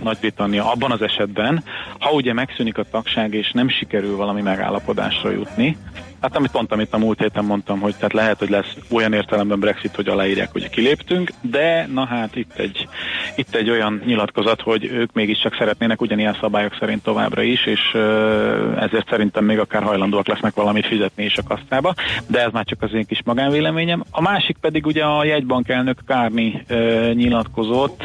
Nagy-Britannia 0.00 0.70
abban 0.70 0.90
az 0.90 1.02
esetben, 1.02 1.64
ha 1.98 2.10
ugye 2.10 2.32
megszűnik 2.32 2.78
a 2.78 2.84
tagság 2.90 3.34
és 3.34 3.50
nem 3.52 3.68
sikerül 3.68 4.16
valami 4.16 4.42
megállapodásra 4.42 5.30
jutni. 5.30 5.76
Hát 6.20 6.36
amit 6.36 6.50
pont, 6.50 6.72
amit 6.72 6.92
a 6.92 6.98
múlt 6.98 7.20
héten 7.20 7.44
mondtam, 7.44 7.80
hogy 7.80 7.94
tehát 7.94 8.12
lehet, 8.12 8.38
hogy 8.38 8.50
lesz 8.50 8.76
olyan 8.90 9.12
értelemben 9.12 9.60
Brexit, 9.60 9.94
hogy 9.94 10.08
aláírják, 10.08 10.52
hogy 10.52 10.70
kiléptünk, 10.70 11.30
de 11.40 11.86
na 11.86 12.04
hát 12.06 12.36
itt 12.36 12.52
egy, 12.56 12.88
itt 13.36 13.54
egy 13.54 13.70
olyan 13.70 14.02
nyilatkozat, 14.06 14.60
hogy 14.60 14.84
ők 14.84 15.12
mégiscsak 15.12 15.56
szeretnének 15.58 16.00
ugyanilyen 16.00 16.36
szabályok 16.40 16.76
szerint 16.78 17.02
továbbra 17.02 17.42
is, 17.42 17.66
és 17.66 17.80
ezért 18.78 19.08
szerintem 19.08 19.44
még 19.44 19.58
akár 19.58 19.82
hajlandóak 19.82 20.26
lesznek 20.26 20.54
valamit 20.54 20.86
fizetni 20.86 21.24
is 21.24 21.36
a 21.36 21.42
kasztába, 21.42 21.94
de 22.26 22.44
ez 22.44 22.52
már 22.52 22.64
csak 22.64 22.82
az 22.82 22.94
én 22.94 23.06
kis 23.06 23.22
magánvéleményem. 23.24 24.04
A 24.10 24.20
másik 24.20 24.56
pedig 24.60 24.86
ugye 24.86 25.04
a 25.04 25.24
jegybank 25.24 25.68
elnök 25.68 25.98
Kárni 26.06 26.64
nyilatkozott, 27.12 28.02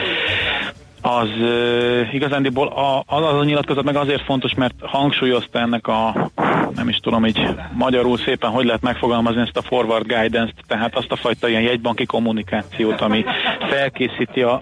az 1.05 1.29
uh, 1.39 2.13
igazándiból 2.13 2.67
a, 2.67 3.03
az, 3.05 3.23
az 3.23 3.39
a 3.39 3.43
nyilatkozat 3.43 3.83
meg 3.83 3.95
azért 3.95 4.23
fontos, 4.23 4.53
mert 4.53 4.73
hangsúlyozta 4.79 5.59
ennek 5.59 5.87
a, 5.87 6.31
nem 6.75 6.89
is 6.89 6.97
tudom 6.97 7.25
így 7.25 7.47
magyarul 7.73 8.17
szépen, 8.17 8.49
hogy 8.49 8.65
lehet 8.65 8.81
megfogalmazni 8.81 9.41
ezt 9.41 9.57
a 9.57 9.61
forward 9.61 10.07
guidance-t, 10.07 10.55
tehát 10.67 10.95
azt 10.95 11.11
a 11.11 11.15
fajta 11.15 11.47
ilyen 11.47 11.61
jegybanki 11.61 12.05
kommunikációt, 12.05 13.01
ami 13.01 13.25
felkészíti 13.69 14.41
a 14.41 14.61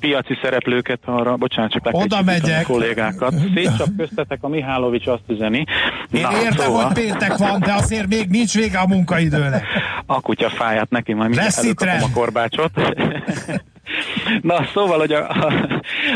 piaci 0.00 0.38
szereplőket 0.42 1.00
arra, 1.04 1.36
bocsánat, 1.36 1.70
csak 1.70 1.88
Oda 1.90 2.22
megyek. 2.22 2.68
a 2.68 2.72
kollégákat. 2.72 3.34
Szétcsap 3.54 3.88
köztetek 3.96 4.38
a 4.40 4.48
Mihálovics 4.48 5.06
azt 5.06 5.22
üzeni. 5.28 5.64
Én 6.10 6.26
értem, 6.44 6.70
hogy 6.70 6.92
péntek 6.92 7.36
van, 7.36 7.60
de 7.60 7.72
azért 7.72 8.06
még 8.06 8.28
nincs 8.28 8.54
vége 8.54 8.78
a 8.78 8.86
munkaidőnek. 8.86 9.64
a 10.06 10.20
kutya 10.20 10.48
fáját 10.48 10.90
neki, 10.90 11.12
majd 11.12 11.28
mindjárt 11.28 11.56
Lesz 11.56 11.72
rend. 11.78 12.02
a 12.02 12.08
korbácsot. 12.14 12.70
Na, 14.40 14.64
szóval, 14.72 14.98
hogy 14.98 15.12
a, 15.12 15.28
a, 15.30 15.52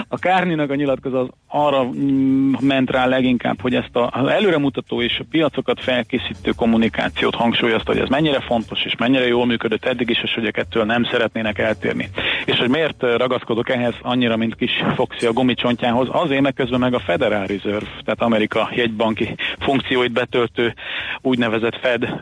a 0.08 0.18
Kárninak 0.18 0.70
a 0.70 0.74
nyilatkozat 0.74 1.20
az 1.20 1.28
arra 1.48 1.84
mm, 1.84 2.52
ment 2.60 2.90
rá 2.90 3.06
leginkább, 3.06 3.60
hogy 3.60 3.74
ezt 3.74 3.96
a, 3.96 4.10
az 4.12 4.28
előremutató 4.28 5.02
és 5.02 5.18
a 5.18 5.24
piacokat 5.30 5.80
felkészítő 5.80 6.50
kommunikációt 6.56 7.34
hangsúlyozta, 7.34 7.92
hogy 7.92 8.00
ez 8.00 8.08
mennyire 8.08 8.40
fontos 8.40 8.84
és 8.84 8.94
mennyire 8.98 9.26
jól 9.26 9.46
működött 9.46 9.84
eddig 9.84 10.10
is, 10.10 10.22
és 10.22 10.34
hogy 10.34 10.50
ettől 10.52 10.84
nem 10.84 11.04
szeretnének 11.04 11.58
eltérni. 11.58 12.08
És 12.44 12.58
hogy 12.58 12.68
miért 12.68 13.02
ragaszkodok 13.02 13.70
ehhez 13.70 13.94
annyira, 14.02 14.36
mint 14.36 14.56
kis 14.56 14.72
Foxy 14.94 15.26
a 15.26 15.32
gumicsontjához, 15.32 16.08
azért 16.10 16.42
meg 16.42 16.54
közben 16.54 16.80
meg 16.80 16.94
a 16.94 16.98
Federal 16.98 17.46
Reserve, 17.46 17.86
tehát 18.04 18.22
Amerika 18.22 18.70
jegybanki 18.74 19.34
funkcióit 19.58 20.12
betöltő 20.12 20.74
úgynevezett 21.20 21.78
Fed, 21.80 22.20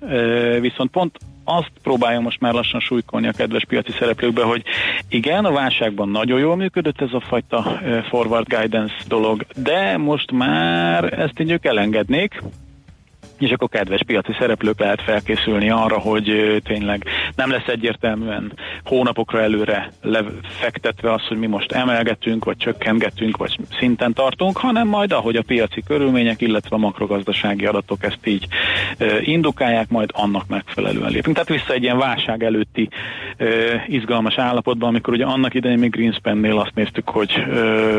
viszont 0.61 0.91
pont 0.91 1.19
azt 1.45 1.71
próbálja 1.83 2.21
most 2.21 2.41
már 2.41 2.53
lassan 2.53 2.81
súlykolni 2.81 3.29
a 3.29 3.33
kedves 3.33 3.65
piaci 3.65 3.93
szereplőkbe, 3.99 4.43
hogy 4.43 4.63
igen, 5.09 5.45
a 5.45 5.53
válságban 5.53 6.09
nagyon 6.09 6.39
jól 6.39 6.57
működött 6.57 7.01
ez 7.01 7.13
a 7.13 7.21
fajta 7.21 7.81
eh, 7.81 8.03
forward 8.03 8.49
guidance 8.49 8.95
dolog, 9.09 9.47
de 9.57 9.97
most 9.97 10.31
már 10.31 11.19
ezt 11.19 11.41
így 11.41 11.51
ők 11.51 11.65
elengednék, 11.65 12.43
és 13.43 13.51
akkor 13.51 13.69
kedves 13.69 14.01
piaci 14.07 14.33
szereplők 14.39 14.81
lehet 14.81 15.03
felkészülni 15.03 15.71
arra, 15.71 15.99
hogy 15.99 16.61
tényleg 16.65 17.05
nem 17.37 17.51
lesz 17.51 17.67
egyértelműen 17.67 18.53
hónapokra 18.85 19.41
előre 19.41 19.93
lefektetve 20.03 21.13
az, 21.13 21.27
hogy 21.27 21.39
mi 21.39 21.47
most 21.47 21.73
emelgetünk, 21.73 22.45
vagy 22.45 22.57
csökkentgetünk, 22.57 23.37
vagy 23.37 23.59
szinten 23.79 24.13
tartunk, 24.13 24.57
hanem 24.57 24.89
majd 24.89 25.13
ahogy 25.13 25.37
a 25.37 25.43
piaci 25.43 25.83
körülmények, 25.87 26.41
illetve 26.41 26.77
a 26.77 26.79
makrogazdasági 26.79 27.67
adatok 27.67 28.05
ezt 28.05 28.27
így 28.27 28.47
indukálják, 29.21 29.89
majd 29.89 30.11
annak 30.13 30.49
megfelelően 30.49 31.11
lépünk. 31.11 31.35
Tehát 31.37 31.51
vissza 31.61 31.73
egy 31.73 31.83
ilyen 31.83 31.99
válság 31.99 32.43
előtti 32.43 32.89
izgalmas 33.87 34.39
állapotban, 34.39 34.89
amikor 34.89 35.15
ugye 35.15 35.25
annak 35.25 35.55
idején 35.55 35.79
még 35.79 35.91
Greenspan-nél 35.91 36.59
azt 36.59 36.75
néztük, 36.75 37.09
hogy 37.09 37.45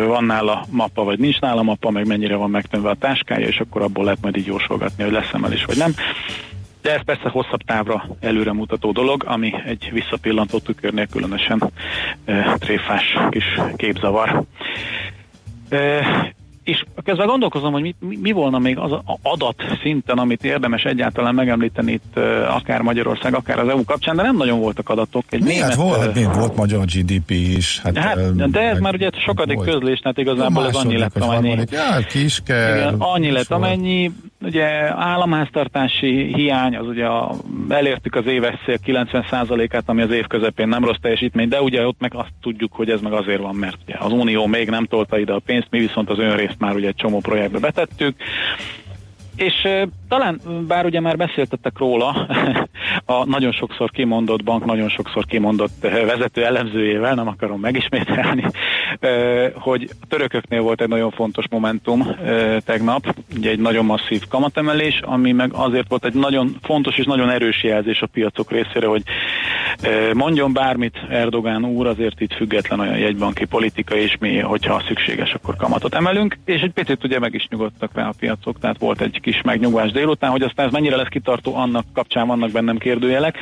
van 0.07 0.23
nála 0.23 0.65
mappa, 0.69 1.03
vagy 1.03 1.19
nincs 1.19 1.39
nála 1.39 1.63
mappa, 1.63 1.91
meg 1.91 2.07
mennyire 2.07 2.35
van 2.35 2.49
megtenve 2.49 2.89
a 2.89 2.95
táskája, 2.99 3.47
és 3.47 3.59
akkor 3.59 3.81
abból 3.81 4.03
lehet 4.03 4.21
majd 4.21 4.37
így 4.37 4.45
jósolgatni, 4.45 5.03
hogy 5.03 5.13
lesz 5.13 5.32
emelés 5.34 5.65
vagy 5.65 5.77
nem. 5.77 5.93
De 6.81 6.93
ez 6.93 7.03
persze 7.05 7.29
hosszabb 7.29 7.61
távra 7.65 8.05
előremutató 8.19 8.91
dolog, 8.91 9.23
ami 9.27 9.53
egy 9.65 9.89
visszapillantó 9.93 10.59
tükörnél 10.59 11.07
különösen 11.07 11.71
e, 12.25 12.55
tréfás 12.59 13.17
kis 13.29 13.43
képzavar. 13.75 14.43
E, 15.69 16.05
és 16.63 16.84
közben 17.03 17.27
gondolkozom, 17.27 17.71
hogy 17.71 17.81
mi, 17.81 17.95
mi, 17.99 18.17
mi 18.21 18.31
volna 18.31 18.59
még 18.59 18.77
az 18.77 18.91
a 18.91 19.03
adat 19.21 19.55
szinten, 19.81 20.17
amit 20.17 20.43
érdemes 20.43 20.84
egyáltalán 20.84 21.36
megemlíteni 21.36 21.91
itt 21.91 22.17
e, 22.17 22.53
akár 22.53 22.81
Magyarország, 22.81 23.36
akár 23.36 23.59
az 23.59 23.67
EU 23.67 23.84
kapcsán, 23.84 24.15
de 24.15 24.21
nem 24.21 24.38
nagyon 24.38 24.59
voltak 24.59 24.89
adatok. 24.89 25.23
Egy 25.29 25.43
Mi, 25.43 25.55
hát 25.55 25.59
német, 25.59 25.75
volt, 25.75 25.99
hát 26.01 26.15
még 26.15 26.34
volt 26.34 26.55
magyar 26.55 26.86
GDP 26.86 27.29
is. 27.31 27.79
Hát, 27.84 27.97
Hát, 27.97 28.49
de 28.51 28.59
ez 28.59 28.79
már 28.79 28.93
ugye 28.93 29.09
sokadik 29.25 29.55
volt. 29.55 29.69
közlés, 29.69 29.99
tehát 29.99 30.17
igazából 30.17 30.67
ez 30.67 30.75
annyi 30.75 30.97
lett, 30.97 31.17
amennyi. 31.17 31.65
Ja, 31.71 32.05
kis 32.09 32.41
kell. 32.45 32.77
Igen, 32.77 32.95
annyi 32.97 33.31
lett, 33.31 33.47
volt. 33.47 33.63
amennyi, 33.63 34.11
ugye 34.43 34.65
államháztartási 34.95 36.33
hiány, 36.33 36.75
az 36.75 36.87
ugye 36.87 37.05
a, 37.05 37.35
elértük 37.69 38.15
az 38.15 38.25
éves 38.25 38.55
szél 38.65 38.77
90%-át, 38.85 39.83
ami 39.85 40.01
az 40.01 40.11
év 40.11 40.27
közepén 40.27 40.67
nem 40.67 40.85
rossz 40.85 40.97
teljesítmény, 41.01 41.47
de 41.47 41.61
ugye 41.61 41.87
ott 41.87 41.99
meg 41.99 42.15
azt 42.15 42.33
tudjuk, 42.41 42.73
hogy 42.73 42.89
ez 42.89 43.01
meg 43.01 43.13
azért 43.13 43.41
van, 43.41 43.55
mert 43.55 43.77
ugye 43.85 43.95
az 43.99 44.11
Unió 44.11 44.45
még 44.45 44.69
nem 44.69 44.85
tolta 44.85 45.19
ide 45.19 45.33
a 45.33 45.41
pénzt, 45.45 45.67
mi 45.69 45.79
viszont 45.79 46.09
az 46.09 46.19
önrészt 46.19 46.59
már 46.59 46.75
ugye 46.75 46.87
egy 46.87 46.95
csomó 46.95 47.19
projektbe 47.19 47.59
betettük, 47.59 48.15
és 49.35 49.67
talán, 50.07 50.39
bár 50.67 50.85
ugye 50.85 50.99
már 50.99 51.17
beszéltettek 51.17 51.77
róla, 51.77 52.09
a 53.05 53.25
nagyon 53.25 53.51
sokszor 53.51 53.91
kimondott 53.91 54.43
bank, 54.43 54.65
nagyon 54.65 54.89
sokszor 54.89 55.25
kimondott 55.25 55.81
vezető 55.81 56.45
elemzőjével, 56.45 57.15
nem 57.15 57.27
akarom 57.27 57.59
megismételni, 57.59 58.45
hogy 59.53 59.89
a 60.01 60.05
törököknél 60.07 60.61
volt 60.61 60.81
egy 60.81 60.87
nagyon 60.87 61.11
fontos 61.11 61.45
momentum 61.49 62.15
tegnap, 62.65 63.15
ugye 63.35 63.49
egy 63.49 63.59
nagyon 63.59 63.85
masszív 63.85 64.27
kamatemelés, 64.27 64.99
ami 65.01 65.31
meg 65.31 65.53
azért 65.53 65.89
volt 65.89 66.05
egy 66.05 66.13
nagyon 66.13 66.55
fontos 66.61 66.97
és 66.97 67.05
nagyon 67.05 67.29
erős 67.29 67.63
jelzés 67.63 68.01
a 68.01 68.07
piacok 68.07 68.51
részére, 68.51 68.87
hogy 68.87 69.03
mondjon 70.13 70.53
bármit 70.53 70.97
Erdogán 71.09 71.65
úr, 71.65 71.87
azért 71.87 72.21
itt 72.21 72.33
független 72.33 72.79
olyan 72.79 72.97
jegybanki 72.97 73.45
politika, 73.45 73.95
és 73.95 74.17
mi, 74.19 74.39
hogyha 74.39 74.83
szükséges, 74.87 75.33
akkor 75.33 75.55
kamatot 75.55 75.95
emelünk, 75.95 76.37
és 76.45 76.61
egy 76.61 76.71
picit 76.71 77.03
ugye 77.03 77.19
meg 77.19 77.33
is 77.33 77.47
nyugodtak 77.49 77.91
rá 77.93 78.07
a 78.07 78.13
piacok, 78.19 78.59
tehát 78.59 78.79
volt 78.79 79.01
egy 79.01 79.19
kis 79.21 79.41
megnyugvás 79.41 79.91
délután, 79.91 80.31
hogy 80.31 80.41
aztán 80.41 80.65
ez 80.65 80.71
mennyire 80.71 80.95
lesz 80.95 81.07
kitartó, 81.07 81.55
annak 81.55 81.85
kapcsán 81.93 82.27
vannak 82.27 82.51
bennem 82.51 82.77
kérdőjelek. 82.77 83.37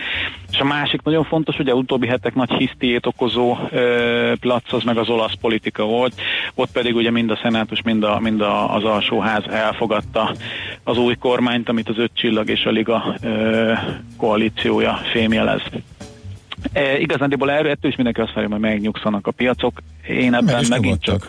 És 0.51 0.59
a 0.59 0.63
másik 0.63 1.01
nagyon 1.01 1.23
fontos, 1.23 1.57
a 1.57 1.71
utóbbi 1.71 2.07
hetek 2.07 2.35
nagy 2.35 2.51
hisztiét 2.51 3.05
okozó 3.05 3.57
ö, 3.71 4.33
plac 4.39 4.73
az 4.73 4.83
meg 4.83 4.97
az 4.97 5.09
olasz 5.09 5.33
politika 5.41 5.83
volt, 5.83 6.13
ott 6.55 6.71
pedig 6.71 6.95
ugye 6.95 7.11
mind 7.11 7.31
a 7.31 7.39
szenátus, 7.41 7.81
mind, 7.81 8.03
a, 8.03 8.19
mind 8.19 8.41
a, 8.41 8.75
az 8.75 8.83
alsóház 8.83 9.43
elfogadta 9.49 10.35
az 10.83 10.97
új 10.97 11.15
kormányt, 11.15 11.69
amit 11.69 11.89
az 11.89 11.97
öt 11.97 12.11
csillag 12.13 12.49
és 12.49 12.63
a 12.65 12.69
liga 12.69 13.15
ö, 13.23 13.73
koalíciója 14.17 14.99
fémjelez. 15.11 15.61
E, 16.73 16.97
igazándiból 16.99 17.51
erről 17.51 17.71
ettől 17.71 17.91
is 17.91 17.95
mindenki 17.97 18.21
azt 18.21 18.33
várja, 18.33 18.49
hogy 18.49 18.59
megnyugszanak 18.59 19.27
a 19.27 19.31
piacok. 19.31 19.81
Én 20.07 20.33
ebben 20.33 20.55
Meg 20.55 20.69
megint 20.69 21.01
csak 21.01 21.27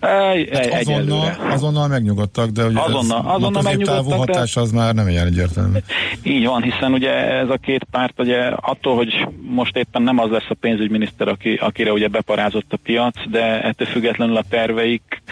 e, 0.00 0.08
Hát 0.08 0.80
azonnal, 0.80 1.26
egyelőre. 1.28 1.36
azonnal 1.52 1.88
megnyugodtak, 1.88 2.48
de 2.50 2.64
ugye 2.66 2.78
Azonnal- 2.80 3.24
ez, 3.26 3.32
azonnal 3.34 3.60
a 3.60 3.62
megnyugodtak, 3.62 4.08
de- 4.08 4.16
hatás 4.16 4.56
az 4.56 4.70
már 4.72 4.94
nem 4.94 5.08
ilyen 5.08 5.26
egyértelmű. 5.26 5.78
Így 6.22 6.44
van, 6.46 6.62
hiszen 6.62 6.92
ugye 6.92 7.10
ez 7.12 7.48
a 7.48 7.56
két 7.56 7.86
párt, 7.90 8.20
ugye 8.20 8.38
attól, 8.46 8.96
hogy 8.96 9.26
most 9.50 9.76
éppen 9.76 10.02
nem 10.02 10.18
az 10.18 10.30
lesz 10.30 10.46
a 10.48 10.54
pénzügyminiszter, 10.60 11.28
aki, 11.28 11.54
akire 11.54 11.92
ugye 11.92 12.08
beparázott 12.08 12.72
a 12.72 12.76
piac, 12.82 13.14
de 13.30 13.62
ettől 13.62 13.86
függetlenül 13.88 14.36
a 14.36 14.44
terveik 14.48 15.22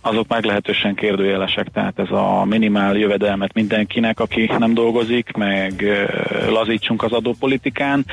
azok 0.00 0.28
meglehetősen 0.28 0.94
kérdőjelesek, 0.94 1.66
tehát 1.72 1.98
ez 1.98 2.10
a 2.10 2.44
minimál 2.44 2.96
jövedelmet 2.96 3.52
mindenkinek, 3.54 4.20
aki 4.20 4.50
nem 4.58 4.74
dolgozik, 4.74 5.30
meg 5.36 5.84
lazítsunk 6.48 7.02
az 7.02 7.12
adópolitikán, 7.12 8.04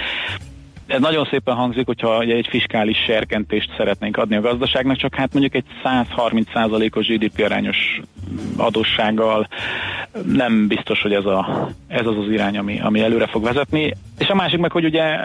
ez 0.87 0.99
nagyon 0.99 1.27
szépen 1.29 1.55
hangzik, 1.55 1.85
hogyha 1.85 2.21
egy 2.21 2.47
fiskális 2.49 2.97
serkentést 2.97 3.73
szeretnénk 3.77 4.17
adni 4.17 4.35
a 4.35 4.41
gazdaságnak, 4.41 4.97
csak 4.97 5.15
hát 5.15 5.33
mondjuk 5.33 5.55
egy 5.55 5.65
130%-os 5.83 7.07
GDP 7.07 7.41
arányos 7.41 8.01
adóssággal 8.57 9.47
nem 10.25 10.67
biztos, 10.67 11.01
hogy 11.01 11.13
ez, 11.13 11.25
a, 11.25 11.69
ez 11.87 12.05
az 12.05 12.17
az 12.17 12.31
irány, 12.31 12.57
ami, 12.57 12.79
ami 12.81 13.01
előre 13.01 13.27
fog 13.27 13.43
vezetni. 13.43 13.93
És 14.17 14.27
a 14.27 14.35
másik 14.35 14.59
meg, 14.59 14.71
hogy 14.71 14.85
ugye 14.85 15.19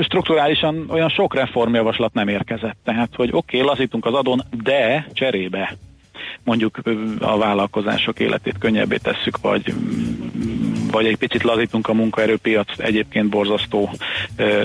strukturálisan 0.00 0.84
olyan 0.88 1.08
sok 1.08 1.34
reformjavaslat 1.34 2.12
nem 2.12 2.28
érkezett. 2.28 2.76
Tehát, 2.84 3.10
hogy 3.16 3.28
oké, 3.32 3.56
okay, 3.56 3.68
lazítunk 3.68 4.06
az 4.06 4.14
adón, 4.14 4.42
de 4.62 5.06
cserébe 5.12 5.76
mondjuk 6.44 6.80
a 7.20 7.38
vállalkozások 7.38 8.20
életét 8.20 8.58
könnyebbé 8.58 8.96
tesszük, 8.96 9.40
vagy 9.40 9.74
vagy 10.92 11.06
egy 11.06 11.16
picit 11.16 11.42
lazítunk 11.42 11.88
a 11.88 11.94
munkaerőpiac 11.94 12.78
egyébként 12.78 13.28
borzasztó 13.28 13.90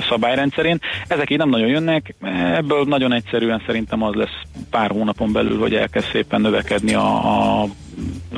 szabályrendszerén. 0.09 0.79
Ezek 1.07 1.29
így 1.29 1.37
nem 1.37 1.49
nagyon 1.49 1.67
jönnek, 1.67 2.15
ebből 2.55 2.83
nagyon 2.83 3.13
egyszerűen 3.13 3.61
szerintem 3.65 4.03
az 4.03 4.13
lesz 4.13 4.41
pár 4.69 4.89
hónapon 4.89 5.31
belül, 5.31 5.59
hogy 5.59 5.75
elkezd 5.75 6.07
szépen 6.11 6.41
növekedni 6.41 6.93
a, 6.93 7.61
a 7.61 7.65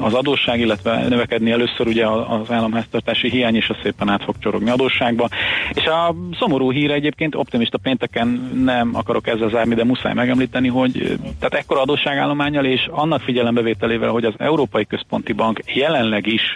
az 0.02 0.14
adósság, 0.14 0.60
illetve 0.60 1.08
növekedni 1.08 1.52
először 1.52 1.88
ugye 1.88 2.08
az 2.08 2.52
államháztartási 2.52 3.30
hiány, 3.30 3.56
és 3.56 3.70
az 3.70 3.76
szépen 3.84 4.10
át 4.10 4.24
fog 4.24 4.36
csorogni 4.40 4.70
adósságba. 4.70 5.30
És 5.74 5.86
a 5.86 6.16
szomorú 6.40 6.72
hír 6.72 6.92
egyébként, 6.92 7.36
optimista 7.36 7.78
pénteken 7.78 8.28
nem 8.64 8.96
akarok 8.96 9.28
ezzel 9.28 9.50
zárni, 9.50 9.76
de 9.76 9.84
muszáj 9.84 10.14
megemlíteni, 10.14 10.68
hogy 10.68 11.18
tehát 11.40 11.54
ekkora 11.54 11.82
adósságállományjal 11.82 12.66
és 12.66 12.88
annak 12.92 13.22
figyelembevételével, 13.22 14.10
hogy 14.10 14.26
az 14.26 14.34
Európai 14.38 14.86
Központi 14.86 15.34
Bank 15.34 15.62
jelenleg 15.66 16.28
is 16.28 16.56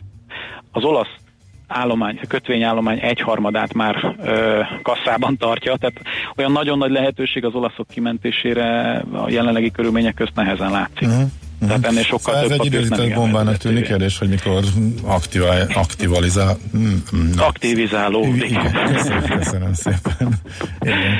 az 0.71 0.83
olasz 0.83 1.22
állomány, 1.67 2.19
a 2.21 2.27
kötvényállomány 2.27 2.99
egyharmadát 3.01 3.73
már 3.73 4.15
ö, 4.23 4.61
kasszában 4.81 5.37
tartja, 5.37 5.75
tehát 5.75 6.01
olyan 6.35 6.51
nagyon 6.51 6.77
nagy 6.77 6.91
lehetőség 6.91 7.45
az 7.45 7.53
olaszok 7.53 7.87
kimentésére 7.87 8.97
a 9.13 9.29
jelenlegi 9.29 9.71
körülmények 9.71 10.13
közt 10.13 10.35
nehezen 10.35 10.71
látszik. 10.71 11.07
Mhm. 11.07 11.21
Tehát 11.67 11.85
ennél 11.85 12.03
sokkal 12.03 12.33
Szóval 12.33 12.51
ez 12.51 12.57
több 12.57 12.73
egy 12.73 13.05
igen 13.05 13.13
bombának 13.13 13.57
tűnik 13.57 13.83
kérdés, 13.83 14.17
hogy 14.17 14.29
mikor 14.29 14.63
aktivál, 15.03 15.67
aktivalizál. 15.73 16.57
Mm, 16.77 16.93
mm, 17.15 17.29
na. 17.35 17.45
Aktivizálódik. 17.45 18.49
Igen, 18.49 18.71
köszönöm, 18.93 19.23
köszönöm 19.37 19.73
szépen. 19.73 20.33
Igen. 20.79 21.17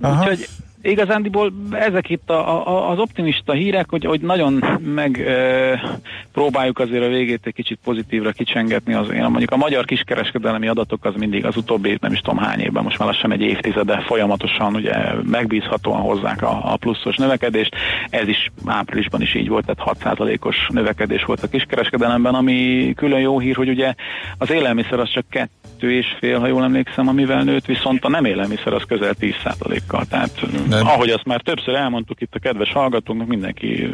Aha. 0.00 0.20
Úgyhogy 0.20 0.48
igazándiból 0.90 1.52
ezek 1.70 2.10
itt 2.10 2.30
a, 2.30 2.68
a, 2.68 2.90
az 2.90 2.98
optimista 2.98 3.52
hírek, 3.52 3.90
hogy, 3.90 4.04
hogy 4.04 4.20
nagyon 4.20 4.64
meg 4.94 5.20
e, 5.20 6.00
próbáljuk 6.32 6.78
azért 6.78 7.04
a 7.04 7.08
végét 7.08 7.46
egy 7.46 7.54
kicsit 7.54 7.78
pozitívra 7.84 8.32
kicsengetni. 8.32 8.94
Az, 8.94 9.10
én 9.10 9.22
mondjuk 9.22 9.50
a 9.50 9.56
magyar 9.56 9.84
kiskereskedelmi 9.84 10.68
adatok 10.68 11.04
az 11.04 11.14
mindig 11.16 11.44
az 11.44 11.56
utóbbi 11.56 11.98
nem 12.00 12.12
is 12.12 12.20
tudom 12.20 12.38
hány 12.38 12.60
évben, 12.60 12.82
most 12.82 12.98
már 12.98 13.08
lassan 13.08 13.32
egy 13.32 13.40
évtizede 13.40 14.00
folyamatosan 14.00 14.74
ugye 14.74 14.94
megbízhatóan 15.22 16.00
hozzák 16.00 16.42
a, 16.42 16.72
a 16.72 16.76
pluszos 16.76 17.16
növekedést. 17.16 17.74
Ez 18.10 18.28
is 18.28 18.50
áprilisban 18.64 19.20
is 19.20 19.34
így 19.34 19.48
volt, 19.48 19.66
tehát 19.66 19.98
6%-os 20.00 20.56
növekedés 20.68 21.24
volt 21.24 21.42
a 21.42 21.48
kiskereskedelemben, 21.48 22.34
ami 22.34 22.92
külön 22.96 23.20
jó 23.20 23.38
hír, 23.38 23.56
hogy 23.56 23.68
ugye 23.68 23.94
az 24.38 24.50
élelmiszer 24.50 24.98
az 24.98 25.10
csak 25.10 25.24
kettő 25.30 25.92
és 25.92 26.06
fél, 26.18 26.38
ha 26.38 26.46
jól 26.46 26.62
emlékszem, 26.62 27.08
amivel 27.08 27.42
nőtt, 27.42 27.66
viszont 27.66 28.04
a 28.04 28.08
nem 28.08 28.24
élelmiszer 28.24 28.72
az 28.72 28.82
közel 28.88 29.14
10%-kal. 29.20 30.04
Tehát 30.04 30.40
De- 30.82 30.90
ahogy 30.90 31.10
azt 31.10 31.24
már 31.24 31.40
többször 31.40 31.74
elmondtuk 31.74 32.20
itt 32.20 32.34
a 32.34 32.38
kedves 32.38 32.72
hallgatóknak, 32.72 33.26
mindenki 33.26 33.90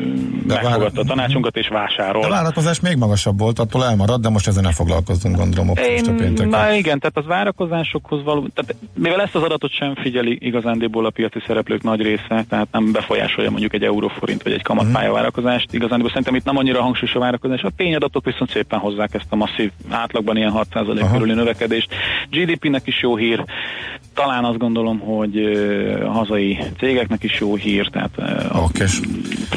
de 0.46 0.54
megfogadta 0.62 1.00
a 1.00 1.04
tanácsunkat 1.04 1.56
és 1.56 1.68
vásárol. 1.68 2.24
A 2.24 2.28
várakozás 2.28 2.80
még 2.80 2.96
magasabb 2.96 3.38
volt, 3.38 3.58
attól 3.58 3.84
elmaradt, 3.84 4.22
de 4.22 4.28
most 4.28 4.46
ezen 4.48 4.62
ne 4.62 4.72
foglalkozzunk, 4.72 5.36
gondolom, 5.36 5.68
optimista 5.70 6.10
Én, 6.10 6.16
pénteken. 6.16 6.48
na 6.48 6.72
igen, 6.74 6.98
tehát 6.98 7.16
az 7.16 7.26
várakozásokhoz 7.26 8.22
való, 8.24 8.46
tehát 8.54 8.74
mivel 8.94 9.20
ezt 9.22 9.34
az 9.34 9.42
adatot 9.42 9.72
sem 9.72 9.94
figyeli 9.94 10.38
igazándiból 10.40 11.06
a 11.06 11.10
piaci 11.10 11.38
szereplők 11.46 11.82
nagy 11.82 12.00
része, 12.02 12.44
tehát 12.48 12.68
nem 12.72 12.92
befolyásolja 12.92 13.50
mondjuk 13.50 13.72
egy 13.74 13.82
euróforint 13.82 14.42
vagy 14.42 14.52
egy 14.52 14.62
kamatpálya 14.62 15.06
Mhm. 15.08 15.16
várakozást, 15.16 15.72
igazándiból 15.72 16.08
szerintem 16.08 16.34
itt 16.34 16.44
nem 16.44 16.56
annyira 16.56 16.82
hangsúlyos 16.82 17.14
a 17.14 17.18
várakozás, 17.18 17.62
a 17.62 17.70
tényadatok 17.76 18.24
viszont 18.24 18.50
szépen 18.50 18.78
hozzák 18.78 19.14
ezt 19.14 19.26
a 19.28 19.36
masszív 19.36 19.70
átlagban 19.90 20.36
ilyen 20.36 20.50
6% 20.52 21.00
Aha. 21.02 21.12
körüli 21.12 21.32
növekedést. 21.34 21.94
GDP-nek 22.30 22.86
is 22.86 23.02
jó 23.02 23.16
hír, 23.16 23.44
talán 24.14 24.44
azt 24.44 24.58
gondolom, 24.58 24.98
hogy 24.98 25.36
a 26.04 26.10
hazai 26.10 26.58
cégeknek 26.78 27.22
is 27.22 27.40
jó 27.40 27.54
hír, 27.54 27.88
tehát 27.88 28.10
Okkes. 28.52 29.00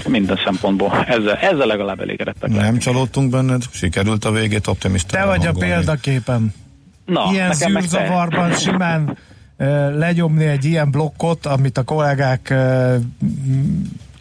minden 0.08 0.40
szempontból 0.46 1.06
ezzel, 1.08 1.36
ezzel 1.36 1.68
legalább 1.68 2.00
elégedettek 2.02 2.50
Nem 2.50 2.78
csalódtunk 2.78 3.30
benned? 3.30 3.64
Sikerült 3.72 4.26
a 4.26 4.32
végét 4.32 4.68
optimista 4.68 5.18
Te 5.18 5.26
vagy 5.26 5.48
a 5.48 5.52
példaképem. 5.52 6.54
Na, 7.06 7.30
ilyen 7.32 7.48
meg 7.48 7.58
te. 7.58 7.80
zűrzavarban 7.80 8.54
simán 8.54 9.18
legyomni 9.98 10.46
egy 10.46 10.66
ilyen 10.66 10.92
blokkot, 10.92 11.46
amit 11.46 11.78
a 11.78 11.84
kollégák 11.84 12.54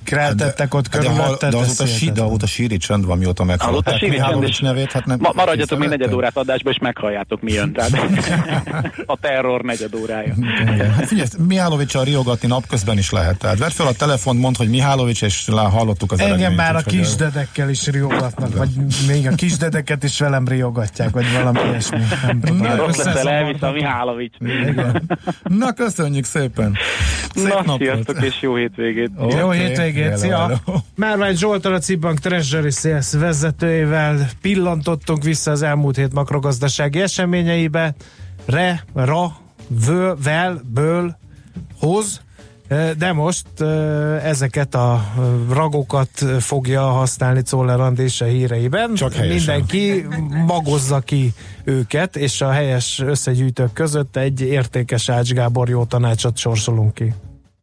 kreltettek 0.05 0.75
ott 0.75 0.93
Hát 0.95 1.03
De, 1.03 1.09
hal, 1.09 1.17
körülötted. 1.17 1.51
de 1.51 1.59
ez 1.59 1.63
azóta, 1.63 1.87
sí, 1.87 2.11
de 2.11 2.23
azóta 2.23 2.47
síri 2.47 2.77
csönd 2.77 3.07
van, 3.07 3.19
mióta 3.19 3.43
Azóta 3.43 3.45
meghallották 3.45 3.95
síri 3.95 4.11
csönd, 4.11 4.21
Mihálovics 4.23 4.49
és 4.49 4.61
nevét, 4.61 4.93
hát 4.93 5.05
nem... 5.07 5.19
Ma, 5.21 5.31
maradjatok 5.35 5.79
még 5.79 5.89
negyed 5.89 6.13
órát 6.13 6.37
adásba, 6.37 6.71
és 6.71 6.79
meghalljátok, 6.79 7.43
mi 7.43 7.53
jön. 7.53 7.73
Tehát 7.73 7.91
a 9.07 9.17
terror 9.21 9.63
negyed 9.63 9.95
órája. 9.95 10.35
Hát 10.97 11.07
figyelj, 11.07 11.29
Mihálovicsal 11.39 12.05
riogatni 12.05 12.49
napközben 12.49 12.99
is 12.99 13.11
lehet. 13.11 13.39
Tehát 13.39 13.59
vedd 13.59 13.71
fel 13.71 13.87
a 13.87 13.93
telefont, 13.93 14.41
mondd, 14.41 14.55
hogy 14.57 14.69
Mihálovics, 14.69 15.23
és 15.23 15.49
hallottuk 15.55 16.13
az 16.13 16.21
Engem 16.21 16.37
eredményt, 16.37 16.57
már 16.61 16.77
a 16.77 16.81
kisdedekkel 16.83 17.69
is 17.69 17.87
riogatnak, 17.87 18.57
vagy 18.57 18.71
még 19.07 19.27
a 19.27 19.35
kisdedeket 19.35 20.05
is 20.05 20.19
velem 20.19 20.49
riogatják, 20.49 21.11
vagy 21.11 21.33
valami 21.33 21.59
ilyesmi. 21.69 21.99
Nem 22.27 22.41
tudom. 22.41 22.77
Rossz 22.77 22.97
leszel, 23.05 23.29
elvitte 23.29 23.67
a 23.67 23.73
Mihálovics. 23.73 24.35
Na, 25.43 25.73
köszönjük 25.73 26.25
szépen! 26.25 26.77
Szép 27.35 27.49
Na, 27.49 27.55
napot! 27.55 27.79
sziasztok, 27.79 28.23
és 28.23 28.35
jó 28.41 28.55
hétvégét. 28.55 29.11
Jó 29.39 29.51
hétvégét, 29.51 29.94
hello, 30.03 30.17
szia! 30.17 30.61
Márvány 30.97 31.37
Zsoltal 31.37 31.75
a 31.75 31.79
Cibbank 31.79 32.19
Treasury 32.19 32.71
Sales 32.71 33.13
vezetőjével 33.13 34.29
pillantottunk 34.41 35.23
vissza 35.23 35.51
az 35.51 35.63
elmúlt 35.63 35.97
hét 35.97 36.13
makrogazdasági 36.13 37.01
eseményeibe. 37.01 37.95
Re, 38.47 38.85
ra, 38.95 39.37
vö, 39.69 40.13
vel, 40.23 40.61
ből, 40.73 41.17
hoz, 41.79 42.23
de 42.99 43.13
most 43.13 43.61
ezeket 44.23 44.75
a 44.75 45.13
ragokat 45.51 46.11
fogja 46.39 46.83
használni 46.83 47.43
Czoller 47.43 47.81
Andése 47.81 48.27
híreiben. 48.27 48.95
Csak 48.95 49.13
helyesen. 49.13 49.55
Mindenki 49.55 50.07
magozza 50.47 51.01
ki 51.01 51.33
őket, 51.65 52.17
és 52.17 52.41
a 52.41 52.51
helyes 52.51 53.03
összegyűjtők 53.07 53.73
között 53.73 54.17
egy 54.17 54.41
értékes 54.41 55.09
Ács 55.09 55.33
Gábor 55.33 55.69
jó 55.69 55.85
tanácsot 55.85 56.37
sorsolunk 56.37 56.95
ki. 56.95 57.13